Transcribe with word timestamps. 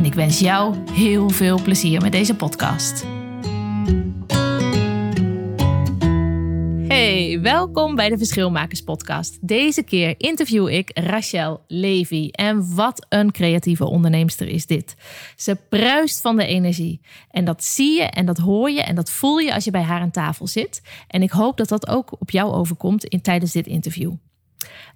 en 0.00 0.06
ik 0.06 0.14
wens 0.14 0.38
jou 0.38 0.76
heel 0.92 1.30
veel 1.30 1.62
plezier 1.62 2.00
met 2.00 2.12
deze 2.12 2.36
podcast. 2.36 3.06
Hey, 6.88 7.38
welkom 7.42 7.94
bij 7.94 8.08
de 8.08 8.18
Verschilmakers 8.18 8.82
Podcast. 8.82 9.38
Deze 9.48 9.82
keer 9.82 10.14
interview 10.18 10.68
ik 10.68 10.90
Rachel 10.94 11.60
Levy. 11.66 12.28
En 12.30 12.74
wat 12.74 13.06
een 13.08 13.32
creatieve 13.32 13.84
onderneemster 13.84 14.48
is 14.48 14.66
dit. 14.66 14.94
Ze 15.36 15.56
bruist 15.68 16.20
van 16.20 16.36
de 16.36 16.46
energie. 16.46 17.00
En 17.30 17.44
dat 17.44 17.64
zie 17.64 17.96
je 17.96 18.04
en 18.04 18.26
dat 18.26 18.38
hoor 18.38 18.70
je 18.70 18.82
en 18.82 18.94
dat 18.94 19.10
voel 19.10 19.38
je 19.38 19.54
als 19.54 19.64
je 19.64 19.70
bij 19.70 19.82
haar 19.82 20.00
aan 20.00 20.10
tafel 20.10 20.46
zit. 20.46 20.82
En 21.08 21.22
ik 21.22 21.30
hoop 21.30 21.56
dat 21.56 21.68
dat 21.68 21.88
ook 21.88 22.20
op 22.20 22.30
jou 22.30 22.52
overkomt 22.52 23.04
in, 23.04 23.20
tijdens 23.20 23.52
dit 23.52 23.66
interview. 23.66 24.12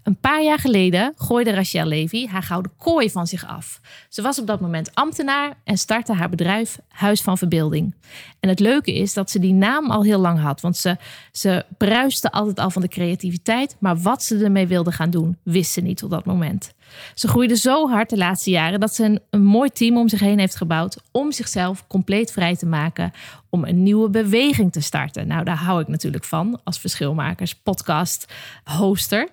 Een 0.04 0.16
paar 0.16 0.42
jaar 0.42 0.58
geleden 0.58 1.12
gooide 1.16 1.54
Rachel 1.54 1.84
Levy 1.84 2.26
haar 2.26 2.42
gouden 2.42 2.72
kooi 2.78 3.10
van 3.10 3.26
zich 3.26 3.46
af. 3.46 3.80
Ze 4.08 4.22
was 4.22 4.40
op 4.40 4.46
dat 4.46 4.60
moment 4.60 4.94
ambtenaar 4.94 5.56
en 5.64 5.78
startte 5.78 6.12
haar 6.12 6.28
bedrijf 6.28 6.78
Huis 6.88 7.22
van 7.22 7.38
Verbeelding. 7.38 7.94
En 8.40 8.48
het 8.48 8.60
leuke 8.60 8.94
is 8.94 9.14
dat 9.14 9.30
ze 9.30 9.38
die 9.38 9.52
naam 9.52 9.90
al 9.90 10.02
heel 10.02 10.18
lang 10.18 10.40
had, 10.40 10.60
want 10.60 10.76
ze, 10.76 10.96
ze 11.32 11.64
bruiste 11.78 12.32
altijd 12.32 12.58
al 12.58 12.70
van 12.70 12.82
de 12.82 12.88
creativiteit, 12.88 13.76
maar 13.80 13.98
wat 13.98 14.22
ze 14.22 14.44
ermee 14.44 14.66
wilde 14.66 14.92
gaan 14.92 15.10
doen, 15.10 15.38
wist 15.42 15.72
ze 15.72 15.80
niet 15.80 16.02
op 16.02 16.10
dat 16.10 16.24
moment. 16.24 16.73
Ze 17.14 17.28
groeide 17.28 17.56
zo 17.56 17.88
hard 17.88 18.10
de 18.10 18.16
laatste 18.16 18.50
jaren 18.50 18.80
dat 18.80 18.94
ze 18.94 19.20
een, 19.30 19.42
mooi 19.42 19.70
team 19.70 19.96
om 19.96 20.08
zich 20.08 20.20
heen 20.20 20.38
heeft 20.38 20.56
gebouwd 20.56 20.96
om 21.10 21.32
zichzelf 21.32 21.86
compleet 21.86 22.32
vrij 22.32 22.56
te 22.56 22.66
maken 22.66 23.12
om 23.50 23.64
een 23.64 23.82
nieuwe 23.82 24.10
beweging 24.10 24.72
te 24.72 24.80
starten. 24.80 25.26
Nou, 25.26 25.44
daar 25.44 25.56
hou 25.56 25.80
ik 25.80 25.88
natuurlijk 25.88 26.24
van 26.24 26.60
als 26.64 26.78
verschilmakers, 26.78 27.54
podcast, 27.54 28.32
hoster. 28.64 29.28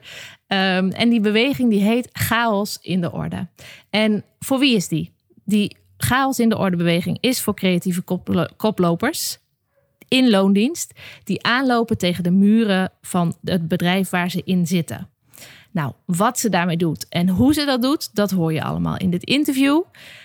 Ehm, 0.47 0.89
en 0.89 1.09
die 1.09 1.21
beweging 1.21 1.69
die 1.69 1.83
heet 1.83 2.09
Chaos 2.11 2.77
in 2.81 3.01
de 3.01 3.11
Orde. 3.11 3.47
En 3.89 4.23
voor 4.39 4.59
wie 4.59 4.75
is 4.75 4.87
die? 4.87 5.13
Die 5.45 5.77
Chaos 5.97 6.39
in 6.39 6.49
de 6.49 6.57
Orde 6.57 6.77
beweging 6.77 7.17
is 7.19 7.41
voor 7.41 7.55
creatieve 7.55 8.03
koplopers 8.57 9.39
in 10.11 10.29
loondienst 10.29 10.93
die 11.23 11.43
aanlopen 11.43 11.97
tegen 11.97 12.23
de 12.23 12.31
muren 12.31 12.91
van 13.01 13.35
het 13.43 13.67
bedrijf 13.67 14.09
waar 14.09 14.31
ze 14.31 14.41
in 14.45 14.67
zitten. 14.67 15.09
Nou, 15.71 15.93
wat 16.05 16.39
ze 16.39 16.49
daarmee 16.49 16.77
doet 16.77 17.05
en 17.09 17.29
hoe 17.29 17.53
ze 17.53 17.65
dat 17.65 17.81
doet, 17.81 18.15
dat 18.15 18.31
hoor 18.31 18.53
je 18.53 18.63
allemaal 18.63 18.97
in 18.97 19.09
dit 19.09 19.23
interview. 19.23 19.81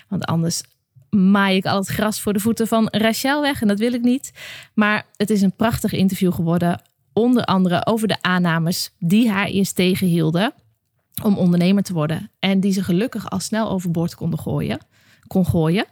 Want 0.08 0.24
anders 0.24 0.62
maai 1.10 1.56
ik 1.56 1.66
al 1.66 1.76
het 1.76 1.88
gras 1.88 2.20
voor 2.20 2.32
de 2.32 2.40
voeten 2.40 2.66
van 2.66 2.88
Rachel 2.90 3.40
weg 3.40 3.62
en 3.62 3.68
dat 3.68 3.78
wil 3.78 3.92
ik 3.92 4.02
niet. 4.02 4.32
Maar 4.74 5.06
het 5.16 5.30
is 5.30 5.42
een 5.42 5.56
prachtig 5.56 5.92
interview 5.92 6.32
geworden 6.32 6.80
onder 7.12 7.44
andere 7.44 7.86
over 7.86 8.08
de 8.08 8.22
aannames 8.22 8.90
die 8.98 9.30
haar 9.30 9.46
eerst 9.46 9.74
tegenhielden 9.74 10.52
om 11.22 11.38
ondernemer 11.38 11.82
te 11.82 11.92
worden. 11.92 12.30
En 12.38 12.60
die 12.60 12.72
ze 12.72 12.82
gelukkig 12.82 13.30
al 13.30 13.40
snel 13.40 13.70
overboord 13.70 14.14
konden 14.14 14.38
gooien, 14.38 14.78
kon 15.26 15.46
gooien. 15.46 15.84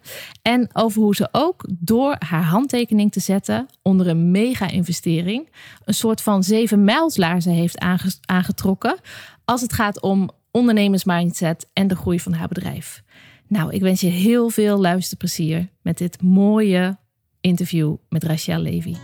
En 0.43 0.69
over 0.73 1.03
hoe 1.03 1.15
ze 1.15 1.29
ook 1.33 1.65
door 1.79 2.17
haar 2.19 2.43
handtekening 2.43 3.13
te 3.13 3.21
zetten 3.21 3.67
onder 3.83 4.09
een 4.09 4.31
mega-investering 4.31 5.49
een 5.85 5.95
soort 5.95 6.21
van 6.21 6.43
zeven 6.43 6.85
mijlslaarzen 6.85 7.53
heeft 7.53 7.79
aangetrokken 8.27 8.97
als 9.45 9.61
het 9.61 9.73
gaat 9.73 10.01
om 10.01 10.31
ondernemersmindset 10.51 11.69
en 11.73 11.89
de 11.89 11.97
groei 11.97 12.21
van 12.21 12.33
haar 12.33 12.49
bedrijf. 12.49 13.03
Nou, 13.49 13.73
ik 13.73 13.81
wens 13.81 14.01
je 14.01 14.07
heel 14.07 14.51
veel 14.51 14.79
luisterplezier 14.81 15.69
met 15.83 15.99
dit 15.99 16.23
mooie 16.23 16.99
interview 17.41 17.97
met 18.09 18.25
Rachel 18.25 18.59
Levy. 18.59 18.95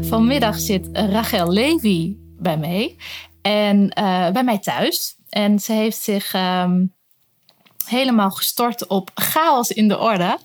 Vanmiddag 0.00 0.58
zit 0.58 0.88
Rachel 0.92 1.52
Levy 1.52 2.16
bij 2.38 2.56
mij. 2.58 2.96
En 3.42 3.76
uh, 3.98 4.30
bij 4.30 4.44
mij 4.44 4.58
thuis. 4.58 5.16
En 5.28 5.58
ze 5.58 5.72
heeft 5.72 6.02
zich 6.02 6.34
um, 6.34 6.94
helemaal 7.86 8.30
gestort 8.30 8.86
op 8.86 9.10
chaos 9.14 9.70
in 9.70 9.88
de 9.88 9.98
orde. 9.98 10.38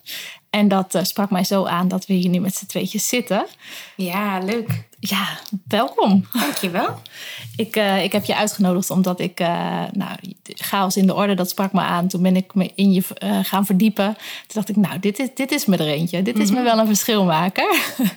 En 0.49 0.67
dat 0.67 0.95
uh, 0.95 1.03
sprak 1.03 1.29
mij 1.29 1.43
zo 1.43 1.65
aan 1.65 1.87
dat 1.87 2.05
we 2.05 2.13
hier 2.13 2.29
nu 2.29 2.39
met 2.39 2.55
z'n 2.55 2.65
tweetjes 2.65 3.07
zitten. 3.07 3.45
Ja, 3.95 4.39
leuk. 4.39 4.87
Ja, 4.99 5.39
welkom. 5.67 6.25
Dankjewel. 6.31 7.01
ik, 7.55 7.75
uh, 7.75 8.03
ik 8.03 8.11
heb 8.11 8.25
je 8.25 8.35
uitgenodigd 8.35 8.89
omdat 8.89 9.19
ik, 9.19 9.39
uh, 9.39 9.47
nou, 9.91 10.17
chaos 10.43 10.97
in 10.97 11.07
de 11.07 11.13
orde, 11.13 11.33
dat 11.33 11.49
sprak 11.49 11.73
me 11.73 11.81
aan. 11.81 12.07
Toen 12.07 12.21
ben 12.21 12.35
ik 12.35 12.53
me 12.53 12.71
in 12.75 12.91
je 12.91 13.03
gaan 13.43 13.65
verdiepen. 13.65 14.13
Toen 14.15 14.53
dacht 14.53 14.69
ik, 14.69 14.75
nou, 14.75 14.99
dit 14.99 15.19
is, 15.19 15.27
dit 15.35 15.51
is 15.51 15.65
me 15.65 15.77
er 15.77 15.87
eentje. 15.87 16.21
Dit 16.21 16.39
is 16.39 16.49
me 16.49 16.55
mhm. 16.55 16.63
wel 16.63 16.79
een 16.79 16.87
verschilmaker. 16.87 17.75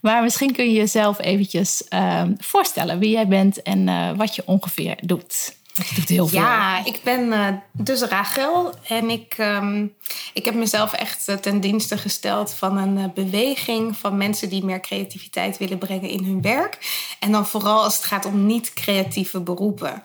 Maar 0.00 0.22
misschien 0.22 0.52
kun 0.52 0.64
je 0.64 0.72
jezelf 0.72 1.20
eventjes 1.20 1.82
uh, 1.90 2.22
voorstellen 2.38 2.98
wie 2.98 3.10
jij 3.10 3.28
bent 3.28 3.62
en 3.62 4.16
wat 4.16 4.34
je 4.34 4.42
ongeveer 4.46 4.96
doet. 5.02 5.54
Je 5.74 5.94
doet 5.94 6.08
heel 6.08 6.26
veel. 6.26 6.40
Ja, 6.40 6.84
ik 6.84 7.00
ben 7.04 7.26
uh, 7.32 7.48
dus 7.72 8.02
Rachel 8.02 8.74
en 8.88 9.10
ik, 9.10 9.34
um, 9.38 9.94
ik 10.32 10.44
heb 10.44 10.54
mezelf 10.54 10.92
echt 10.92 11.28
uh, 11.28 11.36
ten 11.36 11.60
dienste 11.60 11.98
gesteld 11.98 12.54
van 12.54 12.76
een 12.76 13.12
beweging 13.14 13.96
van 13.96 14.16
mensen 14.16 14.48
die 14.48 14.64
meer 14.64 14.80
creativiteit 14.80 15.58
willen 15.58 15.78
brengen 15.78 16.08
in 16.08 16.24
hun 16.24 16.42
werk. 16.42 16.78
En 17.18 17.32
dan 17.32 17.46
vooral 17.46 17.82
als 17.82 17.96
het 17.96 18.04
gaat 18.04 18.24
om 18.24 18.46
niet-creatieve 18.46 19.40
beroepen. 19.40 20.02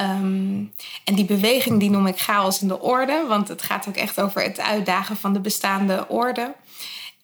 Um, 0.00 0.72
en 1.04 1.14
die 1.14 1.24
beweging 1.24 1.80
die 1.80 1.90
noem 1.90 2.06
ik 2.06 2.20
chaos 2.20 2.62
in 2.62 2.68
de 2.68 2.80
orde, 2.80 3.24
want 3.28 3.48
het 3.48 3.62
gaat 3.62 3.88
ook 3.88 3.96
echt 3.96 4.20
over 4.20 4.42
het 4.42 4.60
uitdagen 4.60 5.16
van 5.16 5.32
de 5.32 5.40
bestaande 5.40 6.08
orde. 6.08 6.54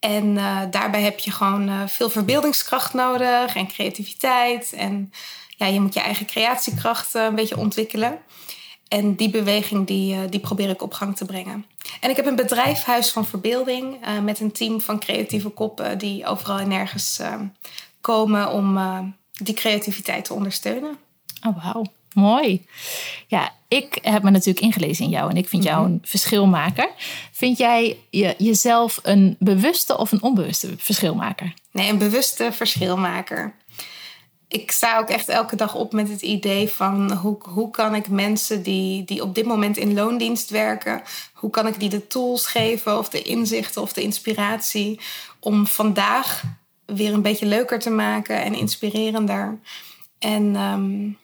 En 0.01 0.35
daarbij 0.71 1.03
heb 1.03 1.19
je 1.19 1.31
gewoon 1.31 1.89
veel 1.89 2.11
verbeeldingskracht 2.11 2.95
nodig 2.95 3.57
en 3.57 3.69
creativiteit. 3.69 4.73
En 4.73 5.13
ja, 5.57 5.67
je 5.67 5.81
moet 5.81 5.95
je 5.95 6.01
eigen 6.01 6.27
creatiekracht 6.27 7.15
uh, 7.15 7.25
een 7.25 7.35
beetje 7.35 7.57
ontwikkelen. 7.57 8.19
En 8.89 9.15
die 9.15 9.31
beweging 9.31 9.87
die, 9.87 10.29
die 10.29 10.41
probeer 10.41 10.69
ik 10.69 10.83
op 10.83 10.93
gang 10.93 11.17
te 11.17 11.25
brengen. 11.25 11.67
En 12.01 12.11
ik 12.11 12.17
heb 12.17 12.27
een 12.27 12.37
bedrijf, 12.37 12.83
Huis 12.83 13.11
van 13.11 13.27
Verbeelding, 13.27 13.97
met 14.23 14.41
een 14.41 14.53
team 14.53 14.81
van 14.81 14.99
creatieve 14.99 15.49
koppen 15.49 15.99
die 15.99 16.27
overal 16.27 16.59
en 16.59 16.69
nergens 16.69 17.21
komen 18.01 18.53
om 18.53 18.79
die 19.33 19.55
creativiteit 19.55 20.25
te 20.25 20.35
ondersteunen. 20.35 20.97
Oh, 21.47 21.65
wauw. 21.65 21.85
Mooi. 22.15 22.67
Ja, 23.27 23.53
ik 23.69 23.99
heb 24.03 24.23
me 24.23 24.31
natuurlijk 24.31 24.65
ingelezen 24.65 25.05
in 25.05 25.11
jou 25.11 25.31
en 25.31 25.37
ik 25.37 25.49
vind 25.49 25.63
jou 25.63 25.83
mhm. 25.83 25.93
een 25.93 25.99
verschilmaker. 26.03 26.91
Vind 27.33 27.59
jij 27.59 27.99
je, 28.11 28.35
jezelf 28.39 29.01
een 29.03 29.37
bewuste 29.39 29.99
of 29.99 30.13
een 30.13 30.23
onbewuste 30.23 30.75
verschilmaker? 30.77 31.55
Nee, 31.71 31.91
een 31.91 31.99
bewuste 31.99 32.53
verschilmaker. 32.53 33.55
Ik 34.49 34.71
sta 34.71 34.99
ook 34.99 35.09
echt 35.09 35.29
elke 35.29 35.57
dag 35.57 35.75
op 35.75 35.93
met 35.93 36.09
het 36.09 36.23
idee 36.23 36.69
van 36.69 37.13
hoe, 37.13 37.37
hoe 37.41 37.71
kan 37.71 37.95
ik 37.95 38.09
mensen 38.09 38.63
die, 38.63 39.05
die 39.05 39.23
op 39.23 39.35
dit 39.35 39.47
moment 39.47 39.77
in 39.77 39.95
loondienst 39.95 40.51
werken, 40.51 41.03
hoe 41.33 41.51
kan 41.51 41.67
ik 41.67 41.81
die 41.81 41.89
de 41.89 42.07
tools 42.07 42.47
geven 42.47 42.99
of 42.99 43.09
de 43.09 43.23
inzichten 43.23 43.83
of 43.83 43.93
de 43.93 44.03
inspiratie 44.03 45.01
om 45.41 45.67
vandaag 45.67 46.43
weer 46.87 47.13
een 47.13 47.23
beetje 47.23 47.47
leuker 47.47 47.79
te 47.79 47.91
maken 47.91 48.43
en 48.43 48.55
inspirerender. 48.55 49.59
En 50.19 50.57
um, 50.57 51.19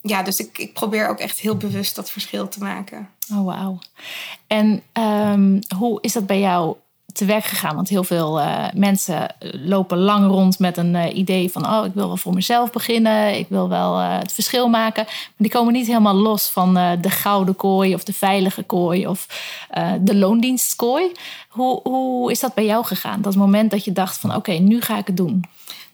ja, 0.00 0.22
dus 0.22 0.38
ik, 0.38 0.58
ik 0.58 0.72
probeer 0.72 1.08
ook 1.08 1.18
echt 1.18 1.38
heel 1.38 1.56
bewust 1.56 1.96
dat 1.96 2.10
verschil 2.10 2.48
te 2.48 2.58
maken. 2.58 3.08
Oh, 3.32 3.44
wauw. 3.44 3.78
En 4.46 4.82
um, 4.92 5.58
hoe 5.76 5.98
is 6.00 6.12
dat 6.12 6.26
bij 6.26 6.40
jou 6.40 6.76
te 7.14 7.24
werk 7.24 7.44
gegaan? 7.44 7.74
Want 7.74 7.88
heel 7.88 8.04
veel 8.04 8.40
uh, 8.40 8.64
mensen 8.74 9.34
lopen 9.40 9.98
lang 9.98 10.30
rond 10.30 10.58
met 10.58 10.76
een 10.76 10.94
uh, 10.94 11.16
idee 11.16 11.50
van... 11.50 11.66
oh, 11.66 11.84
ik 11.86 11.94
wil 11.94 12.06
wel 12.06 12.16
voor 12.16 12.34
mezelf 12.34 12.70
beginnen, 12.70 13.38
ik 13.38 13.46
wil 13.48 13.68
wel 13.68 14.00
uh, 14.00 14.18
het 14.18 14.32
verschil 14.32 14.68
maken. 14.68 15.04
Maar 15.04 15.32
die 15.36 15.50
komen 15.50 15.72
niet 15.72 15.86
helemaal 15.86 16.14
los 16.14 16.48
van 16.48 16.74
de 16.74 17.10
gouden 17.10 17.56
kooi 17.56 17.94
of 17.94 18.04
de 18.04 18.12
veilige 18.12 18.62
kooi... 18.62 19.06
of 19.06 19.26
de 20.00 20.16
loondienstkooi. 20.16 21.12
Hoe, 21.48 21.80
hoe 21.82 22.30
is 22.30 22.40
dat 22.40 22.54
bij 22.54 22.64
jou 22.64 22.84
gegaan? 22.84 23.22
Dat 23.22 23.34
moment 23.34 23.70
dat 23.70 23.84
je 23.84 23.92
dacht 23.92 24.18
van 24.18 24.34
oké, 24.34 24.52
nu 24.52 24.80
ga 24.80 24.98
ik 24.98 25.06
het 25.06 25.16
doen. 25.16 25.44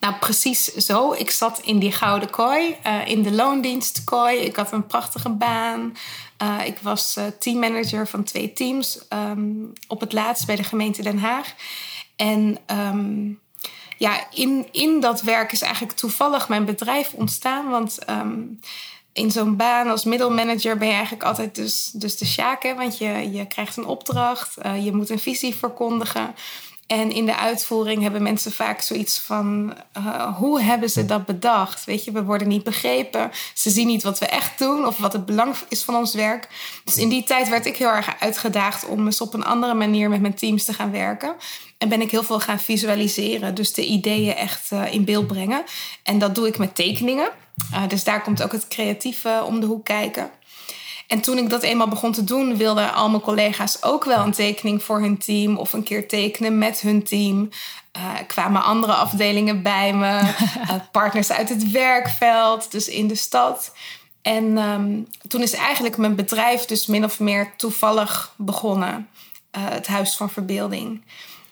Nou, 0.01 0.15
precies 0.15 0.65
zo. 0.65 1.13
Ik 1.13 1.31
zat 1.31 1.61
in 1.65 1.79
die 1.79 1.93
gouden 1.93 2.31
kooi, 2.31 2.77
in 3.05 3.23
de 3.23 3.33
loondienstkooi. 3.33 4.37
Ik 4.39 4.57
had 4.57 4.73
een 4.73 4.87
prachtige 4.87 5.29
baan. 5.29 5.93
Uh, 6.43 6.67
ik 6.67 6.79
was 6.79 7.17
uh, 7.17 7.25
teammanager 7.39 8.09
van 8.09 8.25
twee 8.25 8.53
teams 8.53 8.99
um, 9.13 9.73
op 9.89 10.01
het 10.01 10.13
laatst 10.13 10.47
bij 10.47 10.57
de 10.57 10.65
gemeente 10.65 11.03
Den 11.03 11.19
Haag. 11.19 11.55
En 12.17 12.59
um, 12.67 13.41
ja, 13.99 14.27
in, 14.31 14.69
in 14.73 15.01
dat 15.01 15.23
werk 15.23 15.53
is 15.53 15.63
eigenlijk 15.63 15.97
toevallig 15.97 16.49
mijn 16.49 16.65
bedrijf 16.65 17.13
ontstaan. 17.13 17.69
Want 17.69 17.99
um, 18.11 18.61
in 19.13 19.31
zo'n 19.31 19.57
baan 19.57 19.89
als 19.89 20.05
middelmanager 20.05 20.77
ben 20.77 20.89
je 20.89 20.95
eigenlijk 20.95 21.25
altijd 21.25 21.55
dus, 21.55 21.91
dus 21.95 22.19
de 22.19 22.27
sjaak. 22.27 22.63
Want 22.63 22.99
je, 22.99 23.31
je 23.33 23.47
krijgt 23.47 23.77
een 23.77 23.87
opdracht, 23.87 24.57
uh, 24.67 24.85
je 24.85 24.93
moet 24.93 25.11
een 25.11 25.19
visie 25.19 25.55
verkondigen. 25.55 26.35
En 26.91 27.13
in 27.13 27.27
de 27.27 27.37
uitvoering 27.37 28.03
hebben 28.03 28.23
mensen 28.23 28.53
vaak 28.53 28.81
zoiets 28.81 29.19
van: 29.19 29.75
uh, 29.99 30.37
hoe 30.39 30.61
hebben 30.61 30.91
ze 30.91 31.07
dat 31.07 31.27
bedacht? 31.27 31.85
Weet 31.85 32.05
je, 32.05 32.13
we 32.13 32.25
worden 32.25 32.49
niet 32.49 32.65
begrepen. 32.65 33.31
Ze 33.55 33.71
zien 33.71 33.87
niet 33.87 34.03
wat 34.03 34.19
we 34.19 34.27
echt 34.27 34.59
doen 34.59 34.87
of 34.87 34.99
wat 34.99 35.13
het 35.13 35.27
belang 35.27 35.55
is 35.69 35.83
van 35.83 35.97
ons 35.97 36.15
werk. 36.15 36.49
Dus 36.85 36.97
in 36.97 37.09
die 37.09 37.25
tijd 37.25 37.49
werd 37.49 37.67
ik 37.67 37.77
heel 37.77 37.89
erg 37.89 38.21
uitgedaagd 38.21 38.87
om 38.87 39.07
eens 39.07 39.21
op 39.21 39.35
een 39.35 39.45
andere 39.45 39.75
manier 39.75 40.09
met 40.09 40.21
mijn 40.21 40.35
teams 40.35 40.65
te 40.65 40.73
gaan 40.73 40.91
werken. 40.91 41.35
En 41.79 41.89
ben 41.89 42.01
ik 42.01 42.11
heel 42.11 42.23
veel 42.23 42.41
gaan 42.41 42.61
visualiseren. 42.61 43.55
Dus 43.55 43.73
de 43.73 43.87
ideeën 43.87 44.35
echt 44.35 44.71
uh, 44.73 44.93
in 44.93 45.05
beeld 45.05 45.27
brengen. 45.27 45.65
En 46.03 46.19
dat 46.19 46.35
doe 46.35 46.47
ik 46.47 46.59
met 46.59 46.75
tekeningen. 46.75 47.31
Uh, 47.73 47.89
dus 47.89 48.05
daar 48.05 48.23
komt 48.23 48.43
ook 48.43 48.53
het 48.53 48.69
creatieve 48.69 49.43
om 49.47 49.61
de 49.61 49.67
hoek 49.67 49.85
kijken. 49.85 50.31
En 51.11 51.21
toen 51.21 51.39
ik 51.39 51.51
dat 51.51 51.63
eenmaal 51.63 51.89
begon 51.89 52.13
te 52.13 52.25
doen, 52.25 52.57
wilden 52.57 52.95
al 52.95 53.11
mijn 53.11 53.23
collega's 53.23 53.83
ook 53.83 54.05
wel 54.05 54.25
een 54.25 54.33
tekening 54.33 54.83
voor 54.83 55.01
hun 55.01 55.19
team 55.19 55.57
of 55.57 55.73
een 55.73 55.83
keer 55.83 56.09
tekenen 56.09 56.59
met 56.59 56.81
hun 56.81 57.03
team. 57.03 57.49
Uh, 57.97 58.05
kwamen 58.27 58.63
andere 58.63 58.93
afdelingen 58.93 59.63
bij 59.63 59.95
me, 59.95 60.21
uh, 60.21 60.75
partners 60.93 61.33
uit 61.33 61.49
het 61.49 61.71
werkveld, 61.71 62.71
dus 62.71 62.89
in 62.89 63.09
de 63.09 63.15
stad. 63.15 63.73
En 64.23 64.59
um, 64.59 65.07
toen 65.29 65.43
is 65.43 65.53
eigenlijk 65.53 65.97
mijn 65.97 66.15
bedrijf 66.15 66.65
dus 66.65 66.87
min 66.87 67.05
of 67.05 67.21
meer 67.21 67.53
toevallig 67.57 68.35
begonnen. 68.37 69.09
Uh, 69.57 69.63
het 69.69 69.87
Huis 69.87 70.17
van 70.17 70.31
Verbeelding. 70.31 71.03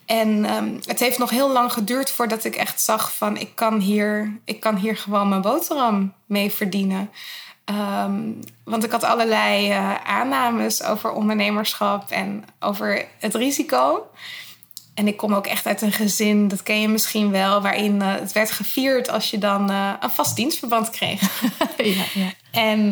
En 0.07 0.55
um, 0.55 0.81
het 0.85 1.01
heeft 1.01 1.19
nog 1.19 1.31
heel 1.31 1.53
lang 1.53 1.73
geduurd 1.73 2.11
voordat 2.11 2.45
ik 2.45 2.57
echt 2.57 2.81
zag 2.81 3.17
van 3.17 3.37
ik 3.37 3.51
kan 3.55 3.79
hier, 3.79 4.39
ik 4.45 4.61
kan 4.61 4.77
hier 4.77 4.97
gewoon 4.97 5.29
mijn 5.29 5.41
boterham 5.41 6.13
mee 6.27 6.51
verdienen. 6.51 7.11
Um, 7.71 8.41
want 8.65 8.85
ik 8.85 8.91
had 8.91 9.05
allerlei 9.05 9.71
uh, 9.71 9.95
aannames 9.95 10.83
over 10.83 11.13
ondernemerschap 11.13 12.11
en 12.11 12.45
over 12.61 13.07
het 13.19 13.35
risico. 13.35 14.07
En 14.95 15.07
ik 15.07 15.17
kom 15.17 15.35
ook 15.35 15.47
echt 15.47 15.67
uit 15.67 15.83
een 15.83 15.93
gezin, 15.93 16.49
dat 16.49 16.63
ken 16.63 16.81
je 16.81 16.89
misschien 16.89 17.31
wel, 17.31 17.63
waarin 17.63 17.95
uh, 17.95 18.15
het 18.15 18.33
werd 18.33 18.51
gevierd 18.51 19.11
als 19.11 19.31
je 19.31 19.39
dan 19.39 19.71
uh, 19.71 19.93
een 20.01 20.11
vast 20.11 20.37
dienstverband 20.37 20.91
kreeg. 20.91 21.21
ja, 21.77 22.05
ja. 22.15 22.33
En 22.51 22.91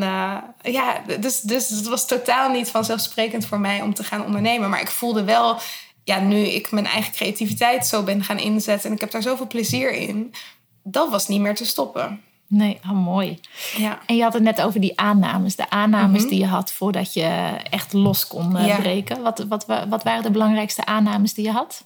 ja, 0.62 1.02
dus, 1.20 1.40
dus 1.40 1.68
het 1.68 1.88
was 1.88 2.06
totaal 2.06 2.50
niet 2.50 2.70
vanzelfsprekend 2.70 3.46
voor 3.46 3.60
mij 3.60 3.82
om 3.82 3.94
te 3.94 4.04
gaan 4.04 4.24
ondernemen. 4.24 4.70
Maar 4.70 4.80
ik 4.80 4.90
voelde 4.90 5.24
wel, 5.24 5.58
ja, 6.04 6.20
nu 6.20 6.36
ik 6.36 6.70
mijn 6.70 6.86
eigen 6.86 7.12
creativiteit 7.12 7.86
zo 7.86 8.02
ben 8.02 8.24
gaan 8.24 8.38
inzetten 8.38 8.88
en 8.88 8.94
ik 8.94 9.00
heb 9.00 9.10
daar 9.10 9.22
zoveel 9.22 9.46
plezier 9.46 9.92
in, 9.92 10.34
dat 10.82 11.10
was 11.10 11.28
niet 11.28 11.40
meer 11.40 11.54
te 11.54 11.66
stoppen. 11.66 12.22
Nee, 12.48 12.78
oh, 12.84 13.04
mooi. 13.04 13.40
Ja. 13.76 13.98
En 14.06 14.16
je 14.16 14.22
had 14.22 14.32
het 14.32 14.42
net 14.42 14.62
over 14.62 14.80
die 14.80 15.00
aannames. 15.00 15.56
De 15.56 15.70
aannames 15.70 16.10
mm-hmm. 16.10 16.28
die 16.28 16.38
je 16.38 16.46
had 16.46 16.72
voordat 16.72 17.14
je 17.14 17.56
echt 17.70 17.92
los 17.92 18.26
kon 18.26 18.56
uh, 18.56 18.66
ja. 18.66 18.76
breken. 18.76 19.22
Wat, 19.22 19.44
wat, 19.48 19.66
wat 19.88 20.02
waren 20.02 20.22
de 20.22 20.30
belangrijkste 20.30 20.84
aannames 20.84 21.34
die 21.34 21.44
je 21.44 21.50
had? 21.50 21.84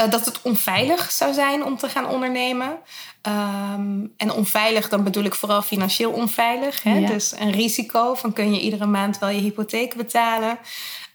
Uh, 0.00 0.10
dat 0.10 0.24
het 0.24 0.42
onveilig 0.42 1.10
zou 1.10 1.32
zijn 1.32 1.64
om 1.64 1.76
te 1.76 1.88
gaan 1.88 2.06
ondernemen. 2.06 2.76
Um, 3.22 4.12
en 4.16 4.32
onveilig, 4.32 4.88
dan 4.88 5.04
bedoel 5.04 5.24
ik 5.24 5.34
vooral 5.34 5.62
financieel 5.62 6.10
onveilig. 6.10 6.82
Hè? 6.82 6.98
Ja. 6.98 7.06
Dus 7.06 7.34
een 7.38 7.50
risico 7.50 8.14
van 8.14 8.32
kun 8.32 8.54
je 8.54 8.60
iedere 8.60 8.86
maand 8.86 9.18
wel 9.18 9.28
je 9.28 9.40
hypotheek 9.40 9.94
betalen. 9.94 10.58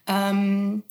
Um, 0.05 0.83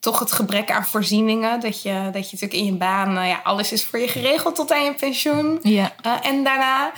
toch 0.00 0.18
het 0.18 0.32
gebrek 0.32 0.70
aan 0.70 0.84
voorzieningen. 0.84 1.60
Dat 1.60 1.82
je, 1.82 1.92
dat 2.12 2.30
je 2.30 2.36
natuurlijk 2.36 2.52
in 2.52 2.64
je 2.64 2.72
baan, 2.72 3.18
uh, 3.18 3.28
ja, 3.28 3.40
alles 3.42 3.72
is 3.72 3.84
voor 3.84 3.98
je 3.98 4.08
geregeld 4.08 4.54
tot 4.54 4.72
aan 4.72 4.84
je 4.84 4.94
pensioen. 4.94 5.58
Ja. 5.62 5.92
Uh, 6.06 6.12
en 6.22 6.44
daarna. 6.44 6.92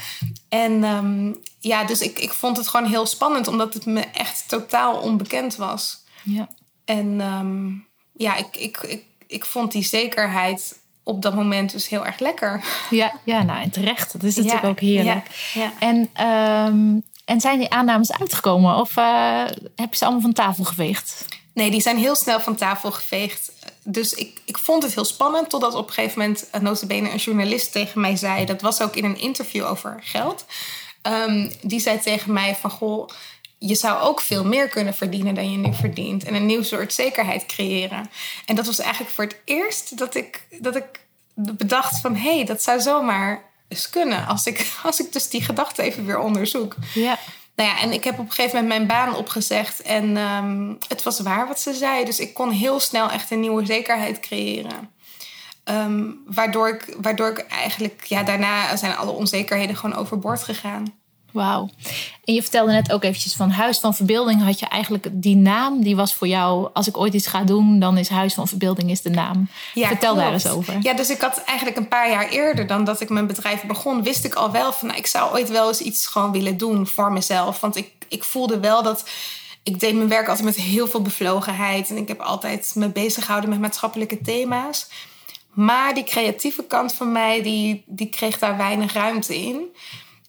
En 0.48 0.84
um, 0.84 1.40
ja, 1.58 1.84
dus 1.84 2.00
ik, 2.00 2.18
ik 2.18 2.32
vond 2.32 2.56
het 2.56 2.68
gewoon 2.68 2.86
heel 2.86 3.06
spannend, 3.06 3.48
omdat 3.48 3.74
het 3.74 3.86
me 3.86 4.00
echt 4.00 4.48
totaal 4.48 4.96
onbekend 4.96 5.56
was. 5.56 6.04
Ja. 6.22 6.48
En 6.84 7.20
um, 7.20 7.86
ja, 8.12 8.36
ik, 8.36 8.56
ik, 8.56 8.76
ik, 8.76 9.04
ik 9.26 9.44
vond 9.44 9.72
die 9.72 9.84
zekerheid 9.84 10.78
op 11.02 11.22
dat 11.22 11.34
moment 11.34 11.72
dus 11.72 11.88
heel 11.88 12.06
erg 12.06 12.18
lekker. 12.18 12.64
Ja, 12.90 13.12
ja 13.24 13.42
nou 13.42 13.62
en 13.62 13.70
terecht. 13.70 14.12
Dat 14.12 14.22
is 14.22 14.36
natuurlijk 14.36 14.64
ja, 14.64 14.68
ook 14.68 14.80
heerlijk. 14.80 15.26
Ja, 15.54 15.62
ja. 15.62 15.72
En, 15.78 15.96
um, 16.26 17.02
en 17.24 17.40
zijn 17.40 17.58
die 17.58 17.70
aannames 17.70 18.12
uitgekomen 18.12 18.76
of 18.76 18.96
uh, 18.96 19.44
heb 19.76 19.90
je 19.90 19.96
ze 19.96 20.04
allemaal 20.04 20.22
van 20.22 20.32
tafel 20.32 20.64
geveegd? 20.64 21.26
Nee, 21.56 21.70
die 21.70 21.80
zijn 21.80 21.98
heel 21.98 22.14
snel 22.14 22.40
van 22.40 22.54
tafel 22.54 22.92
geveegd. 22.92 23.52
Dus 23.82 24.14
ik, 24.14 24.40
ik 24.44 24.58
vond 24.58 24.82
het 24.82 24.94
heel 24.94 25.04
spannend. 25.04 25.50
Totdat 25.50 25.74
op 25.74 25.86
een 25.86 25.94
gegeven 25.94 26.18
moment 26.18 26.48
uh, 26.54 26.60
notabene 26.60 27.10
een 27.10 27.16
journalist 27.16 27.72
tegen 27.72 28.00
mij 28.00 28.16
zei... 28.16 28.44
dat 28.44 28.60
was 28.60 28.80
ook 28.80 28.96
in 28.96 29.04
een 29.04 29.18
interview 29.18 29.64
over 29.64 29.98
geld. 30.00 30.44
Um, 31.02 31.52
die 31.62 31.80
zei 31.80 32.00
tegen 32.00 32.32
mij 32.32 32.56
van... 32.56 32.70
goh, 32.70 33.08
je 33.58 33.74
zou 33.74 34.00
ook 34.00 34.20
veel 34.20 34.44
meer 34.44 34.68
kunnen 34.68 34.94
verdienen 34.94 35.34
dan 35.34 35.50
je 35.50 35.56
nu 35.58 35.74
verdient. 35.74 36.24
En 36.24 36.34
een 36.34 36.46
nieuw 36.46 36.62
soort 36.62 36.92
zekerheid 36.92 37.46
creëren. 37.46 38.10
En 38.46 38.54
dat 38.54 38.66
was 38.66 38.78
eigenlijk 38.78 39.12
voor 39.12 39.24
het 39.24 39.36
eerst 39.44 39.98
dat 39.98 40.14
ik, 40.14 40.46
dat 40.60 40.76
ik 40.76 41.00
bedacht 41.34 42.00
van... 42.00 42.16
hé, 42.16 42.34
hey, 42.34 42.44
dat 42.44 42.62
zou 42.62 42.80
zomaar 42.80 43.44
eens 43.68 43.90
kunnen. 43.90 44.26
Als 44.26 44.46
ik, 44.46 44.72
als 44.82 45.00
ik 45.00 45.12
dus 45.12 45.28
die 45.28 45.42
gedachte 45.42 45.82
even 45.82 46.06
weer 46.06 46.18
onderzoek. 46.18 46.74
Ja. 46.94 47.18
Nou 47.56 47.68
ja, 47.68 47.80
en 47.80 47.92
ik 47.92 48.04
heb 48.04 48.18
op 48.18 48.26
een 48.26 48.32
gegeven 48.32 48.62
moment 48.62 48.68
mijn 48.68 48.86
baan 48.86 49.16
opgezegd. 49.16 49.82
En 49.82 50.16
um, 50.16 50.78
het 50.88 51.02
was 51.02 51.20
waar 51.20 51.46
wat 51.46 51.60
ze 51.60 51.74
zei. 51.74 52.04
Dus 52.04 52.20
ik 52.20 52.34
kon 52.34 52.50
heel 52.50 52.80
snel 52.80 53.10
echt 53.10 53.30
een 53.30 53.40
nieuwe 53.40 53.64
zekerheid 53.64 54.20
creëren. 54.20 54.90
Um, 55.64 56.22
waardoor, 56.26 56.68
ik, 56.68 56.96
waardoor 57.00 57.30
ik 57.30 57.38
eigenlijk, 57.38 58.04
ja, 58.04 58.22
daarna 58.22 58.76
zijn 58.76 58.96
alle 58.96 59.10
onzekerheden 59.10 59.76
gewoon 59.76 59.96
overboord 59.96 60.42
gegaan. 60.42 60.94
Wauw. 61.36 61.68
En 62.24 62.34
je 62.34 62.42
vertelde 62.42 62.72
net 62.72 62.92
ook 62.92 63.04
eventjes 63.04 63.34
van 63.34 63.50
Huis 63.50 63.78
van 63.78 63.94
Verbeelding. 63.94 64.42
Had 64.42 64.58
je 64.58 64.66
eigenlijk 64.66 65.08
die 65.12 65.36
naam, 65.36 65.82
die 65.82 65.96
was 65.96 66.14
voor 66.14 66.28
jou... 66.28 66.68
als 66.72 66.88
ik 66.88 66.96
ooit 66.96 67.14
iets 67.14 67.26
ga 67.26 67.44
doen, 67.44 67.78
dan 67.78 67.98
is 67.98 68.08
Huis 68.08 68.34
van 68.34 68.48
Verbeelding 68.48 68.90
is 68.90 69.02
de 69.02 69.10
naam. 69.10 69.48
Ja, 69.74 69.88
Vertel 69.88 70.12
klopt. 70.12 70.24
daar 70.24 70.32
eens 70.32 70.48
over. 70.48 70.76
Ja, 70.80 70.94
dus 70.94 71.10
ik 71.10 71.20
had 71.20 71.42
eigenlijk 71.44 71.78
een 71.78 71.88
paar 71.88 72.10
jaar 72.10 72.28
eerder 72.28 72.66
dan 72.66 72.84
dat 72.84 73.00
ik 73.00 73.08
mijn 73.08 73.26
bedrijf 73.26 73.64
begon... 73.64 74.02
wist 74.02 74.24
ik 74.24 74.34
al 74.34 74.50
wel 74.50 74.72
van, 74.72 74.88
nou, 74.88 74.98
ik 74.98 75.06
zou 75.06 75.32
ooit 75.32 75.48
wel 75.48 75.68
eens 75.68 75.80
iets 75.80 76.06
gewoon 76.06 76.32
willen 76.32 76.56
doen 76.56 76.86
voor 76.86 77.12
mezelf. 77.12 77.60
Want 77.60 77.76
ik, 77.76 77.90
ik 78.08 78.24
voelde 78.24 78.60
wel 78.60 78.82
dat... 78.82 79.08
Ik 79.62 79.80
deed 79.80 79.94
mijn 79.94 80.08
werk 80.08 80.28
altijd 80.28 80.46
met 80.46 80.56
heel 80.56 80.88
veel 80.88 81.02
bevlogenheid. 81.02 81.90
En 81.90 81.96
ik 81.96 82.08
heb 82.08 82.20
altijd 82.20 82.72
me 82.74 82.88
bezig 82.88 83.24
gehouden 83.24 83.50
met 83.50 83.60
maatschappelijke 83.60 84.20
thema's. 84.20 84.88
Maar 85.52 85.94
die 85.94 86.04
creatieve 86.04 86.62
kant 86.62 86.94
van 86.94 87.12
mij, 87.12 87.42
die, 87.42 87.82
die 87.86 88.08
kreeg 88.08 88.38
daar 88.38 88.56
weinig 88.56 88.92
ruimte 88.92 89.36
in... 89.36 89.62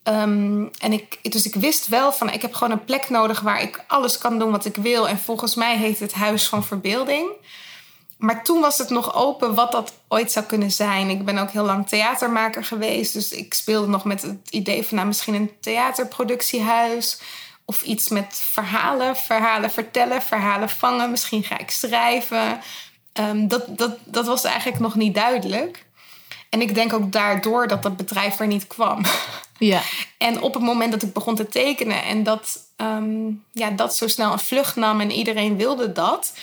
Um, 0.07 0.71
en 0.79 0.93
ik, 0.93 1.31
dus 1.31 1.45
ik 1.45 1.55
wist 1.55 1.87
wel 1.87 2.11
van 2.11 2.29
ik 2.29 2.41
heb 2.41 2.53
gewoon 2.53 2.73
een 2.73 2.85
plek 2.85 3.09
nodig 3.09 3.39
waar 3.39 3.61
ik 3.61 3.83
alles 3.87 4.17
kan 4.17 4.39
doen 4.39 4.51
wat 4.51 4.65
ik 4.65 4.75
wil. 4.75 5.07
En 5.07 5.19
volgens 5.19 5.55
mij 5.55 5.77
heet 5.77 5.99
het 5.99 6.13
Huis 6.13 6.47
van 6.47 6.63
Verbeelding. 6.63 7.29
Maar 8.17 8.43
toen 8.43 8.61
was 8.61 8.77
het 8.77 8.89
nog 8.89 9.15
open 9.15 9.53
wat 9.53 9.71
dat 9.71 9.93
ooit 10.07 10.31
zou 10.31 10.45
kunnen 10.45 10.71
zijn. 10.71 11.09
Ik 11.09 11.25
ben 11.25 11.37
ook 11.37 11.49
heel 11.49 11.65
lang 11.65 11.87
theatermaker 11.87 12.63
geweest. 12.63 13.13
Dus 13.13 13.31
ik 13.31 13.53
speelde 13.53 13.87
nog 13.87 14.05
met 14.05 14.21
het 14.21 14.49
idee 14.49 14.83
van 14.83 14.95
nou, 14.95 15.07
misschien 15.07 15.33
een 15.33 15.51
theaterproductiehuis. 15.59 17.19
Of 17.65 17.81
iets 17.81 18.09
met 18.09 18.41
verhalen, 18.51 19.15
verhalen 19.15 19.71
vertellen, 19.71 20.21
verhalen 20.21 20.69
vangen. 20.69 21.11
Misschien 21.11 21.43
ga 21.43 21.57
ik 21.57 21.71
schrijven. 21.71 22.61
Um, 23.13 23.47
dat, 23.47 23.77
dat, 23.77 23.97
dat 24.03 24.25
was 24.25 24.43
eigenlijk 24.43 24.79
nog 24.79 24.95
niet 24.95 25.15
duidelijk. 25.15 25.85
En 26.49 26.61
ik 26.61 26.75
denk 26.75 26.93
ook 26.93 27.11
daardoor 27.11 27.67
dat 27.67 27.83
dat 27.83 27.97
bedrijf 27.97 28.39
er 28.39 28.47
niet 28.47 28.67
kwam. 28.67 29.01
Ja. 29.59 29.81
En 30.17 30.41
op 30.41 30.53
het 30.53 30.63
moment 30.63 30.91
dat 30.91 31.03
ik 31.03 31.13
begon 31.13 31.35
te 31.35 31.47
tekenen 31.47 32.03
en 32.03 32.23
dat, 32.23 32.59
um, 32.77 33.43
ja, 33.51 33.69
dat 33.69 33.95
zo 33.95 34.07
snel 34.07 34.31
een 34.31 34.39
vlucht 34.39 34.75
nam 34.75 35.01
en 35.01 35.11
iedereen 35.11 35.57
wilde 35.57 35.91
dat, 35.91 36.33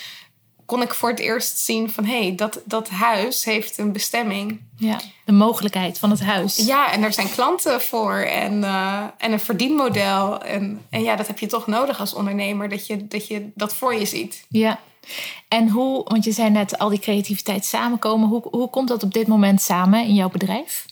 kon 0.65 0.81
ik 0.81 0.93
voor 0.93 1.09
het 1.09 1.19
eerst 1.19 1.57
zien 1.57 1.91
van 1.91 2.05
hé, 2.05 2.21
hey, 2.21 2.35
dat, 2.35 2.59
dat 2.65 2.89
huis 2.89 3.45
heeft 3.45 3.77
een 3.77 3.91
bestemming. 3.91 4.61
Ja, 4.77 4.99
de 5.25 5.31
mogelijkheid 5.31 5.99
van 5.99 6.09
het 6.09 6.21
huis. 6.21 6.55
Ja, 6.55 6.91
en 6.91 7.03
er 7.03 7.13
zijn 7.13 7.31
klanten 7.31 7.81
voor 7.81 8.15
en, 8.15 8.53
uh, 8.53 9.03
en 9.17 9.31
een 9.31 9.39
verdienmodel. 9.39 10.41
En, 10.41 10.81
en 10.89 11.03
ja, 11.03 11.15
dat 11.15 11.27
heb 11.27 11.39
je 11.39 11.47
toch 11.47 11.67
nodig 11.67 11.99
als 11.99 12.13
ondernemer, 12.13 12.69
dat 12.69 12.87
je 12.87 13.07
dat, 13.07 13.27
je 13.27 13.51
dat 13.55 13.75
voor 13.75 13.95
je 13.95 14.05
ziet. 14.05 14.45
Ja. 14.49 14.79
En 15.47 15.69
hoe, 15.69 16.03
want 16.03 16.23
je 16.23 16.31
zei 16.31 16.49
net 16.49 16.77
al 16.77 16.89
die 16.89 16.99
creativiteit 16.99 17.65
samenkomen, 17.65 18.27
hoe, 18.27 18.47
hoe 18.51 18.69
komt 18.69 18.87
dat 18.87 19.03
op 19.03 19.13
dit 19.13 19.27
moment 19.27 19.61
samen 19.61 20.05
in 20.05 20.13
jouw 20.13 20.29
bedrijf? 20.29 20.85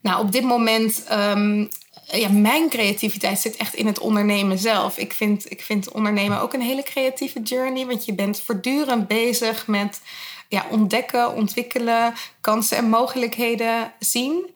Nou, 0.00 0.20
op 0.20 0.32
dit 0.32 0.42
moment, 0.42 1.06
um, 1.12 1.68
ja, 2.12 2.28
mijn 2.28 2.68
creativiteit 2.68 3.40
zit 3.40 3.56
echt 3.56 3.74
in 3.74 3.86
het 3.86 3.98
ondernemen 3.98 4.58
zelf. 4.58 4.98
Ik 4.98 5.12
vind, 5.12 5.50
ik 5.50 5.62
vind 5.62 5.92
ondernemen 5.92 6.40
ook 6.40 6.52
een 6.52 6.60
hele 6.60 6.82
creatieve 6.82 7.40
journey, 7.42 7.86
want 7.86 8.04
je 8.04 8.14
bent 8.14 8.40
voortdurend 8.40 9.08
bezig 9.08 9.66
met 9.66 10.00
ja, 10.48 10.66
ontdekken, 10.70 11.34
ontwikkelen, 11.34 12.14
kansen 12.40 12.76
en 12.76 12.88
mogelijkheden 12.88 13.92
zien. 13.98 14.50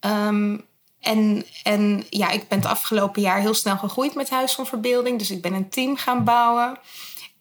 Um, 0.00 0.64
en, 1.00 1.44
en 1.62 2.04
ja, 2.10 2.30
ik 2.30 2.48
ben 2.48 2.58
het 2.58 2.68
afgelopen 2.68 3.22
jaar 3.22 3.40
heel 3.40 3.54
snel 3.54 3.76
gegroeid 3.76 4.14
met 4.14 4.30
Huis 4.30 4.52
van 4.54 4.66
Verbeelding. 4.66 5.18
Dus 5.18 5.30
ik 5.30 5.42
ben 5.42 5.52
een 5.52 5.68
team 5.68 5.96
gaan 5.96 6.24
bouwen. 6.24 6.78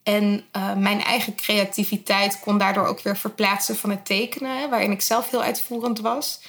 En 0.06 0.46
uh, 0.58 0.74
mijn 0.74 1.04
eigen 1.04 1.36
creativiteit 1.36 2.40
kon 2.40 2.58
daardoor 2.58 2.86
ook 2.86 3.02
weer 3.02 3.18
verplaatsen 3.18 3.76
van 3.76 3.90
het 3.90 4.06
tekenen, 4.06 4.70
waarin 4.70 4.92
ik 4.92 5.02
zelf 5.02 5.30
heel 5.30 5.42
uitvoerend 5.42 6.00
was. 6.00 6.42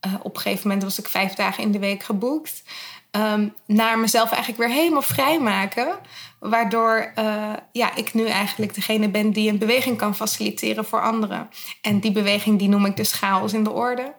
eh, 0.00 0.14
op 0.22 0.34
een 0.34 0.40
gegeven 0.40 0.68
moment 0.68 0.82
was 0.82 0.98
ik 0.98 1.08
vijf 1.08 1.34
dagen 1.34 1.62
in 1.62 1.72
de 1.72 1.78
week 1.78 2.02
geboekt. 2.02 2.62
Ehm, 3.10 3.48
naar 3.66 3.98
mezelf 3.98 4.30
eigenlijk 4.30 4.62
weer 4.62 4.76
helemaal 4.78 5.02
vrijmaken. 5.02 5.98
Waardoor 6.38 7.12
uh, 7.18 7.52
ja, 7.72 7.94
ik 7.96 8.14
nu 8.14 8.26
eigenlijk 8.26 8.74
degene 8.74 9.08
ben 9.08 9.30
die 9.30 9.50
een 9.50 9.58
beweging 9.58 9.96
kan 9.96 10.16
faciliteren 10.16 10.84
voor 10.84 11.02
anderen. 11.02 11.48
En 11.80 12.00
die 12.00 12.12
beweging 12.12 12.58
die 12.58 12.68
noem 12.68 12.86
ik 12.86 12.96
dus 12.96 13.12
chaos 13.12 13.52
in 13.52 13.64
de 13.64 13.70
orde. 13.70 14.14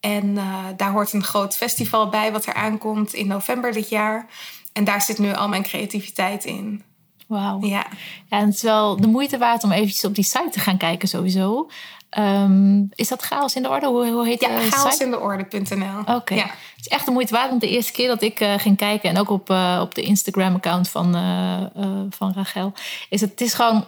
En 0.00 0.34
daar 0.76 0.90
hoort 0.90 1.12
een 1.12 1.24
groot 1.24 1.56
festival 1.56 2.08
bij 2.08 2.32
wat 2.32 2.46
er 2.46 2.54
aankomt 2.54 3.12
in 3.12 3.26
november 3.26 3.72
dit 3.72 3.88
jaar. 3.88 4.26
En 4.72 4.84
daar 4.84 5.02
zit 5.02 5.18
nu 5.18 5.32
al 5.32 5.48
mijn 5.48 5.62
creativiteit 5.62 6.44
in. 6.44 6.84
Wauw. 7.30 7.64
Ja. 7.64 7.86
En 8.28 8.46
het 8.46 8.54
is 8.54 8.62
wel 8.62 9.00
de 9.00 9.06
moeite 9.06 9.38
waard 9.38 9.64
om 9.64 9.72
eventjes 9.72 10.04
op 10.04 10.14
die 10.14 10.24
site 10.24 10.48
te 10.50 10.60
gaan 10.60 10.76
kijken 10.76 11.08
sowieso. 11.08 11.70
Um, 12.18 12.88
is 12.94 13.08
dat 13.08 13.22
chaos 13.22 13.54
in 13.54 13.62
de 13.62 13.68
orde? 13.68 13.86
Hoe, 13.86 14.10
hoe 14.10 14.26
heet 14.26 14.40
ja, 14.40 14.48
de 14.48 14.70
chaosindeorde.nl. 14.70 15.98
Oké. 16.00 16.12
Okay. 16.12 16.38
Ja. 16.38 16.44
Het 16.44 16.80
is 16.80 16.88
echt 16.88 17.04
de 17.04 17.10
moeite 17.10 17.34
waard. 17.34 17.48
Want 17.48 17.60
de 17.60 17.68
eerste 17.68 17.92
keer 17.92 18.08
dat 18.08 18.22
ik 18.22 18.40
uh, 18.40 18.54
ging 18.58 18.76
kijken... 18.76 19.10
en 19.10 19.18
ook 19.18 19.30
op, 19.30 19.50
uh, 19.50 19.78
op 19.82 19.94
de 19.94 20.02
Instagram-account 20.02 20.88
van, 20.88 21.16
uh, 21.16 21.60
van 22.10 22.32
Rachel... 22.32 22.72
is 23.08 23.20
het, 23.20 23.30
het 23.30 23.40
is 23.40 23.54
gewoon 23.54 23.84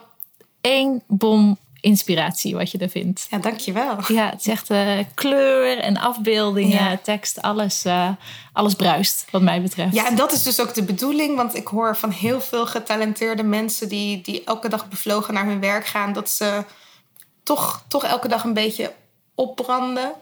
één 0.61 1.03
bom 1.07 1.59
inspiratie 1.83 2.55
wat 2.55 2.71
je 2.71 2.79
er 2.79 2.89
vindt. 2.89 3.27
Ja, 3.31 3.39
dankjewel. 3.39 3.99
Ja, 4.09 4.31
het 4.31 4.41
is 4.41 4.47
echt 4.47 4.69
kleur 5.15 5.79
en 5.79 5.97
afbeeldingen, 5.97 6.91
ja. 6.91 6.99
tekst, 7.03 7.43
alles, 7.43 7.85
alles 8.53 8.75
bruist 8.75 9.25
wat 9.31 9.43
mij 9.43 9.63
betreft. 9.63 9.95
Ja, 9.95 10.07
en 10.07 10.17
dat 10.17 10.33
is 10.33 10.43
dus 10.43 10.61
ook 10.61 10.75
de 10.75 10.83
bedoeling. 10.83 11.37
Want 11.37 11.57
ik 11.57 11.67
hoor 11.67 11.97
van 11.97 12.11
heel 12.11 12.41
veel 12.41 12.67
getalenteerde 12.67 13.43
mensen... 13.43 13.89
die, 13.89 14.21
die 14.21 14.45
elke 14.45 14.69
dag 14.69 14.89
bevlogen 14.89 15.35
naar 15.35 15.47
hun 15.47 15.61
werk 15.61 15.87
gaan... 15.87 16.13
dat 16.13 16.31
ze 16.31 16.65
toch, 17.43 17.85
toch 17.89 18.05
elke 18.05 18.29
dag 18.29 18.45
een 18.45 18.55
beetje 18.55 18.93
opbranden. 19.35 20.13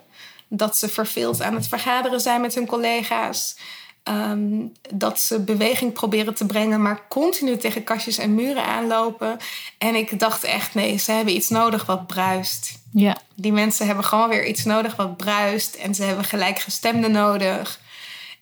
Dat 0.48 0.78
ze 0.78 0.88
verveeld 0.88 1.42
aan 1.42 1.54
het 1.54 1.68
vergaderen 1.68 2.20
zijn 2.20 2.40
met 2.40 2.54
hun 2.54 2.66
collega's. 2.66 3.56
Um, 4.04 4.72
dat 4.94 5.20
ze 5.20 5.40
beweging 5.40 5.92
proberen 5.92 6.34
te 6.34 6.46
brengen, 6.46 6.82
maar 6.82 7.08
continu 7.08 7.56
tegen 7.56 7.84
kastjes 7.84 8.18
en 8.18 8.34
muren 8.34 8.64
aanlopen. 8.64 9.38
En 9.80 9.94
ik 9.94 10.18
dacht 10.18 10.44
echt, 10.44 10.74
nee, 10.74 10.96
ze 10.96 11.12
hebben 11.12 11.34
iets 11.34 11.48
nodig 11.48 11.86
wat 11.86 12.06
bruist. 12.06 12.78
Ja. 12.92 13.16
Die 13.34 13.52
mensen 13.52 13.86
hebben 13.86 14.04
gewoon 14.04 14.28
weer 14.28 14.46
iets 14.46 14.64
nodig 14.64 14.96
wat 14.96 15.16
bruist. 15.16 15.74
En 15.74 15.94
ze 15.94 16.02
hebben 16.02 16.24
gelijkgestemden 16.24 17.10
nodig. 17.10 17.80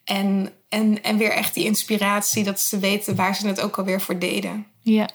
En, 0.09 0.51
en, 0.69 1.03
en 1.03 1.17
weer 1.17 1.31
echt 1.31 1.53
die 1.53 1.65
inspiratie 1.65 2.43
dat 2.43 2.59
ze 2.59 2.79
weten 2.79 3.15
waar 3.15 3.35
ze 3.35 3.47
het 3.47 3.61
ook 3.61 3.77
alweer 3.77 4.01
voor 4.01 4.19
deden. 4.19 4.65
Ja, 4.81 5.09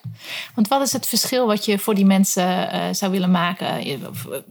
want 0.54 0.68
wat 0.68 0.82
is 0.82 0.92
het 0.92 1.06
verschil 1.06 1.46
wat 1.46 1.64
je 1.64 1.78
voor 1.78 1.94
die 1.94 2.04
mensen 2.04 2.74
uh, 2.74 2.84
zou 2.92 3.12
willen 3.12 3.30
maken? 3.30 3.66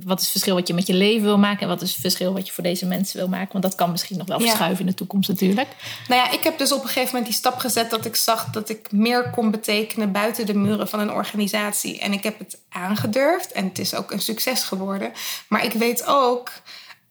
Wat 0.03 0.17
is 0.17 0.23
het 0.23 0.31
verschil 0.31 0.55
wat 0.55 0.67
je 0.67 0.73
met 0.73 0.87
je 0.87 0.93
leven 0.93 1.23
wil 1.23 1.37
maken? 1.37 1.61
En 1.61 1.67
wat 1.67 1.81
is 1.81 1.91
het 1.91 2.01
verschil 2.01 2.33
wat 2.33 2.47
je 2.47 2.53
voor 2.53 2.63
deze 2.63 2.85
mensen 2.85 3.17
wil 3.17 3.27
maken? 3.27 3.51
Want 3.51 3.63
dat 3.63 3.75
kan 3.75 3.91
misschien 3.91 4.17
nog 4.17 4.27
wel 4.27 4.39
ja. 4.39 4.45
verschuiven 4.45 4.79
in 4.79 4.91
de 4.91 4.97
toekomst 4.97 5.29
natuurlijk. 5.29 5.67
Nou 6.07 6.21
ja, 6.21 6.31
ik 6.31 6.43
heb 6.43 6.57
dus 6.57 6.71
op 6.71 6.81
een 6.81 6.87
gegeven 6.87 7.07
moment 7.07 7.25
die 7.25 7.35
stap 7.35 7.57
gezet 7.57 7.89
dat 7.89 8.05
ik 8.05 8.15
zag 8.15 8.49
dat 8.49 8.69
ik 8.69 8.91
meer 8.91 9.29
kon 9.29 9.51
betekenen 9.51 10.11
buiten 10.11 10.45
de 10.45 10.53
muren 10.53 10.87
van 10.87 10.99
een 10.99 11.11
organisatie. 11.11 11.99
En 11.99 12.13
ik 12.13 12.23
heb 12.23 12.39
het 12.39 12.57
aangedurfd 12.69 13.51
en 13.51 13.65
het 13.65 13.79
is 13.79 13.95
ook 13.95 14.11
een 14.11 14.21
succes 14.21 14.63
geworden. 14.63 15.11
Maar 15.47 15.65
ik 15.65 15.73
weet 15.73 16.05
ook 16.05 16.51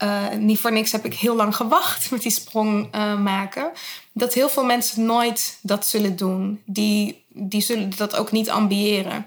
uh, 0.02 0.28
niet 0.38 0.58
voor 0.58 0.72
niks 0.72 0.92
heb 0.92 1.04
ik 1.04 1.14
heel 1.14 1.36
lang 1.36 1.56
gewacht 1.56 2.10
met 2.10 2.22
die 2.22 2.30
sprong 2.30 2.94
uh, 2.94 3.18
maken. 3.18 3.70
Dat 4.12 4.34
heel 4.34 4.48
veel 4.48 4.64
mensen 4.64 5.04
nooit 5.04 5.58
dat 5.62 5.86
zullen 5.86 6.16
doen. 6.16 6.62
Die, 6.64 7.24
die 7.28 7.60
zullen 7.60 7.96
dat 7.96 8.16
ook 8.16 8.32
niet 8.32 8.50
ambiëren. 8.50 9.26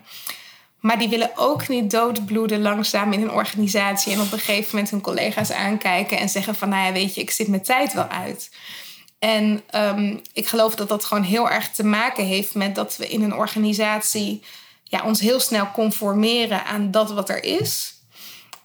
Maar 0.79 0.99
die 0.99 1.09
willen 1.09 1.31
ook 1.35 1.67
niet 1.67 1.91
doodbloeden 1.91 2.61
langzaam 2.61 3.13
in 3.13 3.21
een 3.21 3.31
organisatie. 3.31 4.13
En 4.13 4.21
op 4.21 4.31
een 4.31 4.39
gegeven 4.39 4.69
moment 4.71 4.89
hun 4.89 5.01
collega's 5.01 5.51
aankijken 5.51 6.17
en 6.17 6.29
zeggen 6.29 6.55
van... 6.55 6.69
nou 6.69 6.85
ja, 6.85 6.91
weet 6.91 7.15
je, 7.15 7.21
ik 7.21 7.31
zit 7.31 7.47
mijn 7.47 7.63
tijd 7.63 7.93
wel 7.93 8.07
uit. 8.07 8.51
En 9.19 9.61
um, 9.75 10.21
ik 10.33 10.47
geloof 10.47 10.75
dat 10.75 10.89
dat 10.89 11.05
gewoon 11.05 11.23
heel 11.23 11.49
erg 11.49 11.71
te 11.71 11.83
maken 11.83 12.25
heeft 12.25 12.53
met 12.53 12.75
dat 12.75 12.97
we 12.97 13.07
in 13.07 13.21
een 13.21 13.35
organisatie... 13.35 14.43
Ja, 14.83 15.03
ons 15.03 15.19
heel 15.19 15.39
snel 15.39 15.71
conformeren 15.71 16.65
aan 16.65 16.91
dat 16.91 17.11
wat 17.11 17.29
er 17.29 17.43
is 17.43 17.94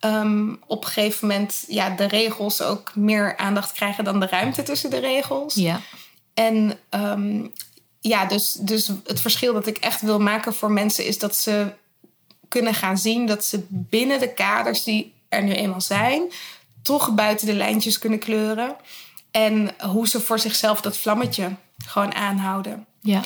um, 0.00 0.58
op 0.66 0.84
een 0.84 0.90
gegeven 0.90 1.28
moment 1.28 1.64
ja, 1.68 1.90
de 1.90 2.04
regels 2.04 2.62
ook 2.62 2.92
meer 2.94 3.36
aandacht 3.36 3.72
krijgen 3.72 4.04
dan 4.04 4.20
de 4.20 4.26
ruimte 4.26 4.62
tussen 4.62 4.90
de 4.90 4.98
regels. 4.98 5.54
Ja. 5.54 5.80
En 6.34 6.78
um, 6.90 7.52
ja, 8.00 8.24
dus, 8.24 8.52
dus 8.52 8.90
het 9.04 9.20
verschil 9.20 9.52
dat 9.52 9.66
ik 9.66 9.76
echt 9.78 10.00
wil 10.00 10.20
maken 10.20 10.54
voor 10.54 10.70
mensen 10.70 11.06
is 11.06 11.18
dat 11.18 11.36
ze 11.36 11.72
kunnen 12.48 12.74
gaan 12.74 12.98
zien 12.98 13.26
dat 13.26 13.44
ze 13.44 13.64
binnen 13.68 14.20
de 14.20 14.32
kaders 14.32 14.82
die 14.82 15.12
er 15.28 15.42
nu 15.42 15.52
eenmaal 15.52 15.80
zijn, 15.80 16.22
toch 16.82 17.14
buiten 17.14 17.46
de 17.46 17.54
lijntjes 17.54 17.98
kunnen 17.98 18.18
kleuren. 18.18 18.76
En 19.30 19.70
hoe 19.78 20.08
ze 20.08 20.20
voor 20.20 20.38
zichzelf 20.38 20.80
dat 20.80 20.96
vlammetje 20.96 21.50
gewoon 21.86 22.14
aanhouden. 22.14 22.86
Ja. 23.00 23.22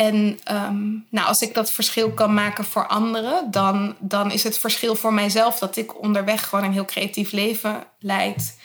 En 0.00 0.38
um, 0.52 1.06
nou, 1.10 1.26
als 1.26 1.42
ik 1.42 1.54
dat 1.54 1.70
verschil 1.70 2.10
kan 2.10 2.34
maken 2.34 2.64
voor 2.64 2.86
anderen, 2.86 3.50
dan, 3.50 3.94
dan 3.98 4.30
is 4.30 4.42
het 4.42 4.58
verschil 4.58 4.94
voor 4.94 5.12
mijzelf 5.12 5.58
dat 5.58 5.76
ik 5.76 6.02
onderweg 6.02 6.48
gewoon 6.48 6.64
een 6.64 6.72
heel 6.72 6.84
creatief 6.84 7.32
leven 7.32 7.84
leid. 7.98 8.58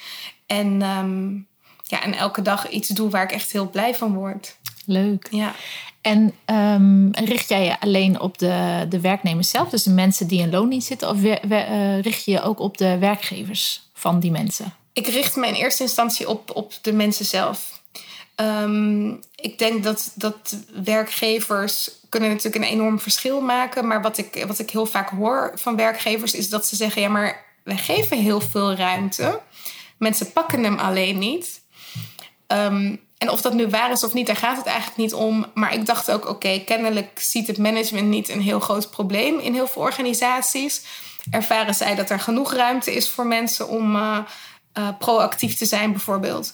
En, 0.45 0.81
um, 0.81 1.47
ja, 1.83 2.01
en 2.03 2.13
elke 2.13 2.41
dag 2.41 2.69
iets 2.69 2.87
doe 2.87 3.09
waar 3.09 3.23
ik 3.23 3.31
echt 3.31 3.51
heel 3.51 3.69
blij 3.69 3.95
van 3.95 4.13
word. 4.13 4.57
Leuk. 4.85 5.27
Ja. 5.31 5.53
En 6.01 6.33
um, 6.45 7.11
richt 7.11 7.49
jij 7.49 7.65
je 7.65 7.79
alleen 7.79 8.19
op 8.19 8.37
de, 8.37 8.85
de 8.89 8.99
werknemers 8.99 9.49
zelf, 9.49 9.69
dus 9.69 9.83
de 9.83 9.91
mensen 9.91 10.27
die 10.27 10.39
in 10.39 10.49
loondienst 10.49 10.87
zitten, 10.87 11.09
of 11.09 11.19
we, 11.19 11.39
we, 11.47 11.65
uh, 11.69 12.01
richt 12.01 12.25
je 12.25 12.31
je 12.31 12.41
ook 12.41 12.59
op 12.59 12.77
de 12.77 12.97
werkgevers 12.97 13.89
van 13.93 14.19
die 14.19 14.31
mensen? 14.31 14.73
Ik 14.93 15.07
richt 15.07 15.35
me 15.35 15.47
in 15.47 15.53
eerste 15.53 15.83
instantie 15.83 16.29
op, 16.29 16.55
op 16.55 16.73
de 16.81 16.93
mensen 16.93 17.25
zelf. 17.25 17.83
Um, 18.35 19.19
ik 19.45 19.57
denk 19.57 19.83
dat, 19.83 20.11
dat 20.15 20.55
werkgevers 20.83 21.91
kunnen 22.09 22.29
natuurlijk 22.29 22.55
een 22.55 22.71
enorm 22.71 22.99
verschil 22.99 23.41
maken. 23.41 23.87
Maar 23.87 24.01
wat 24.01 24.17
ik, 24.17 24.43
wat 24.47 24.59
ik 24.59 24.69
heel 24.69 24.85
vaak 24.85 25.09
hoor 25.09 25.51
van 25.55 25.75
werkgevers 25.75 26.33
is 26.33 26.49
dat 26.49 26.67
ze 26.67 26.75
zeggen: 26.75 27.01
ja, 27.01 27.09
maar 27.09 27.45
wij 27.63 27.77
geven 27.77 28.17
heel 28.17 28.41
veel 28.41 28.73
ruimte. 28.73 29.41
Mensen 29.97 30.31
pakken 30.31 30.63
hem 30.63 30.77
alleen 30.77 31.17
niet. 31.17 31.61
Um, 32.47 32.99
en 33.17 33.29
of 33.29 33.41
dat 33.41 33.53
nu 33.53 33.67
waar 33.67 33.91
is 33.91 34.03
of 34.03 34.13
niet, 34.13 34.27
daar 34.27 34.35
gaat 34.35 34.57
het 34.57 34.65
eigenlijk 34.65 34.97
niet 34.97 35.13
om. 35.13 35.45
Maar 35.53 35.73
ik 35.73 35.85
dacht 35.85 36.11
ook: 36.11 36.29
oké, 36.29 36.59
kennelijk 36.59 37.19
ziet 37.19 37.47
het 37.47 37.57
management 37.57 38.07
niet 38.07 38.29
een 38.29 38.41
heel 38.41 38.59
groot 38.59 38.89
probleem 38.89 39.39
in 39.39 39.53
heel 39.53 39.67
veel 39.67 39.81
organisaties. 39.81 40.81
Ervaren 41.31 41.75
zij 41.75 41.95
dat 41.95 42.09
er 42.09 42.19
genoeg 42.19 42.53
ruimte 42.53 42.95
is 42.95 43.09
voor 43.09 43.25
mensen 43.25 43.67
om 43.67 43.95
uh, 43.95 44.17
uh, 44.77 44.87
proactief 44.99 45.55
te 45.57 45.65
zijn, 45.65 45.91
bijvoorbeeld. 45.91 46.53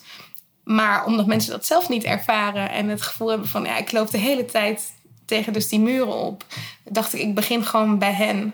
Maar 0.63 1.05
omdat 1.05 1.25
mensen 1.25 1.51
dat 1.51 1.65
zelf 1.65 1.89
niet 1.89 2.03
ervaren 2.03 2.71
en 2.71 2.87
het 2.87 3.01
gevoel 3.01 3.29
hebben 3.29 3.47
van 3.47 3.63
ja, 3.63 3.77
ik 3.77 3.91
loop 3.91 4.11
de 4.11 4.17
hele 4.17 4.45
tijd 4.45 4.93
tegen 5.25 5.53
dus 5.53 5.69
die 5.69 5.79
muren 5.79 6.15
op, 6.15 6.45
dacht 6.83 7.13
ik, 7.13 7.21
ik 7.21 7.35
begin 7.35 7.65
gewoon 7.65 7.99
bij 7.99 8.13
hen. 8.13 8.53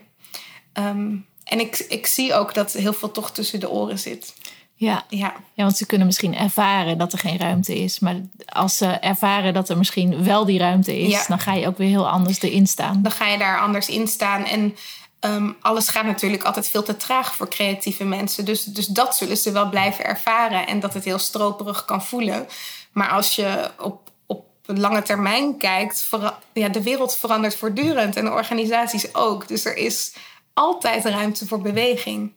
Um, 0.74 1.26
en 1.44 1.60
ik, 1.60 1.86
ik 1.90 2.08
zie 2.08 2.34
ook 2.34 2.54
dat 2.54 2.74
heel 2.74 2.94
veel 2.94 3.12
toch 3.12 3.32
tussen 3.32 3.60
de 3.60 3.70
oren 3.70 4.00
zit. 4.00 4.34
Ja. 4.76 5.06
Ja. 5.10 5.34
ja, 5.54 5.64
want 5.64 5.78
ze 5.78 5.86
kunnen 5.86 6.08
misschien 6.08 6.36
ervaren 6.36 6.98
dat 6.98 7.14
er 7.14 7.20
geen 7.20 7.38
ruimte 7.38 7.84
is. 7.84 8.00
Maar 8.00 8.16
als 8.46 8.78
ze 8.78 8.86
ervaren 8.86 9.54
dat 9.54 9.70
er 9.70 9.78
misschien 9.78 10.24
wel 10.24 10.46
die 10.46 10.60
ruimte 10.60 11.00
is, 11.00 11.12
ja. 11.12 11.26
dan 11.28 11.40
ga 11.40 11.54
je 11.54 11.68
ook 11.68 11.78
weer 11.78 11.88
heel 11.88 12.10
anders 12.10 12.42
erin 12.42 12.68
staan. 12.68 13.02
Dan 13.02 13.12
ga 13.12 13.28
je 13.28 13.38
daar 13.38 13.60
anders 13.60 13.90
in 13.90 14.08
staan. 14.08 14.46
En 14.46 14.76
Um, 15.20 15.56
alles 15.62 15.88
gaat 15.88 16.06
natuurlijk 16.06 16.44
altijd 16.44 16.68
veel 16.68 16.84
te 16.84 16.98
traag 16.98 17.36
voor 17.36 17.50
creatieve 17.50 18.04
mensen. 18.06 18.46
Dus, 18.46 18.64
dus 18.64 18.86
dat 18.86 19.18
zullen 19.18 19.38
ze 19.38 19.52
wel 19.52 19.70
blijven 19.70 20.06
ervaren. 20.06 20.68
En 20.68 20.80
dat 20.80 20.94
het 20.94 21.04
heel 21.04 21.20
stroperig 21.20 21.86
kan 21.86 22.04
voelen. 22.04 22.48
Maar 22.92 23.10
als 23.10 23.36
je 23.36 23.72
op, 23.80 24.12
op 24.26 24.46
lange 24.66 25.02
termijn 25.02 25.58
kijkt, 25.58 26.10
ja, 26.54 26.70
de 26.70 26.84
wereld 26.84 27.16
verandert 27.16 27.56
voortdurend. 27.56 28.16
En 28.16 28.26
de 28.26 28.32
organisaties 28.32 29.16
ook. 29.16 29.48
Dus 29.48 29.66
er 29.66 29.78
is 29.78 30.16
altijd 30.54 31.06
ruimte 31.06 31.48
voor 31.48 31.62
beweging. 31.62 32.34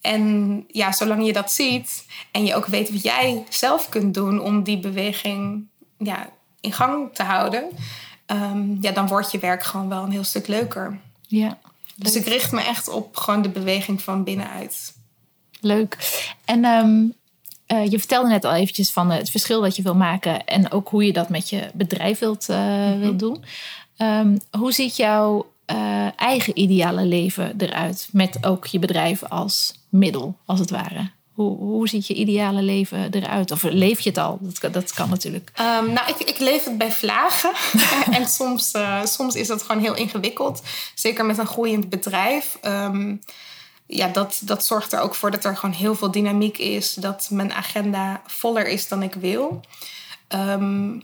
En 0.00 0.64
ja, 0.68 0.92
zolang 0.92 1.26
je 1.26 1.32
dat 1.32 1.52
ziet 1.52 2.06
en 2.30 2.44
je 2.44 2.54
ook 2.54 2.66
weet 2.66 2.90
wat 2.90 3.02
jij 3.02 3.44
zelf 3.48 3.88
kunt 3.88 4.14
doen 4.14 4.40
om 4.40 4.62
die 4.62 4.78
beweging 4.78 5.66
ja, 5.98 6.30
in 6.60 6.72
gang 6.72 7.14
te 7.14 7.22
houden, 7.22 7.68
um, 8.26 8.78
ja, 8.80 8.92
dan 8.92 9.06
wordt 9.06 9.30
je 9.30 9.38
werk 9.38 9.62
gewoon 9.62 9.88
wel 9.88 10.02
een 10.02 10.10
heel 10.10 10.24
stuk 10.24 10.46
leuker. 10.46 10.98
Ja. 11.26 11.58
Dus 11.98 12.16
ik 12.16 12.26
richt 12.26 12.52
me 12.52 12.60
echt 12.60 12.88
op 12.88 13.16
gewoon 13.16 13.42
de 13.42 13.48
beweging 13.48 14.02
van 14.02 14.24
binnenuit. 14.24 14.94
Leuk. 15.60 15.96
En 16.44 16.64
um, 16.64 17.14
uh, 17.68 17.90
je 17.90 17.98
vertelde 17.98 18.28
net 18.28 18.44
al 18.44 18.54
eventjes 18.54 18.90
van 18.90 19.10
het 19.10 19.30
verschil 19.30 19.60
dat 19.60 19.76
je 19.76 19.82
wil 19.82 19.94
maken 19.94 20.44
en 20.44 20.70
ook 20.70 20.88
hoe 20.88 21.04
je 21.04 21.12
dat 21.12 21.28
met 21.28 21.50
je 21.50 21.70
bedrijf 21.74 22.18
wilt, 22.18 22.48
uh, 22.48 22.56
mm-hmm. 22.56 23.00
wilt 23.00 23.18
doen. 23.18 23.44
Um, 23.98 24.38
hoe 24.50 24.72
ziet 24.72 24.96
jouw 24.96 25.50
uh, 25.66 26.06
eigen 26.16 26.58
ideale 26.58 27.04
leven 27.04 27.54
eruit 27.58 28.08
met 28.12 28.46
ook 28.46 28.66
je 28.66 28.78
bedrijf 28.78 29.24
als 29.24 29.74
middel, 29.88 30.36
als 30.44 30.58
het 30.58 30.70
ware? 30.70 31.10
Hoe, 31.38 31.56
hoe 31.56 31.88
ziet 31.88 32.06
je 32.06 32.14
ideale 32.14 32.62
leven 32.62 33.10
eruit? 33.10 33.50
Of 33.50 33.62
leef 33.62 34.00
je 34.00 34.08
het 34.08 34.18
al? 34.18 34.38
Dat, 34.40 34.72
dat 34.72 34.92
kan 34.92 35.08
natuurlijk. 35.08 35.50
Um, 35.60 35.92
nou, 35.92 36.08
ik, 36.08 36.28
ik 36.28 36.38
leef 36.38 36.64
het 36.64 36.78
bij 36.78 36.92
vlagen. 36.92 37.52
en 38.16 38.28
soms, 38.28 38.74
uh, 38.74 39.04
soms 39.04 39.34
is 39.34 39.46
dat 39.46 39.62
gewoon 39.62 39.82
heel 39.82 39.94
ingewikkeld. 39.94 40.62
Zeker 40.94 41.26
met 41.26 41.38
een 41.38 41.46
groeiend 41.46 41.88
bedrijf. 41.88 42.58
Um, 42.62 43.20
ja, 43.86 44.08
dat, 44.08 44.40
dat 44.44 44.66
zorgt 44.66 44.92
er 44.92 45.00
ook 45.00 45.14
voor 45.14 45.30
dat 45.30 45.44
er 45.44 45.56
gewoon 45.56 45.74
heel 45.74 45.94
veel 45.94 46.10
dynamiek 46.10 46.58
is. 46.58 46.94
Dat 46.94 47.28
mijn 47.30 47.52
agenda 47.52 48.22
voller 48.26 48.66
is 48.66 48.88
dan 48.88 49.02
ik 49.02 49.14
wil. 49.14 49.60
Ehm, 50.28 51.00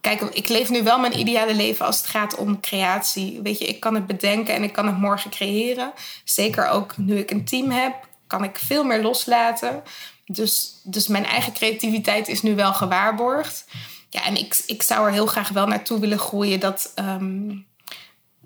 kijk, 0.00 0.20
ik 0.20 0.48
leef 0.48 0.70
nu 0.70 0.82
wel 0.82 0.98
mijn 0.98 1.18
ideale 1.18 1.54
leven 1.54 1.86
als 1.86 1.96
het 1.96 2.06
gaat 2.06 2.36
om 2.36 2.60
creatie. 2.60 3.40
Weet 3.42 3.58
je, 3.58 3.64
ik 3.64 3.80
kan 3.80 3.94
het 3.94 4.06
bedenken 4.06 4.54
en 4.54 4.62
ik 4.62 4.72
kan 4.72 4.86
het 4.86 4.98
morgen 4.98 5.30
creëren. 5.30 5.92
Zeker 6.24 6.68
ook 6.68 6.96
nu 6.96 7.18
ik 7.18 7.30
een 7.30 7.44
team 7.44 7.70
heb, 7.70 8.10
kan 8.32 8.44
ik 8.44 8.58
veel 8.58 8.84
meer 8.84 9.02
loslaten. 9.02 9.82
Dus, 10.26 10.80
dus 10.82 11.06
mijn 11.06 11.24
eigen 11.24 11.52
creativiteit 11.52 12.28
is 12.28 12.42
nu 12.42 12.54
wel 12.54 12.74
gewaarborgd. 12.74 13.64
Ja, 14.10 14.24
en 14.24 14.36
ik, 14.36 14.62
ik 14.66 14.82
zou 14.82 15.06
er 15.06 15.12
heel 15.12 15.26
graag 15.26 15.48
wel 15.48 15.66
naartoe 15.66 16.00
willen 16.00 16.18
groeien 16.18 16.60
dat, 16.60 16.92
ehm, 16.94 17.56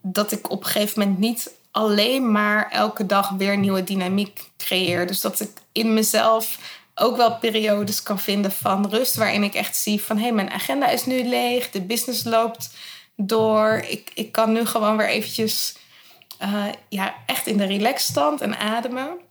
dat 0.02 0.33
ik 0.33 0.50
op 0.50 0.64
een 0.64 0.71
gegeven 0.71 1.00
moment 1.00 1.19
niet 1.19 1.52
alleen 1.71 2.33
maar 2.33 2.71
elke 2.71 3.07
dag 3.07 3.31
weer 3.31 3.59
nieuwe 3.59 3.85
dynamiek 3.85 4.50
creëer. 4.57 5.07
Dus 5.07 5.21
dat 5.21 5.40
ik 5.40 5.50
in 5.73 5.95
mezelf 5.95 6.59
ook 6.95 7.16
wel 7.16 7.38
periodes 7.38 8.02
kan 8.02 8.19
vinden 8.19 8.52
van 8.52 8.88
rust, 8.90 9.14
waarin 9.14 9.43
ik 9.43 9.55
echt 9.55 9.76
zie 9.76 10.02
van 10.02 10.16
hé, 10.16 10.23
hey, 10.23 10.33
mijn 10.33 10.50
agenda 10.50 10.88
is 10.88 11.07
nu 11.07 11.25
leeg, 11.25 11.71
de 11.71 11.83
business 11.83 12.25
loopt 12.25 12.71
door. 13.16 13.85
Ik, 13.88 14.11
ik 14.14 14.33
kan 14.33 14.52
nu 14.52 14.66
gewoon 14.66 14.97
weer 14.97 15.09
eventjes 15.09 15.76
uh, 16.43 16.64
ja, 16.88 17.14
echt 17.26 17.47
in 17.47 17.57
de 17.57 17.64
relaxstand 17.64 18.40
en 18.40 18.59
ademen. 18.59 19.25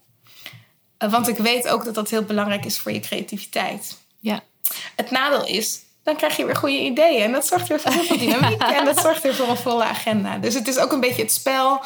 Uh, 0.98 1.10
want 1.10 1.28
ik 1.28 1.36
weet 1.36 1.68
ook 1.68 1.84
dat 1.84 1.94
dat 1.94 2.10
heel 2.10 2.22
belangrijk 2.22 2.64
is 2.64 2.78
voor 2.78 2.92
je 2.92 3.00
creativiteit. 3.00 3.96
Ja. 4.20 4.42
Het 4.96 5.10
nadeel 5.10 5.46
is, 5.46 5.80
dan 6.02 6.16
krijg 6.16 6.36
je 6.36 6.44
weer 6.44 6.56
goede 6.56 6.80
ideeën. 6.80 7.22
En 7.22 7.32
dat 7.32 7.46
zorgt 7.46 7.68
weer 7.68 7.80
voor 7.80 7.92
heel 7.92 8.04
veel 8.04 8.18
dynamiek. 8.18 8.62
en 8.78 8.84
dat 8.84 9.00
zorgt 9.00 9.22
weer 9.22 9.34
voor 9.34 9.48
een 9.48 9.56
volle 9.56 9.84
agenda. 9.84 10.38
Dus 10.38 10.54
het 10.54 10.68
is 10.68 10.78
ook 10.78 10.92
een 10.92 11.00
beetje 11.00 11.22
het 11.22 11.32
spel. 11.32 11.80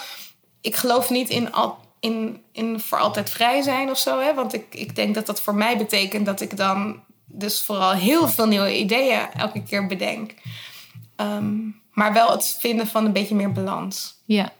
Ik 0.61 0.77
geloof 0.77 1.11
niet 1.11 1.29
in, 1.29 1.53
al, 1.53 1.79
in, 2.01 2.43
in 2.53 2.81
voor 2.81 2.99
altijd 2.99 3.31
vrij 3.31 3.63
zijn 3.63 3.91
of 3.91 3.99
zo. 3.99 4.21
Hè? 4.21 4.35
Want 4.35 4.55
ik, 4.55 4.67
ik 4.71 4.97
denk 4.97 5.15
dat 5.15 5.27
dat 5.27 5.41
voor 5.41 5.55
mij 5.55 5.77
betekent 5.77 6.27
dat 6.27 6.41
ik 6.41 6.57
dan 6.57 7.03
dus 7.25 7.63
vooral 7.63 7.93
heel 7.93 8.29
veel 8.29 8.47
nieuwe 8.47 8.79
ideeën 8.79 9.33
elke 9.37 9.63
keer 9.63 9.87
bedenk. 9.87 10.35
Um, 11.17 11.81
maar 11.93 12.13
wel 12.13 12.31
het 12.31 12.57
vinden 12.61 12.87
van 12.87 13.05
een 13.05 13.13
beetje 13.13 13.35
meer 13.35 13.53
balans. 13.53 14.15
Ja. 14.25 14.53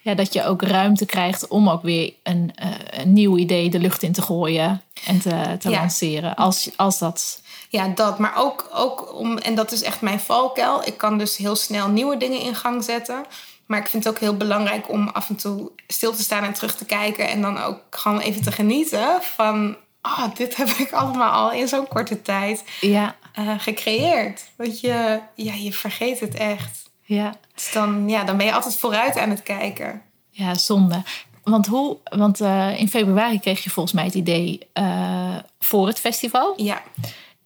Ja, 0.00 0.14
dat 0.14 0.32
je 0.32 0.44
ook 0.44 0.62
ruimte 0.62 1.06
krijgt 1.06 1.48
om 1.48 1.68
ook 1.68 1.82
weer 1.82 2.12
een, 2.22 2.52
uh, 2.62 2.68
een 2.90 3.12
nieuw 3.12 3.36
idee 3.36 3.70
de 3.70 3.78
lucht 3.78 4.02
in 4.02 4.12
te 4.12 4.22
gooien 4.22 4.82
en 5.06 5.20
te, 5.20 5.56
te 5.58 5.70
ja. 5.70 5.78
lanceren. 5.78 6.34
Als, 6.34 6.70
als 6.76 6.98
dat 6.98 7.40
ja, 7.68 7.88
dat. 7.88 8.18
Maar 8.18 8.36
ook, 8.36 8.68
ook 8.72 9.14
om, 9.14 9.38
en 9.38 9.54
dat 9.54 9.72
is 9.72 9.82
echt 9.82 10.00
mijn 10.00 10.20
valkuil. 10.20 10.86
Ik 10.86 10.96
kan 10.96 11.18
dus 11.18 11.36
heel 11.36 11.56
snel 11.56 11.88
nieuwe 11.88 12.16
dingen 12.16 12.40
in 12.40 12.54
gang 12.54 12.84
zetten. 12.84 13.24
Maar 13.66 13.78
ik 13.78 13.88
vind 13.88 14.04
het 14.04 14.12
ook 14.12 14.20
heel 14.20 14.36
belangrijk 14.36 14.90
om 14.90 15.08
af 15.08 15.28
en 15.28 15.36
toe 15.36 15.70
stil 15.86 16.12
te 16.12 16.22
staan 16.22 16.44
en 16.44 16.52
terug 16.52 16.76
te 16.76 16.84
kijken. 16.84 17.28
En 17.28 17.42
dan 17.42 17.58
ook 17.58 17.80
gewoon 17.90 18.20
even 18.20 18.42
te 18.42 18.52
genieten 18.52 19.18
van... 19.20 19.76
Oh, 20.02 20.34
dit 20.34 20.56
heb 20.56 20.68
ik 20.68 20.92
allemaal 20.92 21.30
al 21.30 21.52
in 21.52 21.68
zo'n 21.68 21.88
korte 21.88 22.22
tijd 22.22 22.64
ja. 22.80 23.16
uh, 23.38 23.54
gecreëerd. 23.58 24.44
Want 24.56 24.80
je, 24.80 25.20
ja, 25.34 25.54
je 25.54 25.72
vergeet 25.72 26.20
het 26.20 26.34
echt. 26.34 26.87
Ja. 27.08 27.34
Dus 27.54 27.72
dan, 27.72 28.08
ja, 28.08 28.24
dan 28.24 28.36
ben 28.36 28.46
je 28.46 28.52
altijd 28.52 28.76
vooruit 28.76 29.18
aan 29.18 29.30
het 29.30 29.42
kijken. 29.42 30.02
Ja, 30.30 30.54
zonde. 30.54 31.02
Want, 31.42 31.66
hoe, 31.66 31.96
want 32.04 32.40
uh, 32.40 32.80
in 32.80 32.88
februari 32.88 33.40
kreeg 33.40 33.64
je 33.64 33.70
volgens 33.70 33.94
mij 33.94 34.04
het 34.04 34.14
idee 34.14 34.68
uh, 34.74 35.36
voor 35.58 35.86
het 35.86 36.00
festival. 36.00 36.52
Ja. 36.56 36.82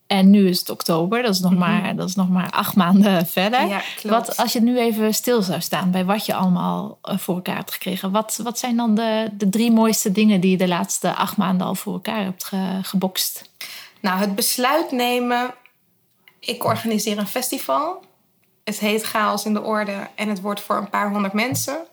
En 0.06 0.30
nu 0.30 0.48
is 0.48 0.58
het 0.58 0.70
oktober, 0.70 1.22
dat 1.22 1.34
is 1.34 1.40
nog, 1.40 1.50
mm 1.50 1.62
-hmm. 1.62 1.80
maar, 1.80 1.96
dat 1.96 2.08
is 2.08 2.14
nog 2.14 2.28
maar 2.28 2.50
acht 2.50 2.76
maanden 2.76 3.26
verder. 3.38 3.66
Ja, 3.66 3.82
klopt. 3.96 4.26
Wat, 4.26 4.36
als 4.36 4.52
je 4.52 4.60
nu 4.60 4.78
even 4.78 5.14
stil 5.14 5.42
zou 5.42 5.60
staan 5.60 5.90
bij 5.90 6.04
wat 6.04 6.26
je 6.26 6.34
allemaal 6.34 6.98
voor 7.02 7.34
elkaar 7.34 7.56
hebt 7.56 7.72
gekregen, 7.72 8.10
wat, 8.10 8.40
wat 8.42 8.58
zijn 8.58 8.76
dan 8.76 8.94
de, 8.94 9.28
de 9.32 9.48
drie 9.48 9.70
mooiste 9.70 10.12
dingen 10.12 10.40
die 10.40 10.50
je 10.50 10.56
de 10.56 10.68
laatste 10.68 11.14
acht 11.14 11.36
maanden 11.36 11.66
al 11.66 11.74
voor 11.74 11.92
elkaar 11.92 12.24
hebt 12.24 12.44
ge, 12.44 12.78
gebokst? 12.82 13.50
Nou, 14.00 14.18
het 14.18 14.34
besluit 14.34 14.90
nemen. 14.90 15.54
Ik 16.38 16.64
organiseer 16.64 17.18
een 17.18 17.26
festival. 17.26 18.10
Het 18.64 18.78
heet 18.78 19.02
Chaos 19.02 19.44
in 19.44 19.54
de 19.54 19.62
Orde 19.62 20.08
en 20.14 20.28
het 20.28 20.40
wordt 20.40 20.60
voor 20.60 20.76
een 20.76 20.90
paar 20.90 21.10
honderd 21.10 21.32
mensen. 21.32 21.86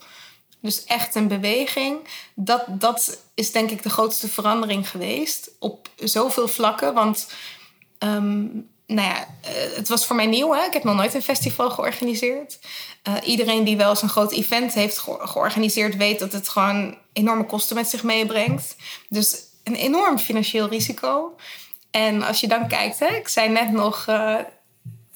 Dus 0.62 0.84
echt 0.84 1.16
een 1.16 1.28
beweging. 1.28 2.08
Dat, 2.36 2.64
dat 2.68 3.20
is 3.34 3.52
denk 3.52 3.70
ik 3.70 3.84
de 3.84 3.90
grootste 3.90 4.28
verandering 4.28 4.90
geweest 4.90 5.52
op 5.60 5.90
zoveel 5.96 6.48
vlakken. 6.48 6.94
Want 6.94 7.28
Um, 8.04 8.70
nou 8.86 9.08
ja, 9.08 9.28
het 9.76 9.90
was 9.90 10.06
voor 10.06 10.16
mij 10.16 10.26
nieuw. 10.26 10.54
Hè? 10.54 10.66
Ik 10.66 10.74
heb 10.74 10.84
nog 10.84 10.96
nooit 10.96 11.14
een 11.14 11.22
festival 11.22 11.70
georganiseerd. 11.70 12.60
Uh, 13.08 13.14
iedereen 13.24 13.64
die 13.64 13.78
wel 13.78 13.90
eens 13.90 14.02
een 14.02 14.10
groot 14.10 14.32
event 14.32 14.74
heeft 14.74 14.98
ge 14.98 15.18
georganiseerd, 15.20 15.96
weet 15.96 16.20
dat 16.20 16.32
het 16.32 16.50
gewoon 16.50 16.98
enorme 17.14 17.46
kosten 17.46 17.76
met 17.76 17.90
zich 17.90 18.04
meebrengt. 18.04 18.76
Dus 19.10 19.38
een 19.64 19.76
enorm 19.76 20.20
financieel 20.20 20.68
risico. 20.68 21.36
En 21.92 22.24
als 22.24 22.40
je 22.40 22.48
dan 22.48 22.68
kijkt, 22.68 23.00
hè, 23.00 23.08
ik 23.08 23.28
zei 23.28 23.50
net 23.50 23.72
nog, 23.72 24.06
uh, 24.10 24.36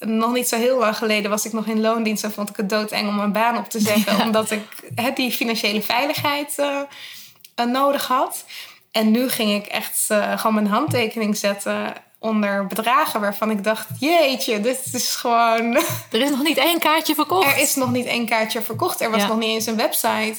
nog 0.05 0.33
niet 0.33 0.47
zo 0.47 0.57
heel 0.57 0.79
lang 0.79 0.97
geleden 0.97 1.29
was 1.29 1.45
ik 1.45 1.53
nog 1.53 1.65
in 1.65 1.81
loondienst 1.81 2.23
en 2.23 2.31
vond 2.31 2.49
ik 2.49 2.57
het 2.57 2.69
doodeng 2.69 3.07
om 3.07 3.15
mijn 3.15 3.31
baan 3.31 3.57
op 3.57 3.69
te 3.69 3.79
zeggen, 3.79 4.15
ja. 4.17 4.25
omdat 4.25 4.51
ik 4.51 4.63
hè, 4.95 5.11
die 5.11 5.31
financiële 5.31 5.81
veiligheid 5.81 6.55
uh, 6.59 7.65
nodig 7.65 8.07
had. 8.07 8.45
En 8.91 9.11
nu 9.11 9.29
ging 9.29 9.63
ik 9.63 9.65
echt 9.65 10.07
gewoon 10.35 10.53
mijn 10.53 10.67
handtekening 10.67 11.37
zetten 11.37 11.93
onder 12.23 12.67
bedragen 12.67 13.21
waarvan 13.21 13.51
ik 13.51 13.63
dacht: 13.63 13.87
jeetje, 13.99 14.61
dit 14.61 14.89
is 14.93 15.15
gewoon. 15.15 15.75
Er 16.11 16.21
is 16.21 16.29
nog 16.29 16.43
niet 16.43 16.57
één 16.57 16.79
kaartje 16.79 17.15
verkocht. 17.15 17.47
Er 17.47 17.61
is 17.61 17.75
nog 17.75 17.91
niet 17.91 18.05
één 18.05 18.25
kaartje 18.25 18.61
verkocht. 18.61 19.01
Er 19.01 19.11
was 19.11 19.21
ja. 19.21 19.27
nog 19.27 19.37
niet 19.37 19.49
eens 19.49 19.65
een 19.65 19.75
website. 19.75 20.35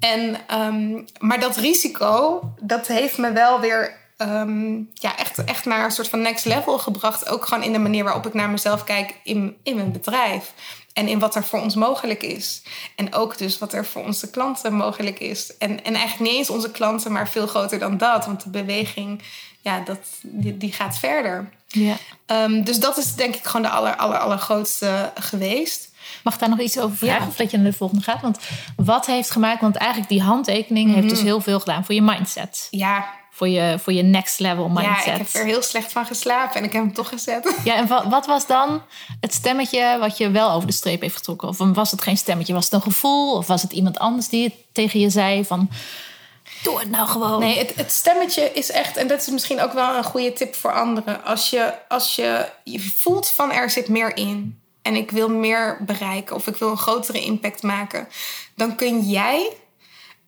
En, 0.00 0.36
um, 0.54 1.04
maar 1.18 1.40
dat 1.40 1.56
risico, 1.56 2.40
dat 2.60 2.86
heeft 2.86 3.18
me 3.18 3.32
wel 3.32 3.60
weer 3.60 3.96
um, 4.18 4.90
ja, 4.94 5.16
echt, 5.16 5.44
echt 5.44 5.64
naar 5.64 5.84
een 5.84 5.90
soort 5.90 6.08
van 6.08 6.20
next 6.20 6.44
level 6.44 6.78
gebracht. 6.78 7.28
Ook 7.28 7.46
gewoon 7.46 7.64
in 7.64 7.72
de 7.72 7.78
manier 7.78 8.04
waarop 8.04 8.26
ik 8.26 8.34
naar 8.34 8.50
mezelf 8.50 8.84
kijk 8.84 9.14
in, 9.22 9.56
in 9.62 9.76
mijn 9.76 9.92
bedrijf. 9.92 10.52
En 10.92 11.08
in 11.08 11.18
wat 11.18 11.34
er 11.34 11.44
voor 11.44 11.60
ons 11.60 11.74
mogelijk 11.74 12.22
is. 12.22 12.62
En 12.96 13.14
ook 13.14 13.38
dus 13.38 13.58
wat 13.58 13.72
er 13.72 13.86
voor 13.86 14.04
onze 14.04 14.30
klanten 14.30 14.74
mogelijk 14.74 15.18
is. 15.18 15.56
En, 15.56 15.84
en 15.84 15.94
eigenlijk 15.94 16.30
niet 16.30 16.38
eens 16.38 16.50
onze 16.50 16.70
klanten, 16.70 17.12
maar 17.12 17.28
veel 17.28 17.46
groter 17.46 17.78
dan 17.78 17.96
dat. 17.96 18.26
Want 18.26 18.42
de 18.42 18.50
beweging 18.50 19.22
ja, 19.60 19.80
dat, 19.80 19.98
die, 20.22 20.56
die 20.56 20.72
gaat 20.72 20.98
verder. 20.98 21.48
Ja. 21.66 21.96
Um, 22.26 22.64
dus 22.64 22.78
dat 22.78 22.96
is 22.96 23.14
denk 23.14 23.34
ik 23.34 23.44
gewoon 23.44 23.62
de 23.62 23.68
aller, 23.68 23.96
aller, 23.96 24.18
allergrootste 24.18 25.12
geweest. 25.14 25.92
Mag 26.22 26.34
ik 26.34 26.40
daar 26.40 26.48
nog 26.48 26.60
iets 26.60 26.78
over 26.78 26.96
vragen? 26.96 27.22
Ja. 27.22 27.28
Of 27.28 27.36
dat 27.36 27.50
je 27.50 27.56
naar 27.56 27.70
de 27.70 27.76
volgende 27.76 28.02
gaat? 28.02 28.20
Want 28.20 28.38
wat 28.76 29.06
heeft 29.06 29.30
gemaakt... 29.30 29.60
Want 29.60 29.76
eigenlijk 29.76 30.10
die 30.10 30.22
handtekening 30.22 30.86
mm 30.86 30.92
-hmm. 30.92 31.02
heeft 31.02 31.14
dus 31.14 31.24
heel 31.24 31.40
veel 31.40 31.58
gedaan 31.58 31.84
voor 31.84 31.94
je 31.94 32.02
mindset. 32.02 32.68
Ja. 32.70 33.17
Voor 33.38 33.48
je, 33.48 33.78
voor 33.78 33.92
je 33.92 34.02
next 34.02 34.38
level 34.38 34.68
mindset. 34.68 35.04
Ja, 35.04 35.12
ik 35.12 35.18
heb 35.18 35.34
er 35.34 35.44
heel 35.44 35.62
slecht 35.62 35.92
van 35.92 36.06
geslapen 36.06 36.56
en 36.56 36.64
ik 36.64 36.72
heb 36.72 36.82
hem 36.82 36.92
toch 36.92 37.08
gezet. 37.08 37.54
Ja, 37.64 37.74
en 37.74 37.86
wat, 37.86 38.04
wat 38.04 38.26
was 38.26 38.46
dan 38.46 38.82
het 39.20 39.34
stemmetje 39.34 39.96
wat 40.00 40.16
je 40.16 40.30
wel 40.30 40.50
over 40.50 40.66
de 40.66 40.74
streep 40.74 41.00
heeft 41.00 41.16
getrokken? 41.16 41.48
Of 41.48 41.58
was 41.58 41.90
het 41.90 42.02
geen 42.02 42.16
stemmetje? 42.16 42.52
Was 42.52 42.64
het 42.64 42.74
een 42.74 42.82
gevoel? 42.82 43.36
Of 43.36 43.46
was 43.46 43.62
het 43.62 43.72
iemand 43.72 43.98
anders 43.98 44.28
die 44.28 44.44
het 44.44 44.54
tegen 44.72 45.00
je 45.00 45.10
zei 45.10 45.44
van... 45.44 45.70
Doe 46.62 46.78
het 46.78 46.90
nou 46.90 47.08
gewoon. 47.08 47.40
Nee, 47.40 47.58
het, 47.58 47.74
het, 47.74 47.92
stemmetje 47.92 48.52
is 48.52 48.70
echt, 48.70 48.96
en 48.96 49.06
dat 49.06 49.20
is 49.20 49.28
misschien 49.28 49.60
ook 49.60 49.72
wel 49.72 49.96
een 49.96 50.04
goede 50.04 50.32
tip 50.32 50.54
voor 50.54 50.72
anderen. 50.72 51.24
Als 51.24 51.50
je, 51.50 51.74
als 51.88 52.16
je, 52.16 52.48
je 52.64 52.80
voelt 52.80 53.30
van 53.30 53.52
er 53.52 53.70
zit 53.70 53.88
meer 53.88 54.16
in 54.16 54.60
en 54.82 54.94
ik 54.94 55.10
wil 55.10 55.28
meer 55.28 55.78
bereiken 55.80 56.36
of 56.36 56.46
ik 56.46 56.56
wil 56.56 56.70
een 56.70 56.76
grotere 56.76 57.20
impact 57.20 57.62
maken, 57.62 58.08
dan 58.54 58.76
kun 58.76 59.00
jij 59.00 59.52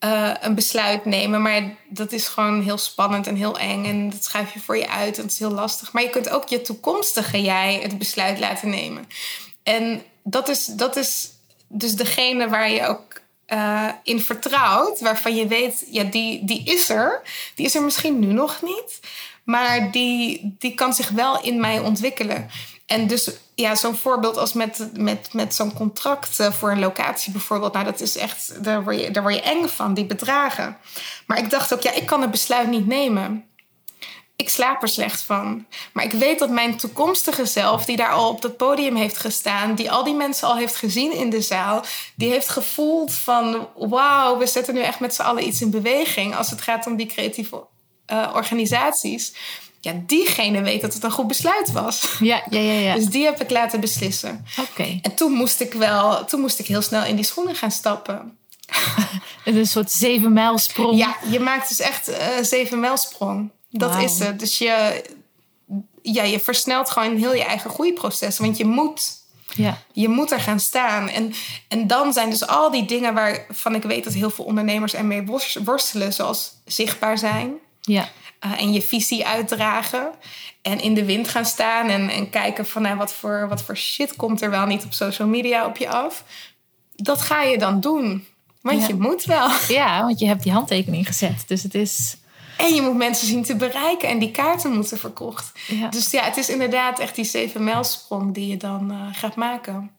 uh, 0.05 0.33
een 0.41 0.55
besluit 0.55 1.05
nemen. 1.05 1.43
Maar 1.43 1.63
dat 1.89 2.13
is 2.13 2.29
gewoon 2.29 2.63
heel 2.63 2.79
spannend 2.79 3.27
en 3.27 3.37
heel 3.37 3.59
eng 3.59 3.85
en 3.85 4.11
dat 4.11 4.25
schrijf 4.25 4.53
je 4.53 4.61
voor 4.61 4.77
je 4.77 4.89
uit 4.89 5.17
en 5.17 5.23
het 5.23 5.33
is 5.33 5.39
heel 5.39 5.51
lastig. 5.51 5.93
Maar 5.93 6.03
je 6.03 6.11
kunt 6.11 6.31
ook 6.31 6.49
je 6.49 6.63
toekomstige 6.63 7.43
jij 7.43 7.79
het 7.83 7.99
besluit 7.99 8.39
laten 8.39 8.69
nemen. 8.69 9.09
En 9.63 10.03
dat 10.23 10.49
is, 10.49 10.65
dat 10.65 10.97
is 10.97 11.31
dus 11.69 11.95
degene 11.95 12.49
waar 12.49 12.71
je 12.71 12.87
ook 12.87 13.21
uh, 13.49 13.89
in 14.03 14.21
vertrouwt, 14.21 15.01
waarvan 15.01 15.37
je 15.37 15.47
weet, 15.47 15.85
ja, 15.91 16.05
die, 16.05 16.45
die 16.45 16.65
is 16.65 16.89
er. 16.89 17.23
Die 17.55 17.67
is 17.67 17.75
er 17.75 17.83
misschien 17.83 18.19
nu 18.19 18.27
nog 18.27 18.63
niet, 18.63 19.01
maar 19.45 19.91
die, 19.91 20.55
die 20.59 20.75
kan 20.75 20.95
zich 20.95 21.09
wel 21.09 21.43
in 21.43 21.61
mij 21.61 21.81
ontwikkelen. 21.81 22.51
En 22.91 23.07
dus 23.07 23.31
ja, 23.55 23.75
zo'n 23.75 23.97
voorbeeld 23.97 24.37
als 24.37 24.53
met, 24.53 24.91
met, 24.95 25.33
met 25.33 25.55
zo'n 25.55 25.73
contract 25.73 26.41
uh, 26.41 26.53
voor 26.53 26.71
een 26.71 26.79
locatie 26.79 27.33
bijvoorbeeld. 27.33 27.73
Nou, 27.73 27.85
dat 27.85 28.01
is 28.01 28.17
echt, 28.17 28.65
daar 28.65 28.83
word, 28.83 29.01
je, 29.01 29.11
daar 29.11 29.23
word 29.23 29.35
je 29.35 29.43
eng 29.43 29.67
van, 29.67 29.95
die 29.95 30.05
bedragen. 30.05 30.77
Maar 31.27 31.39
ik 31.39 31.51
dacht 31.51 31.75
ook, 31.75 31.81
ja, 31.81 31.93
ik 31.93 32.07
kan 32.07 32.21
het 32.21 32.31
besluit 32.31 32.69
niet 32.69 32.87
nemen 32.87 33.51
ik 34.41 34.49
slaap 34.49 34.83
er 34.83 34.89
slecht 34.89 35.23
van. 35.23 35.67
Maar 35.93 36.05
ik 36.05 36.13
weet 36.13 36.39
dat 36.39 36.51
mijn 36.51 36.77
toekomstige 36.77 37.47
zelf, 37.47 37.85
die 37.85 37.97
daar 37.97 38.13
al 38.13 38.29
op 38.29 38.43
dat 38.43 38.57
podium 38.57 38.97
heeft 38.97 39.17
gestaan, 39.17 39.75
die 39.75 39.91
al 39.91 40.05
die 40.05 40.15
mensen 40.15 40.49
al 40.49 40.57
heeft 40.57 40.77
gezien 40.77 41.13
in 41.13 41.31
de 41.31 41.41
zaal, 41.41 41.85
die 42.15 42.31
heeft 42.31 42.49
gevoeld 42.49 43.13
van 43.13 43.69
wauw, 43.77 44.39
we 44.39 44.47
zetten 44.47 44.75
nu 44.75 44.81
echt 44.81 45.01
met 45.01 45.15
z'n 45.15 45.23
allen 45.23 45.47
iets 45.47 45.61
in 45.61 45.71
beweging 45.71 46.37
als 46.37 46.51
het 46.51 46.61
gaat 46.61 46.87
om 46.87 46.97
die 46.97 47.07
creatieve 47.07 47.67
uh, 48.13 48.31
organisaties. 48.35 49.35
Ja, 49.81 49.93
diegene 50.07 50.63
weet 50.63 50.81
dat 50.81 50.95
het 50.95 51.05
een 51.05 51.11
goed 51.11 51.27
besluit 51.27 51.73
was. 51.73 52.17
Ja, 52.21 52.43
ja, 52.51 52.59
ja. 52.61 52.73
ja. 52.73 52.95
Dus 53.01 53.07
die 53.07 53.25
heb 53.25 53.41
ik 53.41 53.51
laten 53.51 53.81
beslissen. 53.81 54.45
Oké. 54.59 54.71
Okay. 54.71 54.99
En 55.03 55.15
toen 55.15 55.33
moest 55.33 55.61
ik 55.61 55.73
wel, 55.73 56.25
toen 56.25 56.41
moest 56.41 56.59
ik 56.59 56.67
heel 56.67 56.83
snel 56.83 57.05
in 57.05 57.17
die 57.17 57.25
schoenen 57.25 57.55
gaan 57.55 57.71
stappen. 57.71 58.39
Een 59.45 59.67
soort 59.67 59.91
zeven 59.91 60.33
mijl 60.33 60.59
sprong. 60.59 60.99
Ja, 60.99 61.17
je 61.31 61.41
maakt 61.41 61.69
dus 61.69 61.81
echt 61.81 62.09
een 62.39 62.45
zeven 62.45 62.81
mijl 62.81 62.97
sprong. 62.97 63.51
Dat 63.71 63.97
is 63.97 64.19
het. 64.19 64.39
Dus 64.41 64.59
je, 64.59 65.05
ja, 66.03 66.23
je 66.23 66.41
versnelt 66.41 66.91
gewoon 66.91 67.17
heel 67.17 67.35
je 67.35 67.45
eigen 67.45 67.71
groeiproces. 67.71 68.39
Want 68.39 68.57
je 68.57 68.65
moet, 68.65 69.03
Ja. 69.55 69.79
je 69.93 70.09
moet 70.09 70.31
er 70.31 70.41
gaan 70.41 70.61
staan. 70.61 71.09
En, 71.09 71.33
en 71.69 71.87
dan 71.87 72.13
zijn 72.13 72.31
dus 72.31 72.47
al 72.47 72.71
die 72.71 72.85
dingen 72.85 73.15
waarvan 73.15 73.75
ik 73.75 73.83
weet 73.83 74.05
dat 74.05 74.13
heel 74.13 74.31
veel 74.31 74.45
ondernemers 74.45 74.95
ermee 74.95 75.23
wors- 75.27 75.59
worstelen. 75.65 76.13
Zoals 76.13 76.53
zichtbaar 76.65 77.19
zijn. 77.19 77.53
Ja. 77.81 78.09
Eh, 78.41 78.61
en 78.61 78.73
je 78.73 78.83
visie 78.83 79.27
uitdragen. 79.27 80.11
En 80.63 80.81
in 80.81 80.95
de 80.95 81.05
wind 81.05 81.29
gaan 81.29 81.45
staan. 81.45 81.89
En, 81.89 82.09
en 82.09 82.31
kijken 82.31 82.67
van 82.67 82.83
nou, 82.83 82.97
wat, 82.97 83.13
voor, 83.13 83.49
wat 83.49 83.63
voor 83.63 83.77
shit 83.77 84.17
komt 84.17 84.43
er 84.43 84.51
wel 84.51 84.67
niet 84.67 84.85
op 84.85 84.93
social 84.93 85.29
media 85.29 85.67
op 85.67 85.77
je 85.77 85.89
af. 85.89 86.25
Dat 86.97 87.21
ga 87.23 87.43
je 87.43 87.59
dan 87.59 87.81
doen. 87.81 88.27
Want 88.61 88.81
Ja. 88.81 88.87
je 88.87 88.95
moet 88.95 89.25
wel. 89.25 89.49
ja, 89.69 90.03
want 90.03 90.19
je 90.19 90.27
hebt 90.27 90.43
die 90.43 90.53
handtekening 90.53 91.07
gezet. 91.07 91.45
Dus 91.47 91.63
het 91.63 91.75
is... 91.75 92.17
En 92.57 92.75
je 92.75 92.83
moet 92.83 92.97
mensen 92.97 93.27
zien 93.27 93.43
te 93.43 93.57
bereiken. 93.57 94.09
En 94.09 94.19
die 94.19 94.31
kaarten 94.31 94.73
moeten 94.73 94.99
verkocht. 94.99 95.53
Ja. 95.67 95.89
Dus 95.89 96.11
ja, 96.11 96.23
het 96.23 96.37
is 96.37 96.49
inderdaad 96.49 96.99
echt 96.99 97.15
die 97.15 97.25
zeven 97.25 97.65
mijlsprong 97.65 98.35
die 98.35 98.47
je 98.47 98.57
dan 98.57 98.91
eh, 98.91 98.97
gaat 99.13 99.35
maken. 99.37 99.91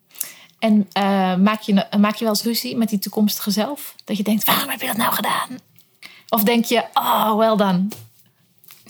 En 0.60 0.88
eh, 0.91 1.36
maak, 1.36 1.62
je, 1.62 1.86
maak 1.99 2.15
je 2.15 2.23
wel 2.23 2.34
eens 2.34 2.43
ruzie 2.43 2.77
met 2.77 2.89
die 2.89 2.99
toekomstige 2.99 3.51
zelf? 3.51 3.95
Dat 4.06 4.17
je 4.17 4.23
denkt, 4.23 4.43
waarom 4.43 4.69
heb 4.69 4.82
je 4.82 4.88
dat 4.88 4.97
nou 4.97 5.13
gedaan? 5.13 5.49
Of 6.30 6.43
denk 6.43 6.65
je, 6.65 6.84
oh, 6.93 7.38
wel 7.38 7.58
dan. 7.58 7.91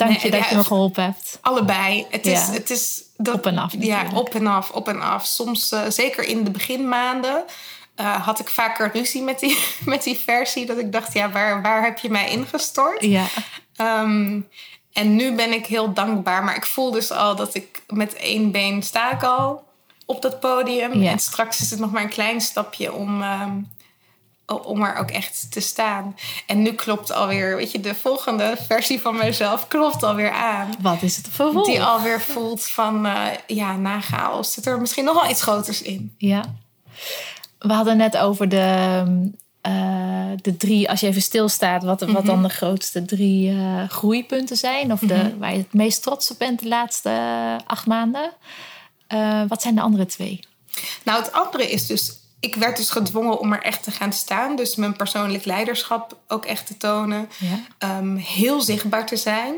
Dank 0.07 0.17
je 0.17 0.29
Nee, 0.29 0.31
dat 0.31 0.39
ja, 0.39 0.49
je 0.49 0.55
me 0.55 0.63
geholpen 0.63 1.03
hebt. 1.03 1.37
Allebei. 1.41 2.05
Het 2.09 2.25
is, 2.25 2.45
Ja. 2.45 2.51
het 2.51 2.69
is 2.69 3.01
dat, 3.17 3.33
Op 3.33 3.45
en 3.45 3.57
af 3.57 3.73
Ja, 3.79 4.03
op 4.13 4.35
en 4.35 4.47
af, 4.47 4.69
op 4.71 4.87
en 4.87 5.01
af. 5.01 5.25
Soms, 5.25 5.71
eh, 5.71 5.81
zeker 5.89 6.23
in 6.23 6.43
de 6.43 6.51
beginmaanden, 6.51 7.43
eh, 7.95 8.25
had 8.25 8.39
ik 8.39 8.49
vaker 8.49 8.89
ruzie 8.93 9.21
met 9.21 9.39
die, 9.39 9.57
met 9.85 10.03
die 10.03 10.17
versie. 10.17 10.65
Dat 10.65 10.77
ik 10.77 10.91
dacht, 10.91 11.13
ja, 11.13 11.31
waar, 11.31 11.61
waar 11.61 11.83
heb 11.83 11.99
je 11.99 12.09
mij 12.09 12.29
ingestort? 12.29 13.03
Ja. 13.03 13.25
Ehm, 13.75 14.39
en 14.93 15.15
nu 15.15 15.35
ben 15.35 15.53
ik 15.53 15.65
heel 15.65 15.93
dankbaar. 15.93 16.43
Maar 16.43 16.55
ik 16.55 16.65
voel 16.65 16.91
dus 16.91 17.11
al 17.11 17.35
dat 17.35 17.55
ik 17.55 17.81
met 17.87 18.13
één 18.13 18.51
been 18.51 18.83
sta 18.83 19.11
ik 19.11 19.23
al 19.23 19.63
op 20.05 20.21
dat 20.21 20.39
podium. 20.39 21.01
Ja. 21.01 21.11
En 21.11 21.19
straks 21.19 21.61
is 21.61 21.69
het 21.69 21.79
nog 21.79 21.91
maar 21.91 22.03
een 22.03 22.09
klein 22.09 22.41
stapje 22.41 22.93
om, 22.93 23.21
ehm, 23.21 23.51
om 24.45 24.83
er 24.83 24.95
ook 24.95 25.11
echt 25.11 25.51
te 25.51 25.59
staan. 25.59 26.15
En 26.45 26.61
nu 26.61 26.73
klopt 26.73 27.11
alweer, 27.11 27.55
weet 27.55 27.71
je, 27.71 27.79
de 27.79 27.95
volgende 27.95 28.55
versie 28.67 29.01
van 29.01 29.15
mezelf 29.15 29.67
klopt 29.67 30.03
alweer 30.03 30.31
aan. 30.31 30.69
Wat 30.81 31.01
is 31.01 31.17
het 31.17 31.27
vervolg? 31.29 31.65
Die 31.65 31.83
alweer 31.83 32.21
voelt 32.21 32.65
van, 32.65 33.05
eh, 33.05 33.23
ja, 33.47 33.75
na 33.77 34.01
chaos 34.01 34.53
zit 34.53 34.65
er 34.65 34.79
misschien 34.79 35.05
nog 35.05 35.21
wel 35.21 35.29
iets 35.29 35.41
groters 35.41 35.81
in. 35.81 36.15
Ja. 36.17 36.43
We 37.59 37.73
hadden 37.73 37.97
net 37.97 38.17
over 38.17 38.49
de, 38.49 39.03
eh, 39.61 40.31
de 40.41 40.57
drie, 40.57 40.89
als 40.89 40.99
je 40.99 41.07
even 41.07 41.21
stilstaat, 41.21 41.83
wat, 41.83 42.01
wat 42.01 42.25
dan 42.25 42.43
de 42.43 42.49
grootste 42.49 43.05
drie 43.05 43.49
eh, 43.49 43.89
groeipunten 43.89 44.57
zijn. 44.57 44.91
Of 44.91 44.99
de, 44.99 45.37
waar 45.37 45.51
je 45.51 45.57
het 45.57 45.73
meest 45.73 46.01
trots 46.01 46.31
op 46.31 46.39
bent 46.39 46.59
de 46.59 46.67
laatste 46.67 47.11
acht 47.65 47.85
maanden. 47.85 48.31
Wat 49.47 49.61
zijn 49.61 49.75
de 49.75 49.81
andere 49.81 50.05
twee? 50.05 50.39
Nou, 51.03 51.23
het 51.23 51.31
andere 51.31 51.71
is 51.71 51.87
dus, 51.87 52.20
ik 52.41 52.55
werd 52.55 52.77
dus 52.77 52.89
gedwongen 52.89 53.39
om 53.39 53.53
er 53.53 53.61
echt 53.61 53.83
te 53.83 53.91
gaan 53.91 54.13
staan. 54.13 54.55
Dus 54.55 54.75
mijn 54.75 54.95
persoonlijk 54.95 55.45
leiderschap 55.45 56.17
ook 56.27 56.45
echt 56.45 56.67
te 56.67 56.77
tonen. 56.77 57.29
Ja. 57.37 57.59
Ehm, 57.77 58.15
heel 58.15 58.61
zichtbaar 58.61 59.05
te 59.05 59.15
zijn. 59.15 59.55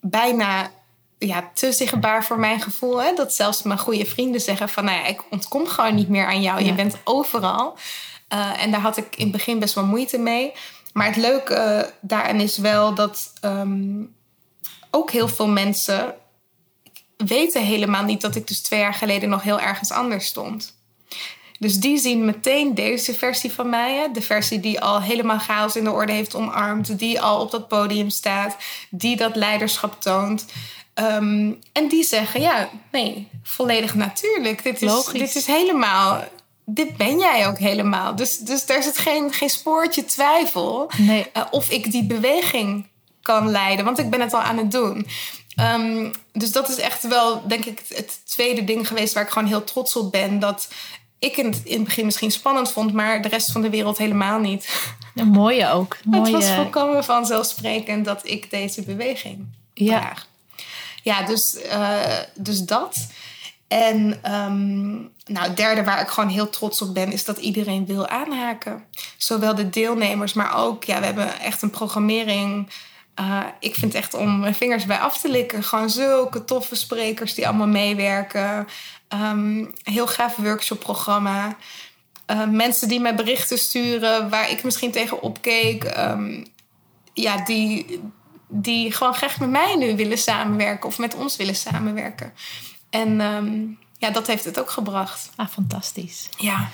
Bijna 0.00 0.70
ja, 1.18 1.50
te 1.54 1.72
zichtbaar 1.72 2.24
voor 2.24 2.38
mijn 2.38 2.60
gevoel. 2.60 3.02
Hè? 3.02 3.14
Dat 3.14 3.34
zelfs 3.34 3.62
mijn 3.62 3.78
goede 3.78 4.06
vrienden 4.06 4.40
zeggen 4.40 4.68
van... 4.68 4.84
Nou 4.84 4.98
ja, 4.98 5.06
ik 5.06 5.22
ontkom 5.30 5.66
gewoon 5.66 5.94
niet 5.94 6.08
meer 6.08 6.26
aan 6.26 6.42
jou. 6.42 6.60
Ja. 6.60 6.66
Je 6.66 6.74
bent 6.74 6.96
overal. 7.04 7.76
Eh, 8.28 8.62
en 8.62 8.70
daar 8.70 8.80
had 8.80 8.96
ik 8.96 9.16
in 9.16 9.22
het 9.22 9.32
begin 9.32 9.58
best 9.58 9.74
wel 9.74 9.86
moeite 9.86 10.18
mee. 10.18 10.52
Maar 10.92 11.06
het 11.06 11.16
leuke 11.16 11.54
eh, 11.54 11.90
daarin 12.00 12.40
is 12.40 12.58
wel 12.58 12.94
dat... 12.94 13.32
ehm, 13.40 14.02
ook 14.90 15.10
heel 15.10 15.28
veel 15.28 15.48
mensen 15.48 16.14
weten 17.16 17.62
helemaal 17.62 18.04
niet 18.04 18.20
dat 18.20 18.36
ik 18.36 18.46
dus 18.46 18.62
twee 18.62 18.80
jaar 18.80 18.94
geleden 18.94 19.28
nog 19.28 19.42
heel 19.42 19.60
ergens 19.60 19.90
anders 19.90 20.26
stond. 20.26 20.74
Dus 21.64 21.74
die 21.74 21.98
zien 21.98 22.24
meteen 22.24 22.74
deze 22.74 23.14
versie 23.14 23.52
van 23.52 23.68
mij. 23.68 23.94
Hè? 23.96 24.10
De 24.12 24.22
versie 24.22 24.60
die 24.60 24.80
al 24.80 25.00
helemaal 25.02 25.38
chaos 25.38 25.76
in 25.76 25.84
de 25.84 25.90
orde 25.90 26.12
heeft 26.12 26.34
omarmd. 26.34 26.98
Die 26.98 27.20
al 27.20 27.40
op 27.40 27.50
dat 27.50 27.68
podium 27.68 28.10
staat. 28.10 28.56
Die 28.90 29.16
dat 29.16 29.36
leiderschap 29.36 30.00
toont. 30.00 30.44
Ehm, 30.94 31.52
en 31.72 31.88
die 31.88 32.04
zeggen, 32.04 32.40
ja, 32.40 32.68
nee, 32.92 33.28
volledig 33.42 33.94
natuurlijk. 33.94 34.62
Dit 34.62 34.82
is, 34.82 34.90
Logisch. 34.90 35.20
dit 35.20 35.34
is 35.34 35.46
helemaal... 35.46 36.24
Dit 36.64 36.96
ben 36.96 37.18
jij 37.18 37.46
ook 37.48 37.58
helemaal. 37.58 38.16
Dus, 38.16 38.38
dus 38.38 38.66
daar 38.66 38.82
zit 38.82 38.98
geen, 38.98 39.32
geen 39.32 39.50
spoortje 39.50 40.04
twijfel 40.04 40.90
Nee. 40.96 41.26
eh, 41.32 41.42
of 41.50 41.70
ik 41.70 41.90
die 41.90 42.04
beweging 42.04 42.86
kan 43.22 43.50
leiden. 43.50 43.84
Want 43.84 43.98
ik 43.98 44.10
ben 44.10 44.20
het 44.20 44.34
al 44.34 44.40
aan 44.40 44.58
het 44.58 44.70
doen. 44.70 45.06
Ehm, 45.54 46.12
dus 46.32 46.52
dat 46.52 46.68
is 46.68 46.76
echt 46.78 47.08
wel, 47.08 47.48
denk 47.48 47.64
ik, 47.64 47.82
het 47.88 48.20
tweede 48.26 48.64
ding 48.64 48.88
geweest 48.88 49.14
waar 49.14 49.22
ik 49.22 49.30
gewoon 49.30 49.48
heel 49.48 49.64
trots 49.64 49.96
op 49.96 50.12
ben. 50.12 50.38
Dat 50.38 50.68
ik 51.24 51.36
in 51.36 51.46
het, 51.46 51.60
in 51.64 51.74
het 51.74 51.84
begin 51.84 52.04
misschien 52.04 52.30
spannend 52.30 52.72
vond, 52.72 52.92
maar 52.92 53.22
de 53.22 53.28
rest 53.28 53.52
van 53.52 53.62
de 53.62 53.70
wereld 53.70 53.98
helemaal 53.98 54.38
niet. 54.38 54.92
Een 55.14 55.28
mooie 55.28 55.68
ook. 55.70 55.96
Het 56.10 56.30
was 56.30 56.50
volkomen 56.50 57.04
vanzelfsprekend 57.04 58.04
dat 58.04 58.20
ik 58.28 58.50
deze 58.50 58.82
beweging 58.82 59.46
Ja. 59.74 60.00
draag. 60.00 60.26
Ja, 61.02 61.22
dus, 61.22 61.54
eh, 61.62 62.18
dus 62.34 62.60
dat. 62.60 63.06
En 63.68 64.18
ehm, 64.22 64.90
nou, 65.24 65.46
het 65.46 65.56
derde 65.56 65.84
waar 65.84 66.00
ik 66.00 66.08
gewoon 66.08 66.30
heel 66.30 66.50
trots 66.50 66.82
op 66.82 66.94
ben, 66.94 67.12
is 67.12 67.24
dat 67.24 67.38
iedereen 67.38 67.86
wil 67.86 68.08
aanhaken. 68.08 68.84
Zowel 69.16 69.54
de 69.54 69.70
deelnemers, 69.70 70.32
maar 70.32 70.56
ook, 70.56 70.84
ja, 70.84 70.98
we 71.00 71.06
hebben 71.06 71.40
echt 71.40 71.62
een 71.62 71.70
programmering. 71.70 72.68
eh, 73.14 73.40
ik 73.60 73.74
vind 73.74 73.94
echt 73.94 74.14
om 74.14 74.38
mijn 74.38 74.54
vingers 74.54 74.86
bij 74.86 74.98
af 74.98 75.18
te 75.20 75.28
likken. 75.30 75.62
Gewoon 75.62 75.90
zulke 75.90 76.44
toffe 76.44 76.74
sprekers 76.76 77.34
die 77.34 77.46
allemaal 77.48 77.66
meewerken. 77.66 78.66
Ehm, 79.14 79.64
heel 79.82 80.06
gaaf 80.06 80.36
workshopprogramma. 80.36 81.56
Eh, 82.26 82.46
mensen 82.46 82.88
die 82.88 83.00
mij 83.00 83.14
berichten 83.14 83.58
sturen 83.58 84.30
waar 84.30 84.50
ik 84.50 84.62
misschien 84.62 84.90
tegen 84.90 85.22
opkeek. 85.22 85.84
Ehm, 85.84 86.44
ja, 87.12 87.44
die, 87.44 88.00
die 88.48 88.92
gewoon 88.92 89.14
graag 89.14 89.40
met 89.40 89.50
mij 89.50 89.76
nu 89.76 89.96
willen 89.96 90.18
samenwerken 90.18 90.88
of 90.88 90.98
met 90.98 91.14
ons 91.14 91.36
willen 91.36 91.56
samenwerken. 91.56 92.32
En 92.90 93.20
ehm, 93.20 93.62
ja, 93.98 94.10
dat 94.10 94.26
heeft 94.26 94.44
het 94.44 94.60
ook 94.60 94.70
gebracht. 94.70 95.30
Ah, 95.36 95.48
fantastisch. 95.48 96.28
Ja. 96.38 96.68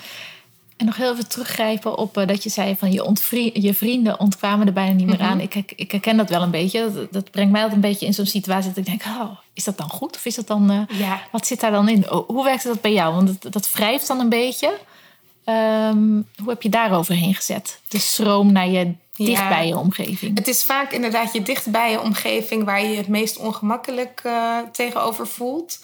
En 0.81 0.87
nog 0.87 0.95
heel 0.97 1.11
even 1.11 1.27
teruggrijpen 1.27 1.97
op 1.97 2.17
eh, 2.17 2.27
dat 2.27 2.43
je 2.43 2.49
zei 2.49 2.75
van 2.75 2.91
je, 2.91 3.51
je 3.61 3.73
vrienden 3.73 4.19
ontkwamen 4.19 4.67
er 4.67 4.73
bijna 4.73 4.93
niet 4.93 5.05
meer 5.05 5.19
aan. 5.21 5.39
Ik, 5.39 5.53
her- 5.53 5.63
ik 5.75 5.91
herken 5.91 6.17
dat 6.17 6.29
wel 6.29 6.41
een 6.41 6.51
beetje. 6.51 6.91
Dat, 6.93 7.13
dat 7.13 7.31
brengt 7.31 7.51
mij 7.51 7.61
altijd 7.63 7.83
een 7.83 7.89
beetje 7.89 8.05
in 8.05 8.13
zo'n 8.13 8.25
situatie 8.25 8.67
dat 8.67 8.77
ik 8.77 8.85
denk, 8.85 9.03
oh, 9.05 9.29
is 9.53 9.63
dat 9.63 9.77
dan 9.77 9.89
goed? 9.89 10.15
Of 10.15 10.25
is 10.25 10.35
dat 10.35 10.47
dan, 10.47 10.69
eh, 10.71 10.99
Ja. 10.99 11.21
wat 11.31 11.47
zit 11.47 11.59
daar 11.59 11.71
dan 11.71 11.89
in? 11.89 12.11
Oh, 12.11 12.27
hoe 12.29 12.43
werkt 12.43 12.63
dat 12.63 12.81
bij 12.81 12.93
jou? 12.93 13.13
Want 13.15 13.41
dat, 13.41 13.53
dat 13.53 13.71
wrijft 13.71 14.07
dan 14.07 14.19
een 14.19 14.29
beetje. 14.29 14.73
Ehm, 15.43 16.21
hoe 16.37 16.49
heb 16.49 16.61
je 16.61 16.69
daaroverheen 16.69 17.35
gezet? 17.35 17.79
De 17.87 17.99
stroom 17.99 18.51
naar 18.51 18.67
je 18.69 18.93
dicht 19.15 19.39
Ja. 19.41 19.47
bij 19.49 19.67
je 19.67 19.77
omgeving. 19.77 20.37
Het 20.37 20.47
is 20.47 20.63
vaak 20.63 20.91
inderdaad 20.91 21.33
je 21.33 21.41
dicht 21.41 21.71
bij 21.71 21.91
je 21.91 22.01
omgeving 22.01 22.63
waar 22.63 22.81
je 22.83 22.89
je 22.89 22.97
het 22.97 23.07
meest 23.07 23.37
ongemakkelijk 23.37 24.21
eh, 24.23 24.57
tegenover 24.71 25.27
voelt. 25.27 25.79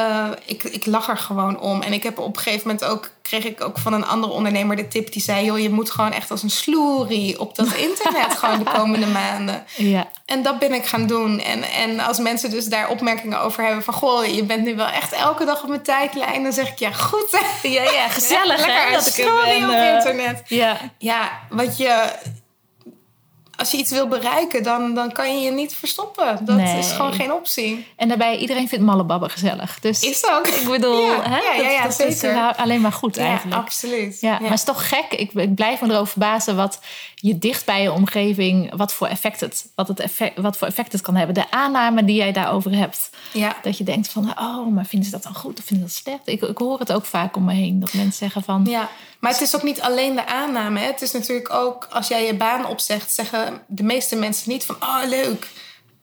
Eh, 0.00 0.26
ik, 0.44 0.62
ik 0.62 0.86
lach 0.86 1.08
er 1.08 1.16
gewoon 1.16 1.60
om. 1.60 1.82
En 1.82 1.92
ik 1.92 2.02
heb 2.02 2.18
op 2.18 2.36
een 2.36 2.42
gegeven 2.42 2.68
moment 2.68 2.84
ook, 2.84 3.10
kreeg 3.22 3.44
ik 3.44 3.60
ook 3.60 3.78
van 3.78 3.92
een 3.92 4.06
andere 4.06 4.32
ondernemer 4.32 4.76
de 4.76 4.88
tip 4.88 5.12
die 5.12 5.22
zei: 5.22 5.44
joh, 5.44 5.58
je 5.58 5.70
moet 5.70 5.90
gewoon 5.90 6.12
echt 6.12 6.30
als 6.30 6.42
een 6.42 6.50
sloerie 6.50 7.40
op 7.40 7.54
dat 7.54 7.74
internet 7.88 8.38
gewoon 8.38 8.58
de 8.58 8.70
komende 8.70 9.06
maanden. 9.06 9.64
Ja, 9.76 10.08
En 10.24 10.42
dat 10.42 10.58
ben 10.58 10.72
ik 10.72 10.86
gaan 10.86 11.06
doen. 11.06 11.40
En, 11.40 11.62
en 11.62 12.00
als 12.00 12.18
mensen 12.18 12.50
dus 12.50 12.64
daar 12.64 12.88
opmerkingen 12.88 13.40
over 13.40 13.64
hebben 13.64 13.82
van... 13.82 13.94
goh, 13.94 14.24
je 14.26 14.44
bent 14.44 14.64
nu 14.64 14.76
wel 14.76 14.88
echt 14.88 15.12
elke 15.12 15.44
dag 15.44 15.62
op 15.62 15.68
mijn 15.68 15.82
tijdlijn... 15.82 16.42
dan 16.42 16.52
zeg 16.52 16.70
ik, 16.70 16.78
ja, 16.78 16.92
goed 16.92 17.30
hè. 17.30 17.68
ja, 17.68 17.82
ja 17.82 18.08
gezellig 18.18 18.66
Lekker 18.66 18.86
hè? 18.86 18.92
Dat 18.92 19.16
ik 19.16 19.26
op 19.26 19.70
eh, 19.70 19.94
internet. 19.94 20.42
Ja, 20.46 20.76
Ja, 20.98 21.30
wat 21.48 21.76
je... 21.76 22.04
Als 23.60 23.70
je 23.70 23.76
iets 23.76 23.90
wil 23.90 24.08
bereiken, 24.08 24.62
dan, 24.62 24.94
dan 24.94 25.12
kan 25.12 25.34
je 25.34 25.44
je 25.44 25.50
niet 25.50 25.74
verstoppen. 25.74 26.44
Dat 26.44 26.56
Nee. 26.56 26.78
is 26.78 26.90
gewoon 26.92 27.12
geen 27.12 27.32
optie. 27.32 27.86
en 27.96 28.08
daarbij, 28.08 28.36
iedereen 28.38 28.68
vindt 28.68 28.84
mallebabben 28.84 29.30
gezellig. 29.30 29.78
Dus 29.80 30.02
Is 30.02 30.26
ook. 30.26 30.46
ik 30.60 30.68
bedoel, 30.68 31.00
Ja, 31.06 31.22
hè? 31.22 31.38
ja, 31.70 31.82
dat, 31.82 31.96
dat 31.96 32.06
is 32.08 32.22
eh, 32.22 32.48
alleen 32.56 32.80
maar 32.80 32.92
goed 32.92 33.16
Ja, 33.16 33.24
eigenlijk. 33.24 33.56
absoluut. 33.62 34.20
Ja, 34.20 34.30
maar 34.30 34.50
het 34.50 34.58
is 34.58 34.64
toch 34.64 34.88
gek. 34.88 35.12
Ik, 35.12 35.32
ik 35.32 35.54
blijf 35.54 35.80
me 35.80 35.88
erover 35.88 36.06
verbazen 36.06 36.56
wat 36.56 36.78
je 37.14 37.38
dicht 37.38 37.66
bij 37.66 37.82
je 37.82 37.92
omgeving, 37.92 38.76
wat 38.76 38.92
voor 38.92 39.06
effect 39.06 39.40
het, 39.40 39.66
wat, 39.74 39.88
het 39.88 40.00
effect, 40.00 40.38
wat 40.40 40.56
voor 40.56 40.66
effect 40.68 40.92
het 40.92 41.00
kan 41.00 41.16
hebben. 41.16 41.34
De 41.34 41.50
aanname 41.50 42.04
die 42.04 42.16
jij 42.16 42.32
daarover 42.32 42.76
hebt. 42.76 43.10
ja. 43.32 43.56
Dat 43.62 43.78
je 43.78 43.84
denkt 43.84 44.08
van, 44.08 44.32
oh, 44.38 44.66
maar 44.72 44.86
vinden 44.86 45.08
ze 45.08 45.14
dat 45.14 45.22
dan 45.22 45.34
goed 45.34 45.58
of 45.58 45.64
vinden 45.64 45.88
ze 45.90 45.94
dat 45.94 46.04
slecht? 46.04 46.42
Ik, 46.42 46.48
ik 46.50 46.58
hoor 46.58 46.78
het 46.78 46.92
ook 46.92 47.04
vaak 47.04 47.36
om 47.36 47.44
me 47.44 47.52
heen. 47.52 47.80
Dat 47.80 47.92
mensen 47.92 48.12
zeggen 48.18 48.42
van, 48.42 48.66
Ja, 48.68 48.88
maar 49.20 49.32
het 49.32 49.40
is 49.40 49.56
ook 49.56 49.62
niet 49.62 49.80
alleen 49.80 50.14
de 50.14 50.26
aanname. 50.26 50.80
Hè? 50.80 50.86
Het 50.86 51.02
is 51.02 51.12
natuurlijk 51.12 51.54
ook, 51.54 51.88
als 51.90 52.08
jij 52.08 52.26
je 52.26 52.34
baan 52.34 52.66
opzegt, 52.66 53.12
zeggen 53.12 53.62
de 53.66 53.82
meeste 53.82 54.16
mensen 54.16 54.50
niet 54.50 54.64
van, 54.64 54.76
oh 54.80 55.00
leuk. 55.06 55.46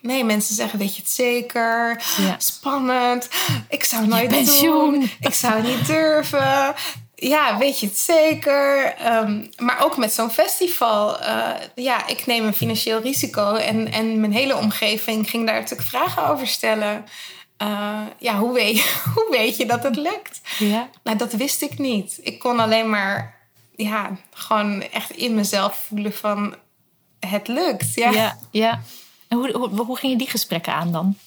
Nee, 0.02 0.24
mensen 0.24 0.56
zeggen, 0.56 0.80
weet 0.80 0.96
je 0.96 1.02
het 1.02 1.12
zeker? 1.12 2.04
Ja. 2.18 2.36
Spannend. 2.38 3.30
Ik 3.70 3.84
zou 3.84 4.02
het 4.02 4.12
nooit 4.12 4.28
pensioen. 4.28 4.92
doen. 4.92 5.12
Ik 5.20 5.34
zou 5.34 5.54
het 5.54 5.64
niet 5.64 5.88
durven. 5.88 6.74
ja, 7.16 7.58
weet 7.58 7.80
je 7.80 7.86
het 7.86 7.98
zeker? 7.98 8.94
Ehm, 8.94 9.46
maar 9.58 9.84
ook 9.84 9.98
met 9.98 10.14
zo'n 10.14 10.32
festival. 10.32 11.22
Uh, 11.22 11.50
ja, 11.76 12.08
ik 12.08 12.26
neem 12.26 12.46
een 12.46 12.54
financieel 12.54 13.02
risico. 13.02 13.56
En, 13.56 13.92
en 13.92 14.20
mijn 14.20 14.34
hele 14.34 14.56
omgeving 14.56 15.30
ging 15.30 15.46
daar 15.46 15.60
natuurlijk 15.60 15.90
vragen 15.90 16.28
over 16.28 16.48
stellen. 16.48 17.06
Uh, 17.62 18.02
ja, 18.18 18.38
hoe 18.38 18.54
weet, 18.54 18.78
je, 18.78 19.02
hoe 19.16 19.28
weet 19.30 19.58
je 19.58 19.66
dat 19.66 19.84
het 19.84 19.96
lukt? 19.96 20.42
Ja. 20.60 20.90
Nou, 21.04 21.18
dat 21.18 21.34
wist 21.34 21.62
ik 21.62 21.78
niet. 21.78 22.20
Ik 22.22 22.40
kon 22.40 22.60
alleen 22.60 22.90
maar 22.90 23.36
ja, 23.76 24.18
gewoon 24.34 24.82
echt 24.82 25.12
in 25.12 25.36
mezelf 25.36 25.86
voelen 25.88 26.14
van 26.14 26.56
het 27.20 27.48
lukt. 27.48 27.94
Ja, 27.94 28.12
ja. 28.12 28.38
ja. 28.52 28.82
En 29.28 29.38
hoe, 29.38 29.52
hoe, 29.52 29.70
hoe 29.70 29.98
ging 29.98 30.12
je 30.12 30.18
die 30.18 30.30
gesprekken 30.30 30.74
aan 30.74 30.92
dan? 30.92 31.18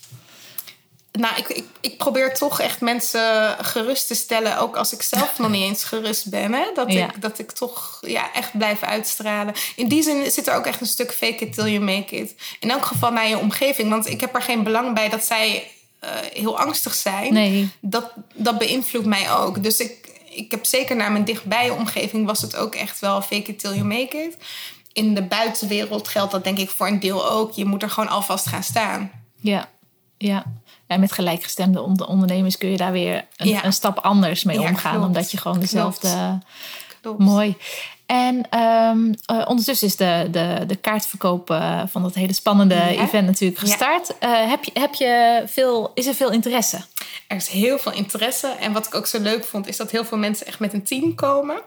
nou, 1.12 1.36
ik, 1.36 1.48
ik, 1.48 1.64
ik, 1.80 1.98
probeer 1.98 2.34
toch 2.34 2.60
echt 2.60 2.80
mensen 2.80 3.56
gerust 3.64 4.06
te 4.06 4.14
stellen, 4.14 4.58
ook 4.58 4.76
als 4.76 4.92
ik 4.92 5.02
zelf 5.02 5.38
nog 5.38 5.50
niet 5.50 5.62
eens 5.62 5.84
gerust 5.84 6.30
ben. 6.30 6.52
Hè? 6.52 6.64
Dat, 6.74 6.90
ik, 6.90 7.22
dat 7.22 7.38
ik 7.38 7.50
toch 7.50 7.98
ja, 8.00 8.32
echt 8.32 8.58
blijf 8.58 8.82
uitstralen. 8.82 9.54
In 9.76 9.88
die 9.88 10.02
zin 10.02 10.30
zit 10.30 10.46
er 10.46 10.54
ook 10.54 10.66
echt 10.66 10.80
een 10.80 10.86
stuk 10.86 11.12
fake 11.12 11.44
it 11.44 11.52
till 11.52 11.70
you 11.70 11.80
make 11.80 12.16
it. 12.16 12.34
In 12.60 12.70
elk 12.70 12.84
geval 12.84 13.12
naar 13.12 13.28
je 13.28 13.38
omgeving, 13.38 13.90
want 13.90 14.08
ik 14.08 14.20
heb 14.20 14.34
er 14.34 14.42
geen 14.42 14.62
belang 14.62 14.94
bij 14.94 15.08
dat 15.08 15.24
zij 15.24 15.70
uh, 16.04 16.10
heel 16.32 16.58
angstig 16.58 16.94
zijn. 16.94 17.32
Nee. 17.32 17.70
Dat, 17.80 18.12
dat 18.34 18.58
beïnvloedt 18.58 19.06
mij 19.06 19.32
ook. 19.32 19.62
Dus 19.62 19.80
ik, 19.80 20.22
ik 20.30 20.50
heb 20.50 20.66
zeker 20.66 20.96
naar 20.96 21.12
mijn 21.12 21.24
dichtbij 21.24 21.70
omgeving 21.70 22.26
was 22.26 22.42
het 22.42 22.56
ook 22.56 22.74
echt 22.74 23.00
wel 23.00 23.22
fake 23.22 23.50
it 23.50 23.58
till 23.58 23.74
you 23.74 23.84
make 23.84 24.16
it. 24.16 24.36
In 24.92 25.14
de 25.14 25.22
buitenwereld 25.22 26.08
geldt 26.08 26.32
dat 26.32 26.44
denk 26.44 26.58
ik 26.58 26.70
voor 26.70 26.86
een 26.86 27.00
deel 27.00 27.30
ook. 27.30 27.52
Je 27.52 27.64
moet 27.64 27.82
er 27.82 27.90
gewoon 27.90 28.08
alvast 28.08 28.46
gaan 28.46 28.62
staan. 28.62 29.10
Ja, 29.40 29.68
ja. 30.18 30.44
En 30.86 31.00
met 31.00 31.12
gelijkgestemde 31.12 32.06
ondernemers 32.06 32.58
kun 32.58 32.70
je 32.70 32.76
daar 32.76 32.92
weer 32.92 33.26
een, 33.36 33.64
een 33.64 33.72
stap 33.72 33.98
anders 33.98 34.44
mee 34.44 34.60
omgaan. 34.60 35.04
Omdat 35.04 35.30
je 35.30 35.36
gewoon 35.36 35.60
dezelfde. 35.60 36.38
Klopt. 37.00 37.18
Mooi. 37.18 37.56
En 38.10 38.60
um, 38.60 39.14
uh, 39.30 39.44
ondertussen 39.48 39.86
is 39.86 39.96
de, 39.96 40.28
de, 40.30 40.64
de 40.66 40.76
kaartverkoop 40.76 41.50
uh, 41.50 41.82
van 41.86 42.02
dat 42.02 42.14
hele 42.14 42.32
spannende 42.32 42.80
event 42.80 43.26
natuurlijk 43.26 43.60
gestart. 43.60 44.10
Uh, 44.20 44.48
heb 44.48 44.64
je, 44.64 44.70
heb 44.74 44.94
je 44.94 45.42
veel, 45.46 45.90
is 45.94 46.06
er 46.06 46.14
veel 46.14 46.30
interesse? 46.30 46.80
Er 47.26 47.36
is 47.36 47.48
heel 47.48 47.78
veel 47.78 47.92
interesse. 47.92 48.48
En 48.48 48.72
wat 48.72 48.86
ik 48.86 48.94
ook 48.94 49.06
zo 49.06 49.20
leuk 49.20 49.44
vond, 49.44 49.68
is 49.68 49.76
dat 49.76 49.90
heel 49.90 50.04
veel 50.04 50.18
mensen 50.18 50.46
echt 50.46 50.58
met 50.58 50.72
een 50.72 50.82
team 50.82 51.14
komen. 51.14 51.60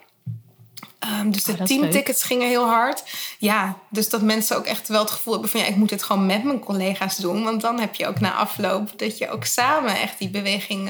Um, 1.20 1.32
dus 1.32 1.44
de 1.44 1.56
oh, 1.60 1.66
teamtickets 1.66 2.24
gingen 2.24 2.48
heel 2.48 2.66
hard. 2.66 3.04
Ja, 3.38 3.78
dus 3.90 4.10
dat 4.10 4.22
mensen 4.22 4.58
ook 4.58 4.66
echt 4.66 4.88
wel 4.88 5.02
het 5.02 5.12
gevoel 5.12 5.34
hebben 5.34 5.52
van 5.52 5.60
ja, 5.60 5.66
ik 5.66 5.76
moet 5.76 5.90
dit 5.90 6.04
gewoon 6.04 6.26
met 6.26 6.44
mijn 6.44 6.60
collega's 6.60 7.18
doen. 7.18 7.44
Want 7.44 7.62
dan 7.62 7.80
heb 7.80 7.96
je 7.96 8.08
ook 8.08 8.20
na 8.20 8.34
afloop 8.34 9.00
dat 9.00 9.18
je 9.18 9.30
ook 9.30 9.46
samen 9.46 10.02
echt 10.02 10.20
die 10.20 10.30
beweging 10.30 10.90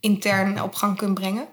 intern 0.00 0.62
op 0.62 0.74
gang 0.74 0.96
kunt 0.96 1.14
brengen. 1.14 1.46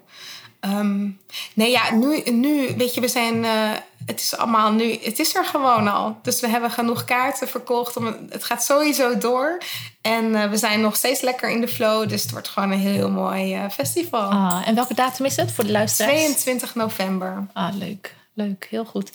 Um, 0.60 1.20
nee, 1.54 1.70
ja, 1.70 1.94
nu, 1.94 2.22
nu, 2.30 2.74
weet 2.76 2.94
je, 2.94 3.00
we 3.00 3.08
zijn. 3.08 3.34
Uh, 3.44 3.70
het 4.06 4.20
is 4.20 4.36
allemaal 4.36 4.72
nu. 4.72 4.98
Het 5.02 5.18
is 5.18 5.34
er 5.34 5.44
gewoon 5.44 5.88
al. 5.88 6.18
Dus 6.22 6.40
we 6.40 6.48
hebben 6.48 6.70
genoeg 6.70 7.04
kaarten 7.04 7.48
verkocht. 7.48 7.96
Om, 7.96 8.16
het 8.30 8.44
gaat 8.44 8.64
sowieso 8.64 9.18
door. 9.18 9.58
En 10.00 10.24
uh, 10.24 10.50
we 10.50 10.56
zijn 10.56 10.80
nog 10.80 10.96
steeds 10.96 11.20
lekker 11.20 11.50
in 11.50 11.60
de 11.60 11.68
flow. 11.68 12.08
Dus 12.08 12.22
het 12.22 12.30
wordt 12.30 12.48
gewoon 12.48 12.70
een 12.70 12.78
heel 12.78 13.10
mooi 13.10 13.56
uh, 13.56 13.70
festival. 13.70 14.30
Ah, 14.30 14.62
en 14.68 14.74
welke 14.74 14.94
datum 14.94 15.24
is 15.24 15.36
het 15.36 15.52
voor 15.52 15.64
de 15.64 15.72
luisteraars? 15.72 16.12
22 16.12 16.74
november. 16.74 17.46
Ah, 17.52 17.74
leuk. 17.74 18.14
Leuk, 18.34 18.66
heel 18.70 18.84
goed. 18.84 19.10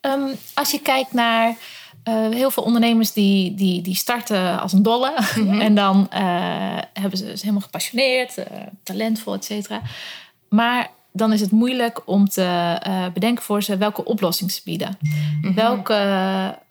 Um, 0.00 0.36
als 0.54 0.70
je 0.70 0.80
kijkt 0.80 1.12
naar. 1.12 1.56
Uh, 2.08 2.28
heel 2.28 2.50
veel 2.50 2.62
ondernemers 2.62 3.12
die, 3.12 3.54
die, 3.54 3.82
die 3.82 3.94
starten 3.94 4.60
als 4.60 4.72
een 4.72 4.82
dolle. 4.82 5.12
Mm 5.36 5.48
-hmm. 5.48 5.60
en 5.66 5.74
dan 5.74 6.06
hebben 6.92 7.18
ze, 7.18 7.24
ze 7.24 7.40
helemaal 7.40 7.60
gepassioneerd, 7.60 8.34
talentvol, 8.82 9.34
et 9.34 9.44
cetera. 9.44 9.82
Maar 10.48 10.90
dan 11.12 11.32
is 11.32 11.40
het 11.40 11.50
moeilijk 11.50 12.00
om 12.04 12.28
te 12.28 12.80
uh, 12.86 13.06
bedenken 13.12 13.44
voor 13.44 13.62
ze 13.62 13.76
welke 13.76 14.04
oplossing 14.04 14.52
ze 14.52 14.60
bieden. 14.64 14.98
Mm-hmm. 15.00 15.54
Welke, 15.54 15.94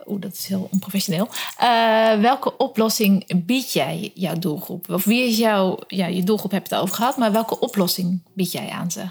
oeh, 0.05 0.21
dat 0.21 0.33
is 0.33 0.47
heel 0.47 0.67
onprofessioneel. 0.71 1.29
Uh, 1.61 2.13
welke 2.19 2.57
oplossing 2.57 3.43
bied 3.45 3.73
jij 3.73 4.11
jouw 4.13 4.35
doelgroep? 4.35 4.89
Of 4.89 5.03
wie 5.03 5.27
is 5.27 5.37
jouw, 5.37 5.79
ja, 5.87 6.05
je 6.05 6.23
doelgroep 6.23 6.51
heb 6.51 6.67
je 6.67 6.73
het 6.73 6.83
over 6.83 6.95
gehad, 6.95 7.17
maar 7.17 7.31
welke 7.31 7.59
oplossing 7.59 8.21
bied 8.33 8.51
jij 8.51 8.69
aan 8.69 8.91
ze? 8.91 9.05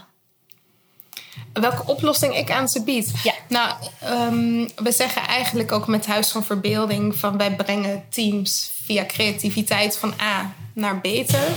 Welke 1.53 1.87
oplossing 1.87 2.37
ik 2.37 2.51
aan 2.51 2.69
ze 2.69 2.83
bied? 2.83 3.13
Ja. 3.23 3.33
Nou, 3.49 3.75
um, 4.05 4.69
we 4.77 4.93
zeggen 4.93 5.23
eigenlijk 5.23 5.73
ook 5.73 5.87
met 5.87 6.07
Huis 6.07 6.31
van 6.31 6.45
Verbeelding 6.45 7.17
van 7.17 7.37
wij 7.37 7.57
brengen 7.57 8.05
teams 8.09 8.71
via 8.87 9.07
creativiteit 9.07 9.97
van 9.97 10.15
A 10.21 10.55
naar 10.73 11.01
beter. 11.01 11.49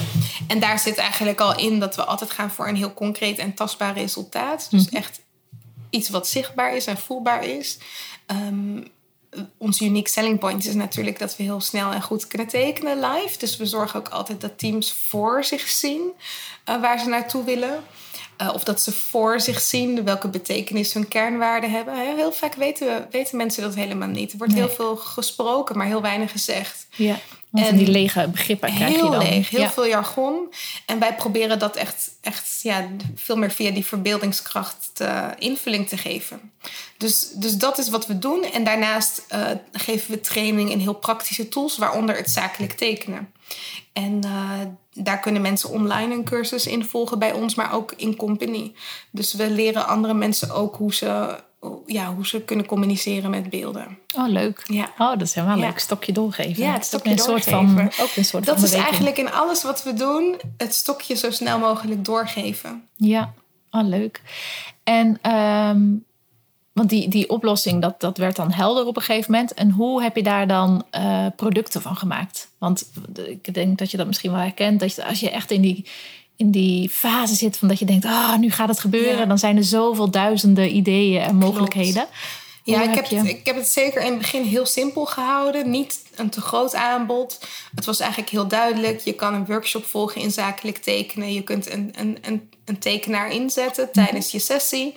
En 0.48 0.60
daar 0.60 0.80
zit 0.80 0.98
eigenlijk 0.98 1.40
al 1.40 1.58
in 1.58 1.80
dat 1.80 1.96
we 1.96 2.06
altijd 2.06 2.32
gaan 2.32 2.52
voor 2.52 2.68
een 2.68 2.76
heel 2.76 2.94
concreet 2.94 3.38
en 3.38 3.54
tastbaar 3.54 3.94
resultaat. 3.94 4.68
Dus 4.72 4.86
mhm. 4.86 4.96
echt 4.96 5.22
iets 5.90 6.10
wat 6.10 6.28
zichtbaar 6.28 6.76
is 6.76 6.86
en 6.86 6.98
voelbaar 6.98 7.44
is. 7.44 7.78
Um, 8.28 8.88
ons 9.58 9.82
unique 9.82 10.10
selling 10.10 10.40
point 10.40 10.66
is 10.66 10.74
natuurlijk 10.74 11.20
dat 11.20 11.36
we 11.36 11.44
heel 11.44 11.62
snel 11.62 11.92
en 11.92 12.02
goed 12.02 12.28
kunnen 12.28 12.48
tekenen 12.48 13.00
live. 13.00 13.38
Dus 13.38 13.58
we 13.58 13.66
zorgen 13.66 14.00
ook 14.00 14.10
altijd 14.10 14.42
dat 14.42 14.58
teams 14.58 14.94
voor 14.94 15.44
zich 15.44 15.68
zien 15.68 16.12
uh, 16.70 16.82
waar 16.82 17.00
ze 17.00 17.08
naartoe 17.08 17.44
willen. 17.44 17.84
Uh, 18.42 18.54
of 18.54 18.64
dat 18.64 18.82
ze 18.82 18.92
voor 18.92 19.40
zich 19.40 19.62
zien 19.62 20.04
welke 20.04 20.28
betekenis 20.28 20.94
hun 20.94 21.08
kernwaarden 21.08 21.72
hebben. 21.72 22.16
Heel 22.16 22.32
vaak 22.32 22.54
weten, 22.56 23.08
weten 23.12 23.38
mensen 23.38 23.64
dat 23.64 23.76
helemaal 23.76 24.08
niet. 24.08 24.32
Er 24.32 24.38
wordt 24.38 24.54
heel 24.54 24.70
veel 24.70 24.96
gesproken, 24.96 25.78
maar 25.78 25.88
heel 25.88 26.02
weinig 26.02 26.32
gezegd. 26.32 26.88
Ja. 26.96 27.20
En 27.54 27.78
die 27.78 27.88
lege 27.88 28.28
begrippen 28.28 28.76
krijg 28.76 28.96
je 28.96 28.98
dan. 28.98 29.18
leeg, 29.18 29.50
heel 29.50 29.70
veel 29.70 29.88
jargon. 29.88 30.54
En 30.86 31.00
wij 31.00 31.16
proberen 31.16 31.60
dat 31.60 31.76
echt, 31.76 32.12
echt 32.22 32.60
ja, 32.62 32.88
veel 33.16 33.38
meer 33.38 33.52
via 33.52 33.72
die 33.72 33.86
verbeeldingskracht 33.86 34.90
te, 34.94 35.30
invulling 35.38 35.88
te 35.88 35.98
geven. 35.98 36.52
Dus, 36.98 37.32
dus 37.32 37.58
dat 37.58 37.78
is 37.78 37.90
wat 37.90 38.08
we 38.08 38.20
doen. 38.20 38.44
En 38.44 38.64
daarnaast 38.64 39.26
uh, 39.34 39.48
geven 39.72 40.12
we 40.12 40.20
training 40.20 40.72
in 40.72 40.80
heel 40.80 40.94
praktische 40.94 41.50
tools, 41.50 41.78
waaronder 41.78 42.16
het 42.16 42.30
zakelijk 42.30 42.72
tekenen. 42.72 43.32
En 43.94 44.22
uh, 44.26 44.52
daar 44.94 45.20
kunnen 45.20 45.42
mensen 45.42 45.70
online 45.70 46.14
een 46.14 46.24
cursus 46.24 46.68
in 46.68 46.86
volgen 46.86 47.20
bij 47.20 47.34
ons, 47.34 47.56
maar 47.56 47.74
ook 47.74 47.94
in 47.98 48.16
company. 48.16 48.74
Dus 49.12 49.34
we 49.34 49.50
leren 49.50 49.88
andere 49.88 50.14
mensen 50.14 50.52
ook 50.52 50.76
hoe 50.76 50.94
ze 50.94 51.40
ja, 51.86 52.14
hoe 52.14 52.28
ze 52.28 52.42
kunnen 52.42 52.66
communiceren 52.66 53.30
met 53.30 53.50
beelden. 53.50 53.98
Oh, 54.16 54.28
leuk. 54.28 54.64
Ja. 54.68 54.90
Oh, 54.98 55.10
dat 55.10 55.22
is 55.22 55.34
helemaal 55.34 55.58
ja. 55.58 55.66
leuk. 55.66 55.80
Stokje 55.80 56.12
doorgeven. 56.12 56.64
Ja, 56.64 56.74
het 56.74 56.86
stokje 56.86 57.10
een 57.10 57.16
doorgeven. 57.16 57.52
Soort 57.52 57.96
van, 57.96 58.06
ook 58.06 58.16
een 58.16 58.26
soort 58.26 58.46
dat 58.46 58.62
is 58.62 58.74
eigenlijk 58.74 59.18
in 59.18 59.32
alles 59.32 59.64
wat 59.64 59.84
we 59.84 59.94
doen, 59.94 60.40
het 60.58 60.74
stokje 60.74 61.16
zo 61.16 61.32
snel 61.32 61.60
mogelijk 61.60 62.06
doorgeven. 62.06 62.88
Ja, 62.96 63.34
oh, 63.72 63.88
leuk. 63.88 64.22
En, 64.84 65.32
um, 65.36 66.06
want 66.74 66.90
die, 66.90 67.08
die 67.08 67.30
oplossing, 67.30 67.82
dat, 67.82 68.00
dat 68.00 68.18
werd 68.18 68.36
dan 68.36 68.52
helder 68.52 68.86
op 68.86 68.96
een 68.96 69.02
gegeven 69.02 69.32
moment. 69.32 69.54
En 69.54 69.72
hoe 69.72 70.02
heb 70.02 70.16
je 70.16 70.24
daar 70.24 70.48
dan 70.48 70.86
uh, 70.92 71.26
producten 71.36 71.82
van 71.82 71.96
gemaakt? 71.96 72.50
Want 72.58 72.92
ik 73.26 73.54
denk 73.54 73.78
dat 73.78 73.92
je 73.92 73.98
dat 73.98 74.08
misschien 74.08 74.32
wel 74.32 74.40
herkent. 74.40 74.80
Dat 74.80 74.96
je, 74.96 75.06
als 75.06 75.20
je 75.20 75.30
echt 75.30 75.52
in 75.52 75.62
die 75.62 75.86
in 76.40 76.52
die 76.52 76.90
fase 76.90 77.36
zit 77.36 77.58
van 77.58 77.68
dat 77.68 77.80
je 77.80 77.86
denkt, 77.86 78.06
ah, 78.06 78.38
nu 78.38 78.52
gaat 78.52 78.68
het 78.68 78.80
gebeuren. 78.80 79.28
Dan 79.28 79.38
zijn 79.38 79.58
er 79.58 79.64
zoveel 79.64 80.12
duizenden 80.12 80.76
ideeën 80.76 81.22
en 81.22 81.36
mogelijkheden. 81.36 82.08
Ja, 82.64 82.82
ik 82.82 82.96
heb, 82.96 83.10
het, 83.10 83.28
ik 83.28 83.46
heb 83.46 83.56
het 83.56 83.68
zeker 83.68 84.02
in 84.02 84.10
het 84.10 84.18
begin 84.18 84.44
heel 84.44 84.66
simpel 84.66 85.06
gehouden. 85.06 85.70
Niet 85.70 86.02
een 86.16 86.30
te 86.30 86.42
groot 86.42 86.76
aanbod. 86.76 87.40
Het 87.76 87.86
was 87.86 88.00
eigenlijk 88.00 88.32
heel 88.32 88.48
duidelijk. 88.48 89.00
Je 89.00 89.14
kan 89.14 89.34
een 89.34 89.46
workshop 89.46 89.86
volgen 89.86 90.22
in 90.22 90.32
zakelijk 90.32 90.78
tekenen. 90.78 91.34
Je 91.34 91.44
kunt 91.44 91.72
een, 91.72 91.94
een, 91.98 92.18
een, 92.22 92.50
een 92.66 92.80
tekenaar 92.80 93.32
inzetten 93.32 93.90
mhm. 93.92 94.06
tijdens 94.06 94.32
je 94.32 94.40
sessie. 94.40 94.94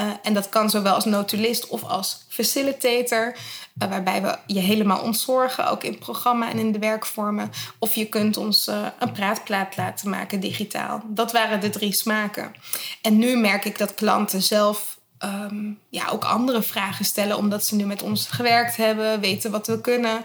Uh, 0.00 0.10
en 0.22 0.34
dat 0.34 0.48
kan 0.48 0.70
zowel 0.70 0.94
als 0.94 1.04
notulist 1.04 1.66
of 1.66 1.84
als 1.84 2.24
facilitator. 2.28 3.36
Uh, 3.82 3.88
waarbij 3.88 4.22
we 4.22 4.38
je 4.46 4.60
helemaal 4.60 5.02
ontzorgen, 5.02 5.70
ook 5.70 5.82
in 5.82 5.98
programma 5.98 6.50
en 6.50 6.58
in 6.58 6.72
de 6.72 6.78
werkvormen. 6.78 7.50
Of 7.78 7.94
je 7.94 8.06
kunt 8.06 8.36
ons 8.36 8.68
uh, 8.68 8.86
een 8.98 9.12
praatplaat 9.12 9.76
laten 9.76 10.10
maken 10.10 10.40
digitaal. 10.40 11.02
Dat 11.06 11.32
waren 11.32 11.60
de 11.60 11.70
drie 11.70 11.92
smaken. 11.92 12.54
En 13.02 13.18
nu 13.18 13.36
merk 13.36 13.64
ik 13.64 13.78
dat 13.78 13.94
klanten 13.94 14.42
zelf 14.42 14.98
um, 15.24 15.78
ja, 15.88 16.08
ook 16.08 16.24
andere 16.24 16.62
vragen 16.62 17.04
stellen, 17.04 17.36
omdat 17.36 17.66
ze 17.66 17.74
nu 17.74 17.84
met 17.84 18.02
ons 18.02 18.26
gewerkt 18.26 18.76
hebben, 18.76 19.20
weten 19.20 19.50
wat 19.50 19.66
we 19.66 19.80
kunnen. 19.80 20.24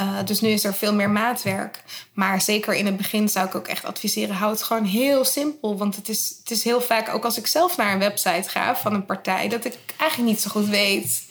Uh, 0.00 0.18
dus 0.24 0.40
nu 0.40 0.48
is 0.48 0.64
er 0.64 0.74
veel 0.74 0.94
meer 0.94 1.10
maatwerk. 1.10 1.82
Maar 2.12 2.40
zeker 2.40 2.74
in 2.74 2.86
het 2.86 2.96
begin 2.96 3.28
zou 3.28 3.46
ik 3.46 3.54
ook 3.54 3.68
echt 3.68 3.84
adviseren: 3.84 4.34
houd 4.34 4.58
het 4.58 4.62
gewoon 4.62 4.84
heel 4.84 5.24
simpel. 5.24 5.76
Want 5.76 5.96
het 5.96 6.08
is, 6.08 6.36
het 6.38 6.50
is 6.50 6.64
heel 6.64 6.80
vaak, 6.80 7.14
ook 7.14 7.24
als 7.24 7.38
ik 7.38 7.46
zelf 7.46 7.76
naar 7.76 7.92
een 7.92 7.98
website 7.98 8.48
ga 8.48 8.76
van 8.76 8.94
een 8.94 9.06
partij, 9.06 9.48
dat 9.48 9.64
ik 9.64 9.78
eigenlijk 9.96 10.30
niet 10.30 10.40
zo 10.40 10.50
goed 10.50 10.68
weet 10.68 11.30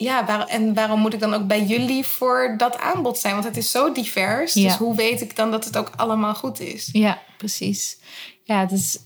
ja, 0.00 0.24
waar, 0.24 0.46
en 0.46 0.74
waarom 0.74 1.00
moet 1.00 1.12
ik 1.12 1.20
dan 1.20 1.34
ook 1.34 1.46
bij 1.46 1.64
jullie 1.64 2.04
voor 2.04 2.54
dat 2.56 2.78
aanbod 2.78 3.18
zijn? 3.18 3.32
Want 3.32 3.44
het 3.46 3.56
is 3.56 3.70
zo 3.70 3.92
divers. 3.92 4.52
Dus 4.52 4.76
hoe 4.76 4.94
weet 4.94 5.20
ik 5.20 5.36
dan 5.36 5.50
dat 5.50 5.64
het 5.64 5.76
ook 5.76 5.90
allemaal 5.96 6.34
goed 6.34 6.60
is? 6.60 6.88
Ja, 6.92 7.18
precies. 7.38 7.98
Ja, 8.44 8.66
dus 8.66 8.98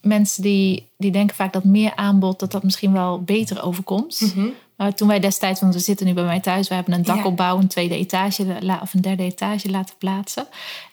mensen 0.00 0.42
die, 0.42 0.90
die 0.98 1.10
denken 1.10 1.36
vaak 1.36 1.52
dat 1.52 1.64
meer 1.64 1.96
aanbod, 1.96 2.38
dat 2.38 2.52
dat 2.52 2.62
misschien 2.62 2.92
wel 2.92 3.22
beter 3.22 3.62
overkomt. 3.62 4.34
Mhm. 4.34 4.48
toen 4.94 5.08
wij 5.08 5.20
destijds, 5.20 5.60
want 5.60 5.74
we 5.74 5.80
zitten 5.80 6.06
nu 6.06 6.12
bij 6.12 6.24
mij 6.24 6.40
thuis, 6.40 6.68
we 6.68 6.74
hebben 6.74 6.94
een 6.94 7.02
dakopbouw, 7.02 7.58
een 7.58 7.68
tweede 7.68 7.96
etage 7.96 8.60
of 8.82 8.94
een 8.94 9.00
derde 9.00 9.22
etage 9.22 9.70
laten 9.70 9.94
plaatsen. 9.98 10.46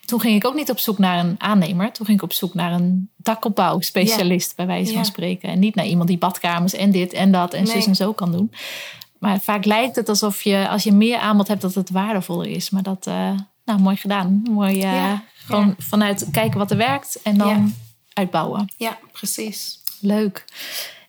Toen 0.05 0.19
ging 0.19 0.35
ik 0.35 0.45
ook 0.45 0.55
niet 0.55 0.69
op 0.69 0.79
zoek 0.79 0.97
naar 0.97 1.25
een 1.25 1.35
aannemer. 1.37 1.91
Toen 1.91 2.05
ging 2.05 2.17
ik 2.17 2.23
op 2.23 2.33
zoek 2.33 2.53
naar 2.53 2.71
een 2.71 3.09
dakopbouwspecialist, 3.17 4.55
bij 4.55 4.65
wijze 4.65 4.93
van 4.93 5.05
spreken. 5.05 5.49
En 5.49 5.59
niet 5.59 5.75
naar 5.75 5.85
iemand 5.85 6.07
die 6.07 6.17
badkamers 6.17 6.73
en 6.73 6.91
dit 6.91 7.13
en 7.13 7.31
dat 7.31 7.53
en 7.53 7.67
zus 7.67 7.85
en 7.85 7.95
zo 7.95 8.13
kan 8.13 8.31
doen. 8.31 8.51
Maar 9.19 9.39
vaak 9.39 9.65
lijkt 9.65 9.95
het 9.95 10.09
alsof 10.09 10.41
je, 10.41 10.67
als 10.69 10.83
je 10.83 10.91
meer 10.91 11.17
aanbod 11.17 11.47
hebt, 11.47 11.61
dat 11.61 11.73
het 11.73 11.89
waardevoller 11.89 12.47
is. 12.47 12.69
Maar 12.69 12.83
dat, 12.83 13.07
uh, 13.07 13.31
nou, 13.65 13.79
mooi 13.79 13.95
gedaan. 13.95 14.41
Mooi, 14.49 14.83
uh, 14.83 15.13
gewoon 15.35 15.75
vanuit 15.77 16.27
kijken 16.31 16.59
wat 16.59 16.71
er 16.71 16.77
werkt 16.77 17.21
en 17.21 17.37
dan 17.37 17.75
uitbouwen. 18.13 18.67
Ja, 18.77 18.97
precies. 19.11 19.79
Leuk. 19.99 20.45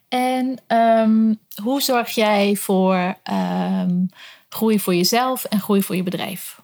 En 0.08 0.58
um, 0.66 1.38
hoe 1.62 1.82
zorg 1.82 2.10
jij 2.10 2.56
voor 2.56 3.14
um, 3.30 4.10
groei 4.48 4.80
voor 4.80 4.94
jezelf 4.94 5.44
en 5.44 5.60
groei 5.60 5.82
voor 5.82 5.96
je 5.96 6.02
bedrijf? 6.02 6.60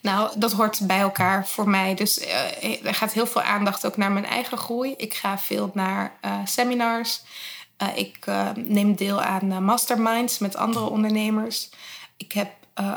Nou, 0.00 0.30
dat 0.36 0.52
hoort 0.52 0.86
bij 0.86 1.00
elkaar 1.00 1.46
voor 1.46 1.68
mij. 1.68 1.94
Dus 1.94 2.18
uh, 2.18 2.86
er 2.86 2.94
gaat 2.94 3.12
heel 3.12 3.26
veel 3.26 3.42
aandacht 3.42 3.86
ook 3.86 3.96
naar 3.96 4.12
mijn 4.12 4.26
eigen 4.26 4.58
groei. 4.58 4.94
Ik 4.96 5.14
ga 5.14 5.38
veel 5.38 5.70
naar 5.74 6.12
seminars. 6.44 7.20
Uh, 7.82 7.96
ik 7.96 8.26
neem 8.54 8.94
deel 8.94 9.20
aan 9.20 9.64
masterminds 9.64 10.38
met 10.38 10.56
andere 10.56 10.88
ondernemers. 10.88 11.70
Ik 12.16 12.32
heb 12.32 12.50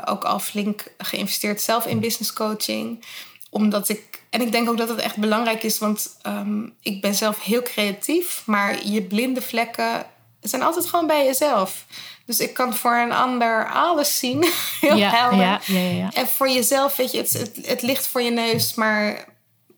ook 0.04 0.24
al 0.24 0.38
flink 0.38 0.84
geïnvesteerd 0.98 1.60
zelf 1.60 1.86
in 1.86 2.00
business 2.00 2.32
coaching. 2.32 3.04
Omdat 3.50 3.88
ik 3.88 4.16
en 4.36 4.42
ik 4.42 4.52
denk 4.52 4.68
ook 4.68 4.76
dat 4.76 4.88
het 4.88 4.98
echt 4.98 5.16
belangrijk 5.16 5.62
is, 5.62 5.78
want 5.78 6.16
um, 6.26 6.74
ik 6.82 7.00
ben 7.00 7.14
zelf 7.14 7.42
heel 7.42 7.62
creatief, 7.62 8.42
maar 8.46 8.86
je 8.86 9.02
blinde 9.02 9.42
vlekken 9.42 10.06
zijn 10.40 10.62
altijd 10.62 10.86
gewoon 10.86 11.06
bij 11.06 11.24
jezelf. 11.24 11.86
Dus 12.26 12.38
ik 12.38 12.54
kan 12.54 12.74
voor 12.74 12.94
een 12.94 13.12
ander 13.12 13.70
alles 13.70 14.18
zien, 14.18 14.44
heel 14.80 14.96
ja, 14.96 15.10
helder. 15.10 15.38
Ja, 15.38 15.60
ja, 15.66 16.10
en 16.12 16.26
voor 16.26 16.48
jezelf, 16.48 16.96
weet 16.96 17.12
je, 17.12 17.18
het, 17.18 17.32
het, 17.32 17.58
het, 17.62 17.82
ligt 17.82 18.06
voor 18.06 18.22
je 18.22 18.30
neus, 18.30 18.74
maar 18.74 19.24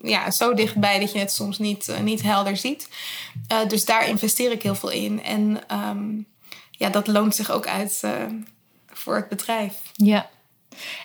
ja, 0.00 0.30
zo 0.30 0.54
dichtbij 0.54 0.98
dat 0.98 1.12
je 1.12 1.18
het 1.18 1.32
soms 1.32 1.58
niet, 1.58 1.88
uh, 1.88 1.98
niet 1.98 2.22
helder 2.22 2.56
ziet. 2.56 2.88
Uh, 3.52 3.68
dus 3.68 3.84
daar 3.84 4.08
investeer 4.08 4.52
ik 4.52 4.62
heel 4.62 4.74
veel 4.74 4.90
in. 4.90 5.22
En 5.22 5.60
um, 5.72 6.26
ja, 6.70 6.88
dat 6.88 7.06
loont 7.06 7.34
zich 7.34 7.50
ook 7.50 7.66
uit 7.66 8.00
uh, 8.04 8.12
voor 8.86 9.16
het 9.16 9.28
bedrijf. 9.28 9.74
Ja, 9.94 10.28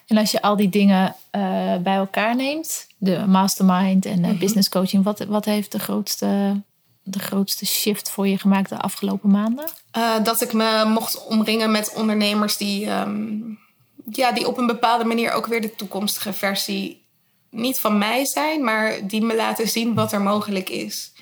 en 0.07 0.17
als 0.17 0.31
je 0.31 0.41
al 0.41 0.55
die 0.55 0.69
dingen 0.69 1.15
uh, 1.31 1.75
bij 1.77 1.95
elkaar 1.95 2.35
neemt, 2.35 2.87
de 2.97 3.25
mastermind 3.27 4.05
en 4.05 4.23
uh, 4.23 4.39
business 4.39 4.69
coaching, 4.69 5.03
wat, 5.03 5.19
wat 5.19 5.45
heeft 5.45 5.71
de 5.71 5.79
grootste, 5.79 6.61
de 7.03 7.19
grootste 7.19 7.65
shift 7.65 8.09
voor 8.09 8.27
je 8.27 8.37
gemaakt 8.37 8.69
de 8.69 8.77
afgelopen 8.77 9.29
maanden? 9.29 9.69
Dat 10.23 10.41
ik 10.41 10.53
me 10.53 10.85
mocht 10.87 11.25
omringen 11.27 11.71
met 11.71 11.93
ondernemers 11.93 12.57
die, 12.57 12.89
um, 12.89 13.59
ja, 14.09 14.31
die 14.31 14.47
op 14.47 14.57
een 14.57 14.67
bepaalde 14.67 15.03
manier 15.03 15.31
ook 15.31 15.45
weer 15.45 15.61
de 15.61 15.75
toekomstige 15.75 16.33
versie 16.33 17.01
niet 17.49 17.79
van 17.79 17.97
mij 17.97 18.25
zijn, 18.25 18.63
maar 18.63 19.07
die 19.07 19.21
me 19.21 19.35
laten 19.35 19.67
zien 19.67 19.93
wat 19.93 20.11
er 20.11 20.21
mogelijk 20.21 20.69
is. 20.69 21.12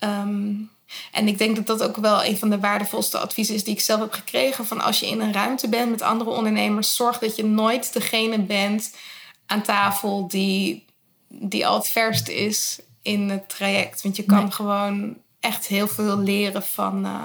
Um, 0.00 0.70
en 1.12 1.28
ik 1.28 1.38
denk 1.38 1.56
dat 1.56 1.66
dat 1.66 1.82
ook 1.82 1.96
wel 1.96 2.24
een 2.24 2.38
van 2.38 2.50
de 2.50 2.58
waardevolste 2.58 3.18
adviezen 3.18 3.54
is 3.54 3.64
die 3.64 3.74
ik 3.74 3.80
zelf 3.80 4.00
heb 4.00 4.12
gekregen. 4.12 4.66
Van 4.66 4.80
als 4.80 5.00
je 5.00 5.06
in 5.06 5.20
een 5.20 5.32
ruimte 5.32 5.68
bent 5.68 5.90
met 5.90 6.02
andere 6.02 6.30
ondernemers, 6.30 6.96
zorg 6.96 7.18
dat 7.18 7.36
je 7.36 7.44
nooit 7.44 7.92
degene 7.92 8.38
bent 8.38 8.94
aan 9.46 9.62
tafel 9.62 10.28
die, 10.28 10.84
die 11.28 11.66
al 11.66 11.74
het 11.74 11.88
verst 11.88 12.28
is 12.28 12.78
in 13.02 13.30
het 13.30 13.48
traject. 13.48 14.02
Want 14.02 14.16
je 14.16 14.24
kan 14.24 14.52
gewoon 14.52 15.16
echt 15.40 15.66
heel 15.66 15.88
veel 15.88 16.18
leren 16.18 16.62
van, 16.62 17.06
uh, 17.06 17.24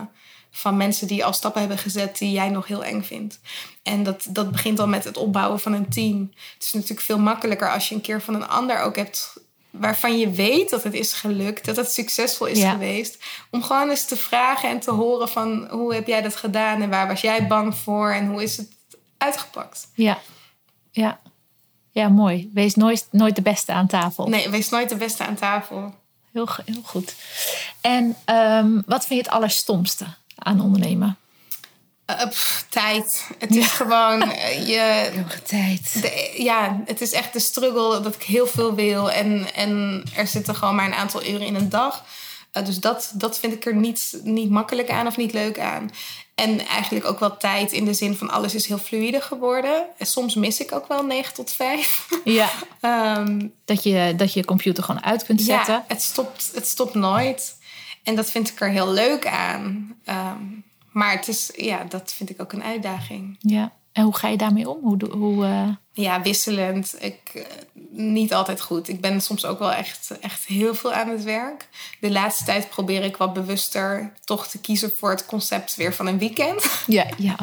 van 0.52 0.78
mensen 0.78 1.08
die 1.08 1.26
al 1.26 1.34
stappen 1.34 1.60
hebben 1.60 1.80
gezet 1.80 2.18
die 2.18 2.32
jij 2.32 2.50
nog 2.50 2.68
heel 2.68 2.84
eng 2.84 3.02
vindt. 3.02 3.40
En 3.84 4.04
dat, 4.04 4.26
dat 4.30 4.52
begint 4.52 4.80
al 4.80 4.88
met 4.88 5.04
het 5.04 5.18
opbouwen 5.18 5.60
van 5.60 5.74
een 5.74 5.90
team. 5.90 6.32
Het 6.54 6.64
is 6.64 6.74
natuurlijk 6.74 7.02
veel 7.02 7.20
makkelijker 7.20 7.72
als 7.72 7.90
je 7.90 7.96
een 7.96 8.02
keer 8.02 8.22
van 8.22 8.34
een 8.34 8.48
ander 8.48 8.80
ook 8.80 8.96
hebt 8.96 9.34
waarvan 9.74 10.18
je 10.20 10.32
weet 10.32 10.70
dat 10.70 10.84
het 10.84 10.94
is 10.94 11.14
gelukt, 11.14 11.66
dat 11.66 11.76
het 11.76 11.92
succesvol 11.92 12.48
is 12.48 12.64
geweest. 12.64 13.18
Om 13.52 13.64
gewoon 13.64 13.90
eens 13.90 14.06
te 14.06 14.16
vragen 14.16 14.70
en 14.70 14.80
te 14.80 14.92
horen 14.92 15.30
van 15.30 15.68
hoe 15.70 15.94
heb 15.94 16.08
jij 16.08 16.22
dat 16.22 16.36
gedaan 16.36 16.82
en 16.82 16.90
waar 16.90 17.08
was 17.08 17.22
jij 17.22 17.48
bang 17.48 17.76
voor 17.76 18.12
en 18.12 18.28
hoe 18.28 18.44
is 18.44 18.58
het 18.58 18.72
uitgepakt. 19.18 19.88
Ja, 19.94 20.20
ja. 20.92 21.20
Ja, 21.92 22.10
mooi. 22.10 22.50
Wees 22.54 22.76
nooit, 22.76 23.08
nooit 23.12 23.36
de 23.36 23.42
beste 23.42 23.72
aan 23.72 23.88
tafel. 23.88 24.28
Nee, 24.28 24.50
wees 24.50 24.70
nooit 24.70 24.90
de 24.90 24.96
beste 24.96 25.26
aan 25.26 25.36
tafel. 25.36 25.94
Heel, 26.32 26.48
heel 26.66 26.82
goed. 26.84 27.16
En 27.82 28.16
um, 28.26 28.84
wat 28.86 29.06
vind 29.06 29.20
je 29.20 29.26
het 29.26 29.36
allerstomste 29.36 30.06
aan 30.36 30.62
ondernemen? 30.62 31.18
Uh, 32.20 32.32
tijd. 32.70 33.28
Het 33.40 33.56
is 33.56 33.68
gewoon 33.68 34.22
uh, 34.22 34.68
je. 34.68 35.12
tijd. 35.44 36.02
De, 36.02 36.34
ja, 36.44 36.82
het 36.86 37.02
is 37.02 37.12
echt 37.12 37.34
de 37.34 37.40
struggle 37.40 38.02
dat 38.02 38.16
ik 38.16 38.24
heel 38.24 38.48
veel 38.48 38.76
wil. 38.76 39.12
En, 39.12 39.54
en 39.54 40.04
er 40.16 40.28
zitten 40.28 40.56
gewoon 40.56 40.76
maar 40.76 40.86
een 40.86 40.94
aantal 40.94 41.26
uren 41.26 41.46
in 41.46 41.56
een 41.56 41.70
dag. 41.70 42.04
Uh, 42.54 42.66
dus 42.66 42.80
dat, 42.80 43.12
dat 43.14 43.40
vind 43.40 43.54
ik 43.54 43.66
er 43.66 43.76
niet, 43.76 44.20
niet 44.24 44.50
makkelijk 44.50 44.90
aan 44.90 45.08
of 45.08 45.18
niet 45.18 45.34
leuk 45.34 45.60
aan. 45.60 45.92
En 46.36 46.68
eigenlijk 46.68 47.06
ook 47.06 47.20
wel 47.20 47.38
tijd 47.38 47.72
in 47.72 47.86
de 47.86 47.94
zin 47.94 48.16
van 48.16 48.30
alles 48.30 48.56
is 48.56 48.68
heel 48.68 48.78
fluide 48.78 49.22
geworden. 49.22 49.86
En 49.98 50.06
soms 50.06 50.36
mis 50.36 50.60
ik 50.60 50.72
ook 50.72 50.88
wel 50.88 51.04
9 51.04 51.34
tot 51.34 51.52
5. 51.52 52.08
Ja. 52.24 52.50
um, 53.18 53.54
dat, 53.66 53.84
je, 53.84 54.14
dat 54.16 54.34
je 54.34 54.46
computer 54.46 54.84
gewoon 54.84 55.04
uit 55.04 55.24
kunt 55.24 55.42
zetten. 55.42 55.74
Ja, 55.74 55.86
het 55.88 56.02
stopt, 56.02 56.52
het 56.54 56.68
stopt 56.68 56.94
nooit. 56.94 57.58
En 58.04 58.16
dat 58.16 58.30
vind 58.30 58.50
ik 58.50 58.62
er 58.62 58.70
heel 58.70 58.92
leuk 58.92 59.28
aan. 59.28 59.96
Um, 60.06 60.64
maar 60.94 61.12
het 61.12 61.28
is, 61.28 61.52
ja, 61.56 61.84
dat 61.84 62.14
vind 62.14 62.30
ik 62.30 62.42
ook 62.42 62.54
een 62.54 62.64
uitdaging. 62.64 63.36
Ja. 63.40 63.74
En 63.92 64.04
hoe 64.04 64.16
ga 64.16 64.28
je 64.28 64.38
daarmee 64.38 64.70
om? 64.70 64.80
Hoe, 64.82 65.12
hoe, 65.12 65.46
uh... 65.46 65.70
Ja, 65.94 66.22
wisselend. 66.22 66.96
Ik, 67.00 67.20
uh, 67.34 67.44
niet 67.90 68.34
altijd 68.34 68.62
goed. 68.62 68.88
Ik 68.88 69.02
ben 69.02 69.22
soms 69.22 69.46
ook 69.46 69.60
wel 69.60 69.72
echt, 69.72 70.12
echt 70.22 70.46
heel 70.46 70.76
veel 70.76 70.94
aan 70.94 71.10
het 71.10 71.24
werk. 71.24 71.68
De 72.00 72.12
laatste 72.12 72.44
tijd 72.44 72.70
probeer 72.70 73.04
ik 73.04 73.18
wat 73.18 73.34
bewuster 73.34 74.14
toch 74.26 74.48
te 74.48 74.60
kiezen 74.60 74.92
voor 74.98 75.10
het 75.10 75.26
concept 75.26 75.76
weer 75.76 75.94
van 75.94 76.08
een 76.08 76.18
weekend. 76.18 76.66
Ja, 76.88 77.06
ja. 77.18 77.36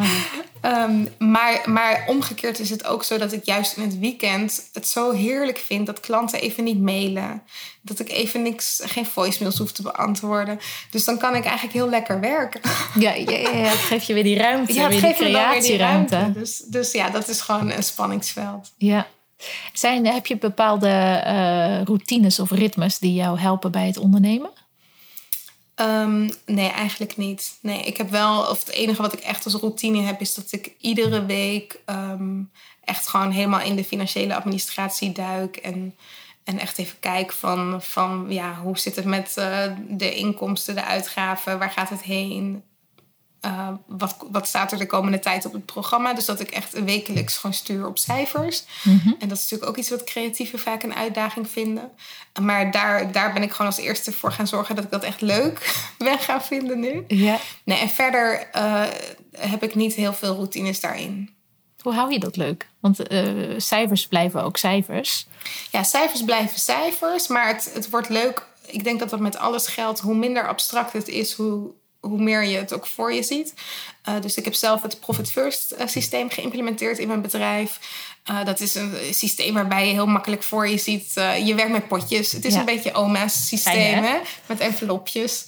um, 0.62 1.08
maar, 1.32 1.60
maar 1.64 2.04
omgekeerd 2.08 2.58
is 2.58 2.70
het 2.70 2.84
ook 2.84 3.04
zo 3.04 3.18
dat 3.18 3.32
ik 3.32 3.44
juist 3.44 3.76
in 3.76 3.82
het 3.82 3.98
weekend 3.98 4.68
het 4.72 4.88
zo 4.88 5.10
heerlijk 5.10 5.58
vind 5.58 5.86
dat 5.86 6.00
klanten 6.00 6.40
even 6.40 6.64
niet 6.64 6.80
mailen. 6.80 7.42
Dat 7.82 7.98
ik 7.98 8.08
even 8.08 8.42
niks, 8.42 8.80
geen 8.84 9.06
voicemails 9.06 9.58
hoef 9.58 9.72
te 9.72 9.82
beantwoorden. 9.82 10.60
Dus 10.90 11.04
dan 11.04 11.18
kan 11.18 11.34
ik 11.34 11.44
eigenlijk 11.44 11.74
heel 11.74 11.88
lekker 11.88 12.20
werken. 12.20 12.60
Ja, 12.94 13.14
ja, 13.14 13.30
ja, 13.30 13.50
het 13.50 13.78
geeft 13.78 14.06
je 14.06 14.14
weer 14.14 14.22
die 14.22 14.38
ruimte. 14.38 14.72
Ja, 14.72 14.82
het 14.82 14.90
weer 14.90 15.00
die 15.00 15.14
creatieruimte. 15.14 15.68
Weer 15.68 15.78
die 15.78 15.86
ruimte. 15.86 16.38
Dus, 16.38 16.62
dus 16.66 16.92
ja, 16.92 17.10
dat 17.10 17.28
is 17.28 17.40
gewoon 17.40 17.70
een 17.70 17.82
spanningsveld. 17.82 18.39
Ja. 18.76 19.06
Zijn, 19.72 20.06
heb 20.06 20.26
je 20.26 20.38
bepaalde 20.38 21.22
uh, 21.26 21.82
routines 21.82 22.40
of 22.40 22.50
ritmes 22.50 22.98
die 22.98 23.14
jou 23.14 23.38
helpen 23.38 23.70
bij 23.70 23.86
het 23.86 23.98
ondernemen? 23.98 24.50
Um, 25.76 26.30
nee, 26.46 26.68
eigenlijk 26.68 27.16
niet. 27.16 27.58
Nee, 27.62 27.82
ik 27.82 27.96
heb 27.96 28.10
wel, 28.10 28.40
of 28.40 28.58
het 28.58 28.70
enige 28.70 29.02
wat 29.02 29.12
ik 29.12 29.20
echt 29.20 29.44
als 29.44 29.54
routine 29.54 30.02
heb, 30.02 30.20
is 30.20 30.34
dat 30.34 30.52
ik 30.52 30.74
iedere 30.78 31.26
week 31.26 31.80
um, 31.86 32.50
echt 32.84 33.06
gewoon 33.06 33.30
helemaal 33.30 33.60
in 33.60 33.76
de 33.76 33.84
financiële 33.84 34.34
administratie 34.34 35.12
duik. 35.12 35.56
En, 35.56 35.94
en 36.44 36.58
echt 36.58 36.78
even 36.78 36.98
kijk 36.98 37.32
van, 37.32 37.82
van 37.82 38.26
ja, 38.28 38.54
hoe 38.54 38.78
zit 38.78 38.96
het 38.96 39.04
met 39.04 39.34
uh, 39.38 39.64
de 39.88 40.14
inkomsten, 40.14 40.74
de 40.74 40.84
uitgaven, 40.84 41.58
waar 41.58 41.70
gaat 41.70 41.90
het 41.90 42.02
heen? 42.02 42.62
Uh, 43.44 43.68
wat, 43.86 44.16
wat 44.30 44.48
staat 44.48 44.72
er 44.72 44.78
de 44.78 44.86
komende 44.86 45.18
tijd 45.18 45.46
op 45.46 45.52
het 45.52 45.66
programma? 45.66 46.14
Dus 46.14 46.24
dat 46.24 46.40
ik 46.40 46.50
echt 46.50 46.84
wekelijks 46.84 47.36
gewoon 47.36 47.54
stuur 47.54 47.86
op 47.86 47.98
cijfers. 47.98 48.64
Mm 48.82 49.00
-hmm. 49.04 49.16
En 49.18 49.28
dat 49.28 49.36
is 49.36 49.42
natuurlijk 49.42 49.70
ook 49.70 49.76
iets 49.76 49.90
wat 49.90 50.04
creatieven 50.04 50.58
vaak 50.58 50.82
een 50.82 50.94
uitdaging 50.94 51.50
vinden. 51.50 51.90
Maar 52.40 52.70
daar, 52.70 53.12
daar 53.12 53.32
ben 53.32 53.42
ik 53.42 53.50
gewoon 53.50 53.66
als 53.66 53.80
eerste 53.80 54.12
voor 54.12 54.32
gaan 54.32 54.46
zorgen 54.46 54.74
dat 54.74 54.84
ik 54.84 54.90
dat 54.90 55.02
echt 55.02 55.20
leuk 55.20 55.74
ben 55.98 56.18
gaan 56.18 56.42
vinden 56.42 56.80
nu. 56.80 57.04
Ja. 57.08 57.38
Nee, 57.64 57.78
en 57.78 57.88
verder 57.88 58.48
uh, 58.56 58.84
heb 59.30 59.62
ik 59.62 59.74
niet 59.74 59.94
heel 59.94 60.12
veel 60.12 60.34
routines 60.34 60.80
daarin. 60.80 61.30
Hoe 61.80 61.94
hou 61.94 62.12
je 62.12 62.18
dat 62.18 62.36
leuk? 62.36 62.68
Want 62.80 63.12
uh, 63.12 63.54
cijfers 63.56 64.06
blijven 64.06 64.42
ook 64.42 64.56
cijfers. 64.56 65.26
Ja, 65.70 65.82
cijfers 65.82 66.24
blijven 66.24 66.58
cijfers. 66.58 67.28
Maar 67.28 67.46
het, 67.46 67.70
het 67.74 67.90
wordt 67.90 68.08
leuk. 68.08 68.46
Ik 68.66 68.84
denk 68.84 68.98
dat 68.98 69.10
dat 69.10 69.20
met 69.20 69.36
alles 69.36 69.66
geldt. 69.66 70.00
Hoe 70.00 70.14
minder 70.14 70.48
abstract 70.48 70.92
het 70.92 71.08
is, 71.08 71.32
hoe 71.32 71.70
hoe 72.00 72.20
meer 72.22 72.44
je 72.44 72.56
het 72.56 72.72
ook 72.72 72.86
voor 72.86 73.12
je 73.12 73.22
ziet. 73.22 73.54
Uh, 74.08 74.20
dus 74.20 74.36
ik 74.36 74.44
heb 74.44 74.54
zelf 74.54 74.82
het 74.82 75.00
Profit 75.00 75.30
First 75.30 75.72
uh, 75.72 75.86
systeem 75.86 76.30
geïmplementeerd 76.30 76.98
in 76.98 77.08
mijn 77.08 77.22
bedrijf. 77.22 77.80
Uh, 78.30 78.44
dat 78.44 78.60
is 78.60 78.74
een 78.74 78.94
systeem 79.10 79.54
waarbij 79.54 79.86
je 79.86 79.92
heel 79.92 80.06
makkelijk 80.06 80.42
voor 80.42 80.68
je 80.68 80.78
ziet. 80.78 81.12
je 81.44 81.54
werkt 81.54 81.72
met 81.72 81.88
potjes. 81.88 82.32
Het 82.32 82.44
is 82.44 82.52
ja. 82.52 82.58
een 82.58 82.64
beetje 82.64 82.92
oma's 82.92 83.46
systeem, 83.46 84.02
hè? 84.02 84.18
met 84.46 84.60
envelopjes. 84.60 85.44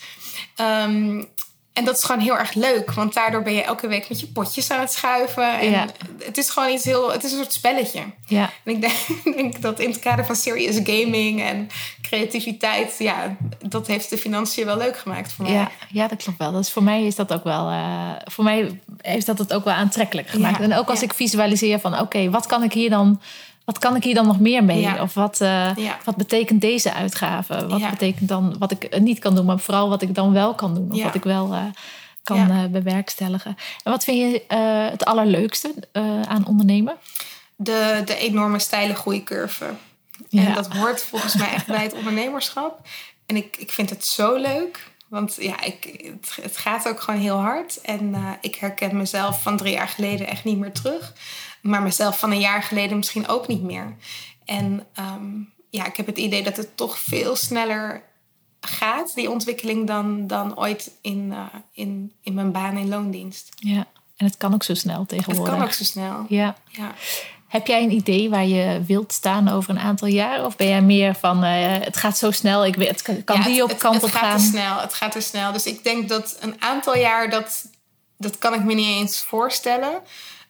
Um, 0.57 1.29
en 1.73 1.85
dat 1.85 1.97
is 1.97 2.05
gewoon 2.05 2.21
heel 2.21 2.39
erg 2.39 2.55
leuk, 2.55 2.93
want 2.93 3.15
daardoor 3.15 3.43
ben 3.43 3.53
je 3.53 3.63
elke 3.63 3.87
week 3.89 4.09
met 4.09 4.21
je 4.21 4.27
potjes 4.27 4.71
aan 4.71 4.81
het 4.81 4.93
schuiven. 4.93 5.59
En 5.61 5.71
Ja. 5.71 5.87
het 6.25 6.39
is 6.39 6.51
gewoon 6.51 6.69
iets 6.73 6.85
heel, 6.85 7.13
het 7.13 7.25
is 7.25 7.33
een 7.33 7.39
soort 7.39 7.53
spelletje. 7.53 8.01
Ja. 8.27 8.51
En 8.65 8.73
ik 8.75 8.81
denk, 9.37 9.63
dat 9.63 9.81
in 9.81 9.91
het 9.91 9.99
kader 9.99 10.27
van 10.27 10.37
serious 10.37 10.77
gaming 10.77 11.43
en 11.43 11.69
creativiteit, 12.03 12.95
ja, 12.99 13.37
dat 13.69 13.87
heeft 13.87 14.11
de 14.11 14.19
financiën 14.19 14.65
wel 14.67 14.77
leuk 14.77 14.99
gemaakt 14.99 15.33
voor 15.33 15.45
mij. 15.45 15.55
Ja, 15.55 15.71
ja, 15.89 16.09
dat 16.09 16.23
klopt 16.23 16.39
wel. 16.39 16.53
Dus 16.53 16.71
voor 16.71 16.83
mij 16.83 17.05
is 17.05 17.15
dat 17.15 17.33
ook 17.33 17.45
wel, 17.45 17.69
eh, 17.71 18.11
voor 18.25 18.45
mij 18.45 18.81
heeft 19.01 19.27
dat 19.27 19.39
het 19.39 19.53
ook 19.53 19.65
wel 19.65 19.75
aantrekkelijk 19.75 20.29
gemaakt. 20.29 20.59
Ja, 20.59 20.65
en 20.65 20.75
ook 20.75 20.89
als 20.89 21.03
ik 21.03 21.15
visualiseer 21.15 21.81
van, 21.81 22.01
oké, 22.01 22.31
wat 22.31 22.47
kan 22.47 22.63
ik 22.63 22.73
hier 22.73 22.91
dan, 22.91 23.21
wat 23.65 23.79
kan 23.79 23.97
ik 23.97 24.05
hier 24.05 24.15
dan 24.15 24.27
nog 24.27 24.41
meer 24.41 24.65
mee? 24.65 24.81
Ja. 24.81 25.03
Of 25.03 25.15
wat, 25.15 25.41
eh, 25.41 25.77
Ja. 25.77 25.99
wat 26.05 26.17
betekent 26.17 26.61
deze 26.61 26.93
uitgave? 26.93 27.67
Wat 27.67 27.81
Ja. 27.81 27.91
betekent 27.91 28.29
dan 28.29 28.57
wat 28.59 28.71
ik 28.71 29.01
niet 29.01 29.19
kan 29.19 29.35
doen, 29.35 29.45
maar 29.47 29.59
vooral 29.59 29.89
wat 29.89 30.03
ik 30.03 30.15
dan 30.15 30.33
wel 30.33 30.55
kan 30.55 30.75
doen, 30.75 30.93
of 30.93 31.03
wat 31.03 31.15
ik 31.15 31.25
wel 31.25 31.53
eh, 31.53 31.65
kan 32.23 32.51
eh, 32.51 32.65
bewerkstelligen. 32.71 33.57
En 33.85 33.91
wat 33.93 34.05
vind 34.05 34.19
je 34.19 34.43
eh, 34.49 34.91
het 34.91 35.05
allerleukste 35.05 35.75
eh, 35.93 36.23
aan 36.23 36.47
ondernemen? 36.47 36.95
De, 37.57 38.03
de 38.05 38.17
enorme 38.17 38.59
steile 38.59 38.95
groeicurve. 38.95 39.65
En 40.31 40.55
dat 40.55 40.73
hoort 40.73 41.03
volgens 41.03 41.35
mij 41.37 41.53
echt 41.53 41.67
bij 41.67 41.83
het 41.83 41.93
ondernemerschap. 41.95 42.81
En 43.27 43.37
ik, 43.37 43.57
ik 43.59 43.71
vind 43.73 43.91
het 43.91 44.05
zo 44.05 44.35
leuk. 44.37 44.91
Want 45.09 45.37
ja, 45.41 45.63
ik, 45.63 46.05
het, 46.21 46.39
het 46.45 46.57
gaat 46.57 46.89
ook 46.89 47.01
gewoon 47.01 47.21
heel 47.21 47.37
hard. 47.37 47.81
En 47.81 48.15
eh, 48.15 48.21
ik 48.41 48.55
herken 48.55 48.97
mezelf 48.97 49.43
van 49.43 49.57
drie 49.57 49.73
jaar 49.73 49.89
geleden 49.89 50.27
echt 50.27 50.45
niet 50.45 50.59
meer 50.59 50.73
terug. 50.73 51.13
Maar 51.63 51.83
mezelf 51.83 52.19
van 52.19 52.31
een 52.31 52.41
jaar 52.41 52.63
geleden 52.63 52.97
misschien 52.97 53.29
ook 53.29 53.47
niet 53.49 53.63
meer. 53.63 53.97
En 54.45 54.87
ehm, 54.95 55.31
ja, 55.71 55.87
ik 55.87 55.97
heb 55.97 56.07
het 56.07 56.19
idee 56.19 56.43
dat 56.43 56.57
het 56.57 56.77
toch 56.77 56.99
veel 56.99 57.37
sneller 57.37 58.03
gaat, 58.61 59.15
die 59.15 59.31
ontwikkeling, 59.31 59.87
dan, 59.87 60.27
dan 60.27 60.59
ooit 60.59 60.91
in, 61.01 61.33
eh, 61.33 61.39
in, 61.73 62.13
in 62.23 62.35
mijn 62.35 62.53
baan 62.53 62.77
in 62.77 62.89
loondienst. 62.89 63.49
Ja, 63.57 63.87
en 64.17 64.27
het 64.27 64.37
kan 64.37 64.55
ook 64.55 64.63
zo 64.63 64.75
snel 64.75 64.99
Het 65.01 65.09
tegenwoordig. 65.09 65.55
kan 65.55 65.65
ook 65.65 65.73
zo 65.73 65.85
snel. 65.85 66.25
Ja. 66.29 66.57
Ja. 66.69 66.95
Heb 67.49 67.67
jij 67.67 67.83
een 67.83 67.93
idee 67.93 68.31
waar 68.31 68.47
je 68.47 68.83
wilt 68.87 69.13
staan 69.13 69.49
over 69.49 69.71
een 69.71 69.79
aantal 69.79 70.09
jaar? 70.09 70.45
Of 70.45 70.57
ben 70.57 70.69
jij 70.69 70.83
meer 70.83 71.15
van 71.15 71.45
eh, 71.45 71.73
het 71.85 71.97
gaat 71.97 72.19
zo 72.19 72.31
snel, 72.31 72.67
ik 72.67 72.75
weet, 72.75 72.89
het 72.89 73.03
kan- 73.03 73.37
Ja, 73.39 73.43
die 73.45 73.53
het- 73.55 73.63
op 73.63 73.69
het, 73.69 73.79
kant 73.79 73.95
het 73.95 74.05
op 74.05 74.11
gaat 74.11 74.21
gaan? 74.21 74.39
te 74.39 74.45
snel. 74.45 74.79
Het 74.81 74.95
gaat 74.95 75.13
te 75.13 75.21
snel. 75.21 75.53
Dus 75.53 75.65
ik 75.67 75.85
denk 75.85 76.09
dat 76.09 76.37
een 76.41 76.55
aantal 76.59 76.97
jaar, 76.97 77.31
dat, 77.31 77.65
dat 78.19 78.39
kan 78.39 78.55
ik 78.55 78.65
me 78.65 78.75
niet 78.75 78.87
eens 79.01 79.19
voorstellen. 79.21 80.01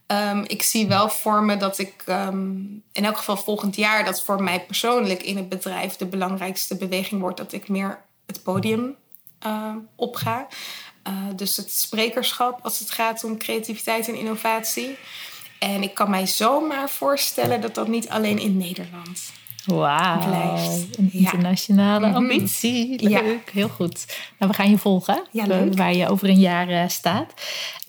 Ehm, 0.07 0.45
ik 0.47 0.63
zie 0.63 0.87
wel 0.87 1.09
voor 1.09 1.43
me 1.43 1.57
dat 1.57 1.79
ik 1.79 2.03
ehm, 2.07 2.51
in 2.93 3.05
elk 3.05 3.17
geval 3.17 3.37
volgend 3.37 3.77
jaar... 3.77 4.05
dat 4.05 4.23
voor 4.23 4.43
mij 4.43 4.61
persoonlijk 4.65 5.23
in 5.23 5.37
het 5.37 5.49
bedrijf 5.49 5.97
de 5.97 6.07
belangrijkste 6.07 6.77
beweging 6.77 7.21
wordt... 7.21 7.37
dat 7.37 7.53
ik 7.53 7.69
meer 7.69 7.99
het 8.27 8.43
podium 8.43 8.95
ehm, 9.39 9.77
opga. 9.97 10.47
Eh, 11.03 11.13
dus 11.37 11.57
het 11.57 11.71
sprekerschap 11.73 12.59
als 12.63 12.79
het 12.79 12.91
gaat 12.91 13.25
om 13.25 13.39
creativiteit 13.39 14.09
en 14.09 14.15
innovatie. 14.15 14.97
En 15.59 15.83
ik 15.83 15.95
kan 15.95 16.11
mij 16.11 16.27
zomaar 16.27 16.91
voorstellen 16.91 17.61
dat 17.61 17.75
dat 17.75 17.89
niet 17.89 18.09
alleen 18.09 18.39
in 18.39 18.57
Nederland 18.57 19.33
Wauw, 19.65 20.27
blijft. 20.29 20.99
een 20.99 21.11
internationale 21.13 22.07
Mhm. 22.07 22.17
ambitie. 22.17 23.09
Ja. 23.09 23.21
Leuk, 23.23 23.51
heel 23.53 23.69
goed. 23.69 24.07
Nou, 24.39 24.51
we 24.51 24.57
gaan 24.57 24.71
je 24.71 24.79
volgen, 24.79 25.27
Ja, 25.31 25.49
eh, 25.49 25.61
waar 25.71 25.95
je 25.95 26.09
over 26.09 26.29
een 26.29 26.41
jaar 26.41 26.69
eh, 26.69 26.89
staat. 26.89 27.33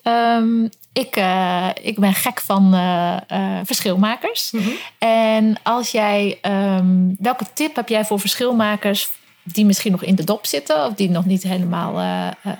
Ehm, 0.02 0.68
ik, 0.94 1.16
eh, 1.16 1.68
ik 1.82 1.98
ben 1.98 2.14
gek 2.14 2.40
van 2.40 2.74
eh, 2.74 3.16
eh, 3.26 3.60
verschilmakers. 3.64 4.50
Mhm. 4.50 4.70
En 4.98 5.56
als 5.62 5.90
jij, 5.90 6.38
ehm, 6.40 7.14
welke 7.18 7.46
tip 7.54 7.76
heb 7.76 7.88
jij 7.88 8.04
voor 8.04 8.20
verschilmakers 8.20 9.10
die 9.42 9.64
misschien 9.64 9.92
nog 9.92 10.02
in 10.02 10.14
de 10.14 10.24
dop 10.24 10.46
zitten 10.46 10.84
of 10.84 10.94
die 10.94 11.10
nog 11.10 11.24
niet 11.24 11.42
helemaal 11.42 11.98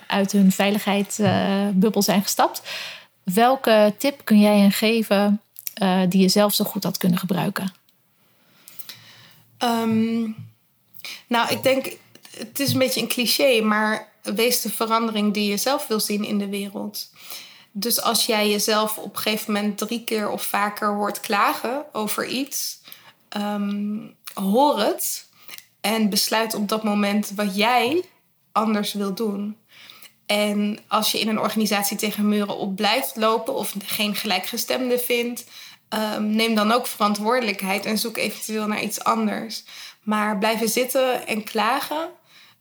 uit 0.06 0.32
hun 0.32 0.52
veiligheidsbubbel 0.52 2.02
zijn 2.02 2.22
gestapt? 2.22 2.62
Welke 3.22 3.94
tip 3.98 4.24
kun 4.24 4.40
jij 4.40 4.58
hen 4.58 4.72
geven 4.72 5.40
die 6.08 6.20
je 6.20 6.28
zelf 6.28 6.54
zo 6.54 6.64
goed 6.64 6.84
had 6.84 6.96
kunnen 6.96 7.18
gebruiken? 7.18 7.72
Ehm, 9.58 10.20
nou, 11.26 11.48
ik 11.48 11.62
denk, 11.62 11.92
het 12.38 12.60
is 12.60 12.72
een 12.72 12.78
beetje 12.78 13.00
een 13.00 13.08
cliché, 13.08 13.60
maar 13.60 14.08
wees 14.22 14.60
de 14.60 14.70
verandering 14.70 15.34
die 15.34 15.50
je 15.50 15.56
zelf 15.56 15.86
wil 15.86 16.00
zien 16.00 16.24
in 16.24 16.38
de 16.38 16.48
wereld. 16.48 17.08
Dus 17.76 18.00
als 18.00 18.26
jij 18.26 18.50
jezelf 18.50 18.98
op 18.98 19.16
een 19.16 19.22
gegeven 19.22 19.52
moment 19.52 19.78
drie 19.78 20.04
keer 20.04 20.28
of 20.30 20.42
vaker 20.42 20.88
hoort 20.88 21.20
klagen 21.20 21.84
over 21.92 22.26
iets, 22.26 22.80
ehm, 23.28 23.98
hoor 24.34 24.78
het 24.78 25.28
en 25.80 26.10
besluit 26.10 26.54
op 26.54 26.68
dat 26.68 26.84
moment 26.84 27.32
wat 27.34 27.56
jij 27.56 28.04
anders 28.52 28.92
wil 28.92 29.14
doen. 29.14 29.56
En 30.26 30.78
als 30.88 31.12
je 31.12 31.20
in 31.20 31.28
een 31.28 31.38
organisatie 31.38 31.96
tegen 31.96 32.28
muren 32.28 32.56
op 32.56 32.76
blijft 32.76 33.16
lopen 33.16 33.54
of 33.54 33.74
geen 33.84 34.14
gelijkgestemde 34.14 34.98
vindt, 34.98 35.44
ehm, 35.88 36.30
neem 36.30 36.54
dan 36.54 36.72
ook 36.72 36.86
verantwoordelijkheid 36.86 37.84
en 37.86 37.98
zoek 37.98 38.16
eventueel 38.16 38.66
naar 38.66 38.82
iets 38.82 39.04
anders. 39.04 39.64
Maar 40.02 40.38
blijven 40.38 40.68
zitten 40.68 41.26
en 41.26 41.44
klagen, 41.44 42.08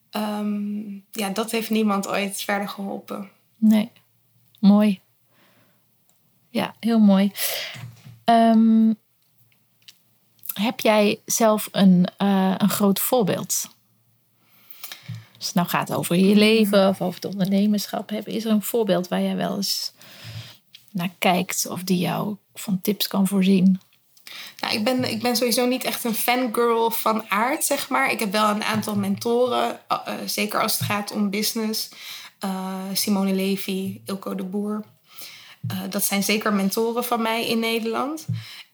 ehm, 0.09 0.91
ja, 1.11 1.29
dat 1.33 1.51
heeft 1.51 1.69
niemand 1.69 2.07
ooit 2.07 2.41
verder 2.41 2.69
geholpen. 2.69 3.29
Nee, 3.57 3.91
mooi. 4.59 5.01
Ja, 6.53 6.75
heel 6.79 6.99
mooi. 6.99 7.31
Ehm, 8.23 8.93
heb 10.53 10.79
jij 10.79 11.19
zelf 11.25 11.67
een, 11.71 12.07
eh, 12.17 12.53
een 12.57 12.69
groot 12.69 12.99
voorbeeld? 12.99 13.69
Als 15.37 15.45
het 15.45 15.53
nou 15.55 15.67
gaat 15.67 15.93
over 15.93 16.15
je 16.15 16.35
leven 16.35 16.87
of 16.89 17.01
over 17.01 17.15
het 17.21 17.31
ondernemerschap, 17.31 18.09
heb- 18.09 18.27
is 18.27 18.45
er 18.45 18.51
een 18.51 18.61
voorbeeld 18.61 19.07
waar 19.07 19.21
jij 19.21 19.35
wel 19.35 19.55
eens 19.55 19.91
naar 20.91 21.09
kijkt 21.19 21.67
of 21.69 21.83
die 21.83 21.97
jou 21.97 22.35
van 22.53 22.81
tips 22.81 23.07
kan 23.07 23.27
voorzien? 23.27 23.79
Nou, 24.59 24.73
ik, 24.73 24.83
ben, 24.83 25.03
ik 25.11 25.21
ben 25.21 25.35
sowieso 25.35 25.65
niet 25.65 25.83
echt 25.83 26.03
een 26.03 26.13
fangirl 26.15 26.91
van 26.91 27.29
aard, 27.29 27.63
zeg 27.63 27.89
maar. 27.89 28.11
Ik 28.11 28.19
heb 28.19 28.31
wel 28.31 28.49
een 28.49 28.63
aantal 28.63 28.95
mentoren, 28.95 29.79
uh, 29.91 29.97
uh, 30.07 30.13
zeker 30.25 30.61
als 30.61 30.77
het 30.77 30.87
gaat 30.87 31.11
om 31.11 31.29
business. 31.29 31.89
Simone 32.93 33.33
Levy, 33.33 34.01
Ilko 34.05 34.35
de 34.35 34.43
Boer. 34.43 34.83
Uh, 35.71 35.79
dat 35.89 36.03
zijn 36.03 36.23
zeker 36.23 36.53
mentoren 36.53 37.03
van 37.03 37.21
mij 37.21 37.47
in 37.47 37.59
Nederland. 37.59 38.25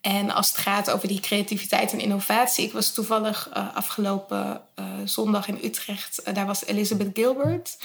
En 0.01 0.31
als 0.31 0.47
het 0.47 0.57
gaat 0.57 0.91
over 0.91 1.07
die 1.07 1.19
creativiteit 1.19 1.91
en 1.91 1.99
innovatie. 1.99 2.65
Ik 2.65 2.71
was 2.71 2.93
toevallig 2.93 3.49
uh, 3.53 3.75
afgelopen 3.75 4.61
uh, 4.79 4.85
zondag 5.05 5.47
in 5.47 5.59
Utrecht. 5.63 6.21
Uh, 6.27 6.33
daar 6.33 6.45
was 6.45 6.65
Elizabeth 6.65 7.09
Gilbert, 7.13 7.77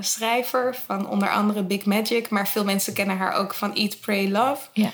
schrijver 0.00 0.76
van 0.86 1.08
onder 1.08 1.30
andere 1.30 1.62
Big 1.62 1.84
Magic. 1.84 2.28
Maar 2.28 2.48
veel 2.48 2.64
mensen 2.64 2.92
kennen 2.92 3.16
haar 3.16 3.32
ook 3.32 3.54
van 3.54 3.74
Eat, 3.74 4.00
Pray, 4.00 4.30
Love. 4.30 4.68
Ja. 4.72 4.92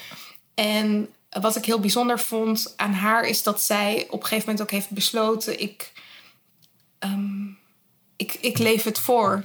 En 0.55 1.09
wat 1.41 1.57
ik 1.57 1.65
heel 1.65 1.81
bijzonder 1.81 2.21
vond 2.21 2.73
aan 2.77 2.93
haar 2.93 3.25
is 3.25 3.43
dat 3.43 3.63
zij 3.63 4.07
op 4.11 4.21
een 4.21 4.27
gegeven 4.27 4.49
moment 4.49 4.63
ook 4.63 4.71
heeft 4.71 4.91
besloten: 4.91 5.61
ik, 5.61 5.93
um, 6.99 7.59
ik, 8.17 8.37
ik 8.41 8.59
leef 8.59 8.83
het 8.83 8.99
voor. 8.99 9.45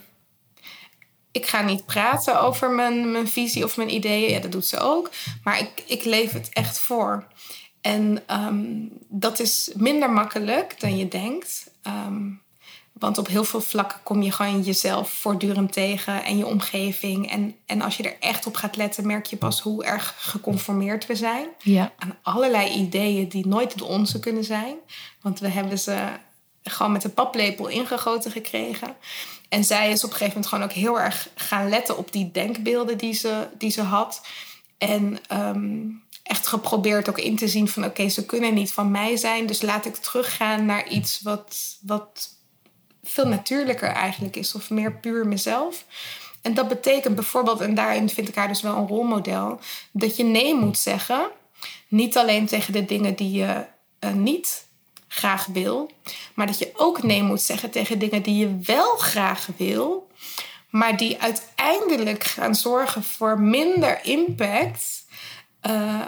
Ik 1.31 1.45
ga 1.45 1.61
niet 1.61 1.85
praten 1.85 2.41
over 2.41 2.69
mijn, 2.69 3.11
mijn 3.11 3.27
visie 3.27 3.63
of 3.63 3.77
mijn 3.77 3.93
ideeën. 3.93 4.29
Ja, 4.29 4.39
dat 4.39 4.51
doet 4.51 4.65
ze 4.65 4.79
ook. 4.79 5.09
Maar 5.43 5.59
ik, 5.59 5.83
ik 5.85 6.03
leef 6.03 6.31
het 6.31 6.49
echt 6.53 6.79
voor. 6.79 7.27
En 7.81 8.23
um, 8.27 8.89
dat 9.07 9.39
is 9.39 9.71
minder 9.75 10.09
makkelijk 10.09 10.79
dan 10.79 10.97
je 10.97 11.07
denkt. 11.07 11.71
Um, 11.87 12.41
want 12.99 13.17
op 13.17 13.27
heel 13.27 13.43
veel 13.43 13.61
vlakken 13.61 13.99
kom 14.03 14.21
je 14.21 14.31
gewoon 14.31 14.61
jezelf 14.61 15.09
voortdurend 15.09 15.73
tegen 15.73 16.23
en 16.23 16.37
je 16.37 16.45
omgeving. 16.45 17.31
En, 17.31 17.55
en 17.65 17.81
als 17.81 17.97
je 17.97 18.03
er 18.03 18.15
echt 18.19 18.45
op 18.45 18.55
gaat 18.55 18.75
letten, 18.75 19.07
merk 19.07 19.25
je 19.25 19.37
pas 19.37 19.61
hoe 19.61 19.83
erg 19.83 20.15
geconformeerd 20.17 21.05
we 21.05 21.15
zijn. 21.15 21.47
Ja. 21.59 21.93
Aan 21.97 22.17
allerlei 22.21 22.69
ideeën 22.69 23.29
die 23.29 23.47
nooit 23.47 23.77
de 23.77 23.85
onze 23.85 24.19
kunnen 24.19 24.43
zijn. 24.43 24.75
Want 25.21 25.39
we 25.39 25.47
hebben 25.47 25.79
ze 25.79 26.07
gewoon 26.63 26.91
met 26.91 27.03
een 27.03 27.13
paplepel 27.13 27.67
ingegoten 27.67 28.31
gekregen. 28.31 28.95
En 29.49 29.63
zij 29.63 29.91
is 29.91 30.03
op 30.03 30.09
een 30.09 30.15
gegeven 30.15 30.33
moment 30.33 30.47
gewoon 30.47 30.63
ook 30.63 30.71
heel 30.71 30.99
erg 30.99 31.29
gaan 31.35 31.69
letten 31.69 31.97
op 31.97 32.11
die 32.11 32.31
denkbeelden 32.31 32.97
die 32.97 33.13
ze, 33.13 33.47
die 33.57 33.71
ze 33.71 33.81
had. 33.81 34.21
En 34.77 35.19
um, 35.31 36.03
echt 36.23 36.47
geprobeerd 36.47 37.09
ook 37.09 37.19
in 37.19 37.35
te 37.35 37.47
zien 37.47 37.67
van 37.67 37.85
oké, 37.85 38.09
ze 38.09 38.25
kunnen 38.25 38.53
niet 38.53 38.71
van 38.71 38.91
mij 38.91 39.17
zijn. 39.17 39.45
Dus 39.45 39.61
laat 39.61 39.85
ik 39.85 39.95
teruggaan 39.95 40.65
naar 40.65 40.87
iets 40.87 41.21
wat, 41.21 41.77
wat 41.81 42.29
veel 43.03 43.27
natuurlijker 43.27 43.89
eigenlijk 43.89 44.35
is. 44.35 44.55
Of 44.55 44.69
meer 44.69 44.93
puur 44.93 45.27
mezelf. 45.27 45.85
En 46.41 46.53
dat 46.53 46.67
betekent 46.67 47.15
bijvoorbeeld, 47.15 47.61
en 47.61 47.75
daarin 47.75 48.09
vind 48.09 48.27
ik 48.27 48.35
haar 48.35 48.47
dus 48.47 48.61
wel 48.61 48.75
een 48.75 48.87
rolmodel, 48.87 49.59
dat 49.91 50.15
je 50.15 50.23
nee 50.23 50.55
moet 50.55 50.77
zeggen. 50.77 51.29
Niet 51.87 52.17
alleen 52.17 52.45
tegen 52.45 52.73
de 52.73 52.85
dingen 52.85 53.15
die 53.15 53.31
je 53.31 53.65
uh, 53.99 54.13
niet 54.13 54.67
graag 55.09 55.45
wil, 55.45 55.91
maar 56.33 56.47
dat 56.47 56.59
je 56.59 56.71
ook 56.75 57.03
nee 57.03 57.23
moet 57.23 57.41
zeggen 57.41 57.69
tegen 57.69 57.99
dingen 57.99 58.21
die 58.21 58.37
je 58.37 58.59
wel 58.63 58.95
graag 58.95 59.47
wil, 59.57 60.07
maar 60.69 60.97
die 60.97 61.21
uiteindelijk 61.21 62.23
gaan 62.23 62.55
zorgen 62.55 63.03
voor 63.03 63.39
minder 63.39 63.99
impact 64.03 65.05
uh, 65.67 66.01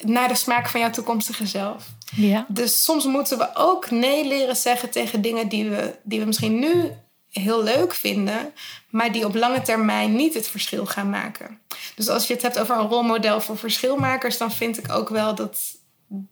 naar 0.00 0.28
de 0.28 0.34
smaak 0.34 0.68
van 0.68 0.80
jouw 0.80 0.90
toekomstige 0.90 1.46
zelf. 1.46 1.84
Ja. 2.14 2.46
Dus 2.48 2.84
soms 2.84 3.04
moeten 3.04 3.38
we 3.38 3.50
ook 3.54 3.90
nee 3.90 4.26
leren 4.26 4.56
zeggen 4.56 4.90
tegen 4.90 5.22
dingen 5.22 5.48
die 5.48 5.70
we, 5.70 5.98
die 6.02 6.20
we 6.20 6.26
misschien 6.26 6.58
nu 6.58 6.92
heel 7.30 7.62
leuk 7.62 7.94
vinden, 7.94 8.52
maar 8.90 9.12
die 9.12 9.24
op 9.24 9.34
lange 9.34 9.62
termijn 9.62 10.16
niet 10.16 10.34
het 10.34 10.48
verschil 10.48 10.86
gaan 10.86 11.10
maken. 11.10 11.60
Dus 11.94 12.08
als 12.08 12.26
je 12.26 12.32
het 12.32 12.42
hebt 12.42 12.58
over 12.58 12.76
een 12.76 12.88
rolmodel 12.88 13.40
voor 13.40 13.58
verschilmakers, 13.58 14.38
dan 14.38 14.52
vind 14.52 14.78
ik 14.78 14.92
ook 14.92 15.08
wel 15.08 15.34
dat. 15.34 15.84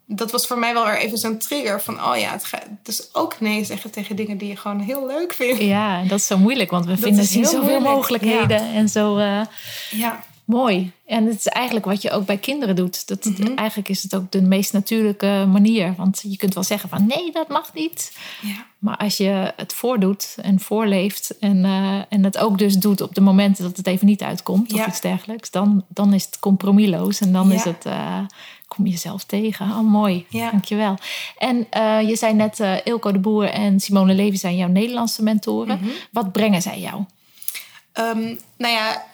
Dat 0.07 0.31
was 0.31 0.47
voor 0.47 0.59
mij 0.59 0.73
wel 0.75 0.85
weer 0.85 0.99
even 0.99 1.19
zo'n 1.19 1.39
trigger 1.39 1.81
van, 1.81 2.05
oh 2.05 2.17
ja, 2.17 2.31
het 2.31 2.45
gaat 2.45 2.67
dus 2.83 3.15
ook 3.15 3.41
nee 3.41 3.65
zeggen 3.65 3.91
tegen 3.91 4.17
dingen 4.17 4.39
die 4.39 4.49
je 4.49 4.57
gewoon 4.57 4.81
heel 4.81 5.07
leuk 5.07 5.33
vindt. 5.33 5.61
Ja, 5.61 6.03
dat 6.03 6.19
is 6.19 6.27
zo 6.27 6.39
moeilijk, 6.39 6.71
want 6.71 6.87
we 6.87 6.97
vinden 6.97 7.25
zien 7.25 7.45
zoveel 7.45 7.81
mogelijkheden 7.81 8.61
en 8.61 8.89
zo. 8.89 9.19
Uh, 9.19 9.41
ja. 9.91 10.25
Mooi. 10.45 10.93
En 11.07 11.27
het 11.27 11.37
is 11.37 11.47
eigenlijk 11.47 11.87
wat 11.87 12.03
je 12.03 12.11
ook 12.11 12.27
bij 12.27 12.39
kinderen 12.39 12.77
doet. 12.77 13.09
Dat, 13.09 13.25
mhm. 13.25 13.55
Eigenlijk 13.55 13.89
is 13.89 14.03
het 14.03 14.15
ook 14.15 14.31
de 14.31 14.43
meest 14.43 14.73
natuurlijke 14.73 15.47
manier. 15.49 15.95
Want 15.97 16.23
je 16.29 16.37
kunt 16.37 16.55
wel 16.55 16.63
zeggen 16.63 16.89
van 16.89 17.07
nee, 17.07 17.33
dat 17.33 17.49
mag 17.49 17.75
niet. 17.75 18.17
Ja. 18.41 18.67
Maar 18.79 18.97
als 18.97 19.17
je 19.17 19.53
het 19.57 19.73
voordoet 19.73 20.37
en 20.43 20.61
voorleeft 20.61 21.39
en, 21.39 21.57
uh, 21.65 22.01
en 22.09 22.25
het 22.25 22.39
ook 22.39 22.59
dus 22.59 22.75
doet 22.75 23.01
op 23.01 23.15
de 23.15 23.21
momenten 23.21 23.65
dat 23.65 23.77
het 23.77 23.87
even 23.87 24.07
niet 24.07 24.23
uitkomt 24.23 24.73
of 24.73 24.87
iets 24.87 25.01
dergelijks, 25.01 25.51
dan, 25.51 25.85
dan 25.89 26.13
is 26.13 26.25
het 26.25 26.39
compromisloos 26.39 27.21
en 27.21 27.33
dan 27.33 27.53
is 27.53 27.65
het, 27.65 27.87
uh, 27.87 28.19
kom 28.69 28.85
je 28.85 28.91
jezelf 28.91 29.25
tegen. 29.25 29.67
Oh, 29.67 29.81
mooi. 29.81 30.27
Ja. 30.29 30.51
Dankjewel. 30.51 30.99
En 31.39 31.67
uh, 31.77 32.09
je 32.09 32.17
zei 32.17 32.33
net, 32.33 32.61
Ilko 32.85 33.13
de 33.13 33.19
Boer 33.19 33.51
en 33.51 33.81
Simone 33.81 34.15
Levy 34.15 34.37
zijn 34.37 34.57
jouw 34.57 34.69
Nederlandse 34.69 35.23
mentoren. 35.23 35.79
Mhm. 35.79 35.91
Wat 36.11 36.33
brengen 36.33 36.63
zij 36.63 36.81
jou? 36.81 37.05
Um, 37.95 38.39
nou 38.57 38.75
ja, 38.75 39.05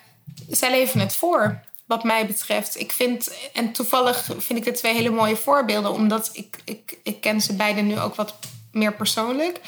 zij 0.49 0.71
leven 0.71 1.01
het 1.01 1.17
voor, 1.17 1.61
wat 1.87 2.05
mij 2.05 2.27
betreft. 2.27 2.81
Ik 2.81 2.93
vind, 2.93 3.31
en 3.53 3.73
toevallig 3.73 4.25
vind 4.39 4.59
ik 4.59 4.65
dit 4.65 4.77
twee 4.77 4.95
hele 4.95 5.11
mooie 5.11 5.37
voorbeelden, 5.37 5.93
omdat 5.93 6.31
ik, 6.33 6.59
ik, 6.65 6.99
ik 7.03 7.21
ken 7.21 7.41
ze 7.41 7.55
beiden 7.55 7.87
nu 7.87 8.01
ook 8.01 8.15
wat 8.15 8.35
meer 8.73 8.95
persoonlijk. 8.95 9.61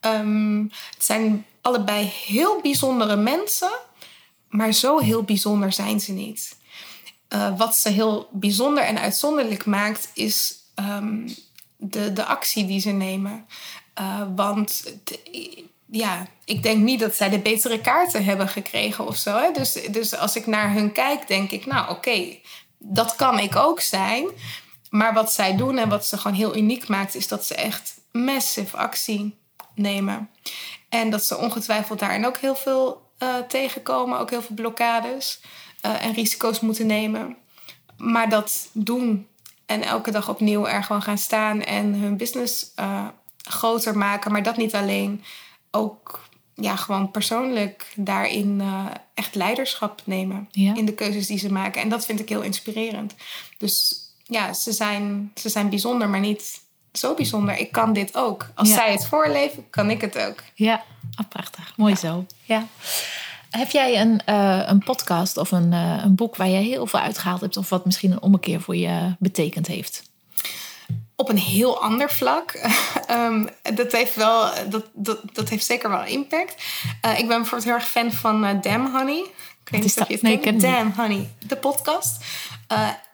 Um, 0.00 0.70
het 0.94 1.04
zijn 1.04 1.46
allebei 1.60 2.12
heel 2.26 2.60
bijzondere 2.60 3.16
mensen, 3.16 3.70
maar 4.48 4.72
zo 4.72 4.98
heel 4.98 5.22
bijzonder 5.22 5.72
zijn 5.72 6.00
ze 6.00 6.12
niet. 6.12 6.56
Uh, 7.34 7.58
wat 7.58 7.76
ze 7.76 7.88
heel 7.88 8.28
bijzonder 8.30 8.84
en 8.84 8.98
uitzonderlijk 8.98 9.66
maakt, 9.66 10.10
is 10.14 10.54
um, 10.76 11.34
de, 11.76 12.12
de 12.12 12.24
actie 12.24 12.66
die 12.66 12.80
ze 12.80 12.90
nemen. 12.90 13.46
Uh, 14.00 14.22
want 14.36 14.92
ja, 15.86 16.26
ik 16.44 16.62
denk 16.62 16.82
niet 16.82 17.00
dat 17.00 17.14
zij 17.14 17.28
de 17.28 17.38
betere 17.38 17.80
kaarten 17.80 18.24
hebben 18.24 18.48
gekregen 18.48 19.06
of 19.06 19.16
zo. 19.16 19.36
Hè? 19.36 19.50
Dus, 19.50 19.72
dus 19.72 20.16
als 20.16 20.36
ik 20.36 20.46
naar 20.46 20.72
hun 20.72 20.92
kijk, 20.92 21.28
denk 21.28 21.50
ik, 21.50 21.66
nou 21.66 21.90
oké, 21.90 22.36
dat 22.78 23.16
kan 23.16 23.38
ik 23.38 23.56
ook 23.56 23.80
zijn. 23.80 24.26
Maar 24.90 25.14
wat 25.14 25.32
zij 25.32 25.56
doen 25.56 25.78
en 25.78 25.88
wat 25.88 26.06
ze 26.06 26.18
gewoon 26.18 26.36
heel 26.36 26.56
uniek 26.56 26.88
maakt, 26.88 27.14
is 27.14 27.28
dat 27.28 27.46
ze 27.46 27.54
echt 27.54 27.94
massive 28.10 28.76
actie 28.76 29.38
nemen. 29.74 30.30
En 30.88 31.10
dat 31.10 31.24
ze 31.24 31.36
ongetwijfeld 31.36 31.98
daarin 31.98 32.26
ook 32.26 32.36
heel 32.36 32.56
veel 32.56 33.10
uh, 33.18 33.34
tegenkomen, 33.48 34.18
ook 34.18 34.30
heel 34.30 34.42
veel 34.42 34.54
blokkades 34.54 35.40
uh, 35.86 36.04
en 36.04 36.12
risico's 36.12 36.60
moeten 36.60 36.86
nemen. 36.86 37.36
Maar 37.96 38.28
dat 38.28 38.68
doen 38.72 39.26
en 39.66 39.82
elke 39.82 40.10
dag 40.10 40.28
opnieuw 40.28 40.66
er 40.66 40.84
gewoon 40.84 41.02
gaan 41.02 41.18
staan 41.18 41.62
en 41.62 41.94
hun 41.94 42.16
business 42.16 42.70
uh, 42.80 43.06
groter 43.36 43.98
maken. 43.98 44.32
Maar 44.32 44.42
dat 44.42 44.56
niet 44.56 44.74
alleen 44.74 45.24
ook 45.70 46.28
ja, 46.54 46.76
gewoon 46.76 47.10
persoonlijk 47.10 47.92
daarin 47.96 48.60
uh, 48.60 48.86
echt 49.14 49.34
leiderschap 49.34 50.02
nemen. 50.04 50.48
In 50.52 50.84
de 50.84 50.94
keuzes 50.94 51.26
die 51.26 51.38
ze 51.38 51.52
maken. 51.52 51.82
En 51.82 51.88
dat 51.88 52.04
vind 52.04 52.20
ik 52.20 52.28
heel 52.28 52.42
inspirerend. 52.42 53.14
Dus 53.58 54.00
ja, 54.24 54.52
ze 54.52 54.72
zijn, 54.72 55.30
ze 55.34 55.48
zijn 55.48 55.68
bijzonder, 55.68 56.08
maar 56.08 56.20
niet 56.20 56.60
zo 56.92 57.14
bijzonder. 57.14 57.56
Ik 57.56 57.72
kan 57.72 57.92
dit 57.92 58.16
ook. 58.16 58.50
Als 58.54 58.72
zij 58.72 58.92
het 58.92 59.06
voorleven, 59.06 59.70
kan 59.70 59.90
ik 59.90 60.00
het 60.00 60.18
ook. 60.18 60.42
Ja, 60.54 60.84
oh, 61.20 61.28
prachtig. 61.28 61.76
Mooi 61.76 61.96
zo. 61.96 62.26
Ja. 62.44 62.66
Heb 63.52 63.70
jij 63.70 64.00
een, 64.00 64.20
uh, 64.28 64.62
een 64.66 64.78
podcast 64.78 65.36
of 65.36 65.50
een, 65.50 65.72
uh, 65.72 66.00
een 66.04 66.14
boek 66.14 66.36
waar 66.36 66.48
je 66.48 66.56
heel 66.56 66.86
veel 66.86 67.00
uitgehaald 67.00 67.40
hebt... 67.40 67.56
of 67.56 67.68
wat 67.68 67.84
misschien 67.84 68.12
een 68.12 68.22
ommekeer 68.22 68.60
voor 68.60 68.76
je 68.76 69.14
betekend 69.18 69.66
heeft? 69.66 70.10
op 71.16 71.28
een 71.28 71.38
heel 71.38 71.82
ander 71.82 72.10
vlak. 72.10 72.60
um, 73.10 73.48
dat, 73.74 73.92
heeft 73.92 74.14
wel, 74.14 74.50
dat, 74.68 74.84
dat, 74.92 75.20
dat 75.32 75.48
heeft 75.48 75.66
zeker 75.66 75.90
wel 75.90 76.04
impact. 76.04 76.54
Uh, 77.06 77.18
ik 77.18 77.28
ben 77.28 77.36
bijvoorbeeld 77.36 77.64
heel 77.64 77.74
erg 77.74 77.88
fan 77.88 78.12
van 78.12 78.60
Damn 78.60 78.96
Honey. 78.96 79.24
Ik 79.64 79.70
weet 79.70 79.82
niet 79.82 80.00
of 80.00 80.08
je 80.08 80.12
het 80.12 80.22
nee. 80.22 80.56
Damn 80.56 80.92
Honey, 80.96 81.30
de 81.46 81.56
podcast. 81.56 82.24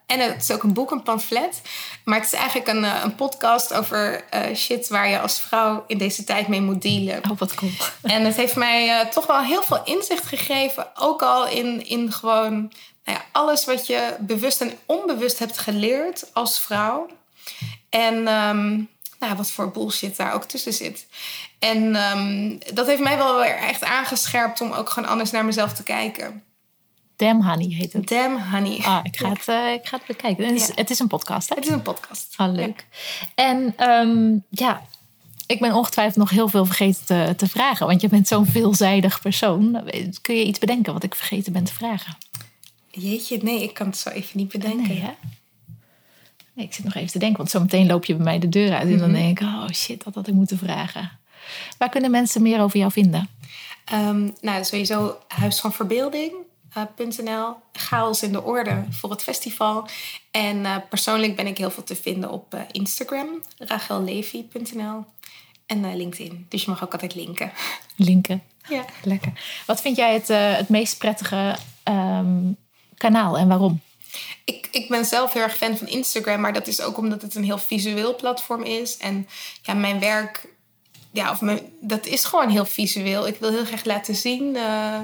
En 0.09 0.21
het 0.21 0.43
is 0.43 0.51
ook 0.51 0.63
een 0.63 0.73
boek, 0.73 0.91
een 0.91 1.03
pamflet. 1.03 1.61
Maar 2.05 2.19
het 2.19 2.33
is 2.33 2.39
eigenlijk 2.39 2.69
een, 2.69 2.85
een 2.85 3.15
podcast 3.15 3.75
over 3.75 4.25
shit 4.55 4.89
waar 4.89 5.09
je 5.09 5.21
als 5.21 5.41
vrouw 5.41 5.85
in 5.87 5.99
deze 5.99 6.25
tijd 6.25 6.49
mee 6.49 6.61
moet 6.61 6.83
dealen. 6.83 7.31
Oh, 7.31 7.39
wat 7.39 7.55
cool. 7.55 7.71
En 8.03 8.25
het 8.25 8.37
heeft 8.37 8.57
mij 8.57 9.07
toch 9.11 9.27
wel 9.27 9.41
heel 9.41 9.63
veel 9.63 9.85
inzicht 9.85 10.25
gegeven. 10.25 10.87
Ook 10.95 11.23
al 11.23 11.49
in, 11.49 11.87
in 11.87 12.13
gewoon 12.13 12.73
nou 13.05 13.19
ja, 13.19 13.25
alles 13.33 13.65
wat 13.65 13.87
je 13.87 14.17
bewust 14.21 14.61
en 14.61 14.79
onbewust 14.87 15.39
hebt 15.39 15.59
geleerd 15.59 16.31
als 16.33 16.61
vrouw. 16.61 17.07
En 17.89 18.15
um, 18.15 18.89
nou, 19.19 19.37
wat 19.37 19.51
voor 19.51 19.71
bullshit 19.71 20.17
daar 20.17 20.33
ook 20.33 20.45
tussen 20.45 20.73
zit. 20.73 21.07
En 21.59 21.97
um, 21.97 22.59
dat 22.75 22.87
heeft 22.87 23.03
mij 23.03 23.17
wel 23.17 23.37
weer 23.37 23.57
echt 23.57 23.85
aangescherpt 23.85 24.61
om 24.61 24.73
ook 24.73 24.91
gewoon 24.91 25.09
anders 25.09 25.31
naar 25.31 25.45
mezelf 25.45 25.73
te 25.73 25.83
kijken. 25.83 26.45
Damn 27.19 27.43
Honey 27.43 27.75
heet 27.75 27.93
het. 27.93 28.09
Damn 28.09 28.41
Honey. 28.51 28.79
Ah, 28.85 29.01
ik 29.03 29.17
ga, 29.17 29.29
het, 29.29 29.49
uh, 29.49 29.73
ik 29.73 29.87
ga 29.87 29.97
het 29.97 30.07
bekijken. 30.07 30.45
Het 30.45 30.55
is, 30.55 30.67
ja. 30.67 30.73
het 30.75 30.91
is 30.91 30.99
een 30.99 31.07
podcast, 31.07 31.49
hè? 31.49 31.55
Het 31.55 31.65
is 31.67 31.71
een 31.71 31.83
podcast. 31.83 32.35
Ah, 32.37 32.53
leuk. 32.53 32.87
Ja. 33.37 33.45
En 33.45 33.75
um, 33.91 34.45
ja, 34.49 34.83
ik 35.47 35.61
ben 35.61 35.75
ongetwijfeld 35.75 36.17
nog 36.17 36.31
heel 36.31 36.49
veel 36.49 36.65
vergeten 36.65 37.07
te, 37.07 37.35
te 37.37 37.49
vragen. 37.49 37.87
Want 37.87 38.01
je 38.01 38.09
bent 38.09 38.29
zo'n 38.29 38.47
veelzijdig 38.47 39.21
persoon. 39.21 39.91
Kun 40.23 40.37
je 40.37 40.45
iets 40.45 40.59
bedenken 40.59 40.93
wat 40.93 41.03
ik 41.03 41.15
vergeten 41.15 41.53
ben 41.53 41.65
te 41.65 41.75
vragen? 41.75 42.17
Jeetje, 42.91 43.39
nee, 43.43 43.63
ik 43.63 43.75
kan 43.75 43.87
het 43.87 43.97
zo 43.97 44.09
even 44.09 44.39
niet 44.39 44.53
bedenken. 44.53 44.89
Nee, 44.89 45.01
hè? 45.01 45.13
Ik 46.63 46.75
zit 46.75 46.85
nog 46.85 46.95
even 46.95 47.11
te 47.11 47.19
denken, 47.19 47.39
want 47.39 47.51
zometeen 47.51 47.87
loop 47.87 48.05
je 48.05 48.15
bij 48.15 48.25
mij 48.25 48.39
de 48.39 48.49
deur 48.49 48.73
uit. 48.73 48.89
En 48.89 48.99
dan 48.99 49.11
mhm. 49.11 49.21
denk 49.21 49.41
ik, 49.41 49.47
oh 49.47 49.69
shit, 49.69 50.05
dat 50.05 50.15
had 50.15 50.29
ik 50.29 50.35
moeten 50.35 50.59
vragen. 50.59 51.11
Waar 51.79 51.89
kunnen 51.89 52.11
mensen 52.11 52.43
meer 52.43 52.61
over 52.61 52.79
jou 52.79 52.93
vinden? 52.93 53.29
Um, 53.93 54.35
nou, 54.41 54.65
sowieso 54.65 55.19
Huis 55.29 55.61
van 55.61 55.73
Verbeelding. 55.73 56.33
Uh, 56.77 57.51
chaos 57.73 58.23
in 58.23 58.33
de 58.33 58.43
orde 58.43 58.85
voor 58.91 59.11
het 59.11 59.23
festival. 59.23 59.89
En 60.31 60.57
uh, 60.57 60.77
persoonlijk 60.89 61.37
ben 61.37 61.47
ik 61.47 61.59
heel 61.59 61.71
veel 61.71 61.85
te 61.85 61.97
vinden 61.97 62.31
op 62.31 62.55
uh, 62.55 62.61
Instagram, 62.73 63.43
rachellevi.nl 63.59 65.05
en 65.67 65.97
LinkedIn. 65.97 66.47
Dus 66.49 66.65
je 66.65 66.71
mag 66.71 66.85
ook 66.85 66.93
altijd 66.93 67.15
linken. 67.15 67.53
Linken. 67.97 68.43
Ja. 68.69 68.85
Lekker. 69.03 69.63
Wat 69.67 69.81
vind 69.81 69.97
jij 69.97 70.13
het, 70.13 70.29
het 70.29 70.69
meest 70.69 70.99
prettige 70.99 71.57
um, 71.85 72.57
kanaal 72.97 73.39
en 73.39 73.49
waarom? 73.49 73.81
Ik, 74.45 74.69
ik 74.71 74.89
ben 74.89 75.05
zelf 75.05 75.33
heel 75.33 75.43
erg 75.43 75.57
fan 75.57 75.77
van 75.77 75.87
Instagram, 75.87 76.41
maar 76.41 76.53
dat 76.53 76.67
is 76.67 76.81
ook 76.81 76.99
omdat 76.99 77.23
het 77.23 77.35
een 77.35 77.45
heel 77.45 77.59
visueel 77.59 78.17
platform 78.17 78.63
is. 78.63 78.97
En 78.97 79.29
ja, 79.63 79.75
mijn 79.75 80.01
werk, 80.01 80.49
ja, 81.11 81.31
of 81.31 81.41
mijn, 81.41 81.61
dat 81.81 82.07
is 82.07 82.25
gewoon 82.25 82.49
heel 82.49 82.65
visueel. 82.65 83.27
Ik 83.27 83.37
wil 83.41 83.51
heel 83.51 83.65
graag 83.65 83.85
laten 83.85 84.15
zien 84.15 84.55
uh, 84.55 85.01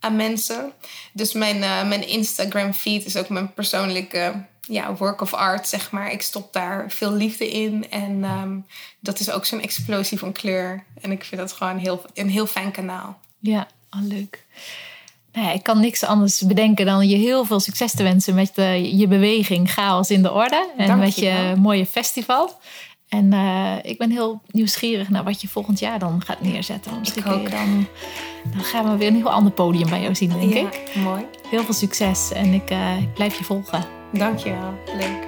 aan 0.00 0.16
mensen. 0.16 0.72
Dus 1.12 1.32
mijn, 1.32 1.56
uh, 1.56 1.88
mijn 1.88 2.08
Instagram 2.08 2.72
feed 2.72 3.04
is 3.04 3.16
ook 3.16 3.28
mijn 3.28 3.52
persoonlijke 3.52 4.44
ja, 4.60 4.94
work 4.94 5.20
of 5.20 5.34
art, 5.34 5.68
zeg 5.68 5.90
maar. 5.90 6.12
Ik 6.12 6.22
stop 6.22 6.52
daar 6.52 6.90
veel 6.90 7.12
liefde 7.12 7.50
in. 7.50 7.90
En 7.90 8.24
um, 8.24 8.66
dat 9.00 9.20
is 9.20 9.30
ook 9.30 9.44
zo'n 9.44 9.60
explosie 9.60 10.18
van 10.18 10.32
kleur. 10.32 10.84
En 11.00 11.12
ik 11.12 11.24
vind 11.24 11.40
dat 11.40 11.52
gewoon 11.52 11.78
heel, 11.78 12.04
een 12.14 12.30
heel 12.30 12.46
fijn 12.46 12.70
kanaal. 12.70 13.18
Ja, 13.38 13.66
oh, 13.90 14.02
leuk. 14.02 14.46
Nou 15.32 15.54
ik 15.54 15.62
kan 15.62 15.80
niks 15.80 16.04
anders 16.04 16.42
bedenken 16.42 16.86
dan 16.86 17.08
je 17.08 17.16
heel 17.16 17.44
veel 17.44 17.60
succes 17.60 17.92
te 17.92 18.02
wensen 18.02 18.34
met 18.34 18.52
je 18.92 19.06
beweging 19.08 19.70
Chaos 19.70 20.10
in 20.10 20.22
de 20.22 20.32
Orde. 20.32 20.70
En 20.76 20.86
Dank 20.86 21.00
met 21.00 21.14
je, 21.14 21.24
je 21.24 21.54
mooie 21.56 21.86
festival. 21.86 22.60
En 23.08 23.32
uh, 23.32 23.76
ik 23.82 23.98
ben 23.98 24.10
heel 24.10 24.40
nieuwsgierig 24.50 25.08
naar 25.08 25.24
wat 25.24 25.40
je 25.40 25.48
volgend 25.48 25.78
jaar 25.78 25.98
dan 25.98 26.22
gaat 26.24 26.40
neerzetten. 26.40 26.98
Misschien 26.98 27.24
ik 27.24 27.32
ook. 27.32 27.50
Dan, 27.50 27.86
dan 28.52 28.62
gaan 28.62 28.90
we 28.90 28.96
weer 28.96 29.08
een 29.08 29.14
heel 29.14 29.30
ander 29.30 29.52
podium 29.52 29.88
bij 29.88 30.00
jou 30.00 30.14
zien, 30.14 30.28
denk 30.28 30.52
ja, 30.54 30.60
ik. 30.60 30.94
Mooi. 30.94 31.24
Heel 31.50 31.62
veel 31.62 31.74
succes 31.74 32.32
en 32.32 32.52
ik 32.52 32.70
uh, 32.70 32.92
blijf 33.14 33.38
je 33.38 33.44
volgen. 33.44 33.84
Dank 34.12 34.38
je 34.38 34.50
wel. 34.50 34.96
Leuk. 34.96 35.27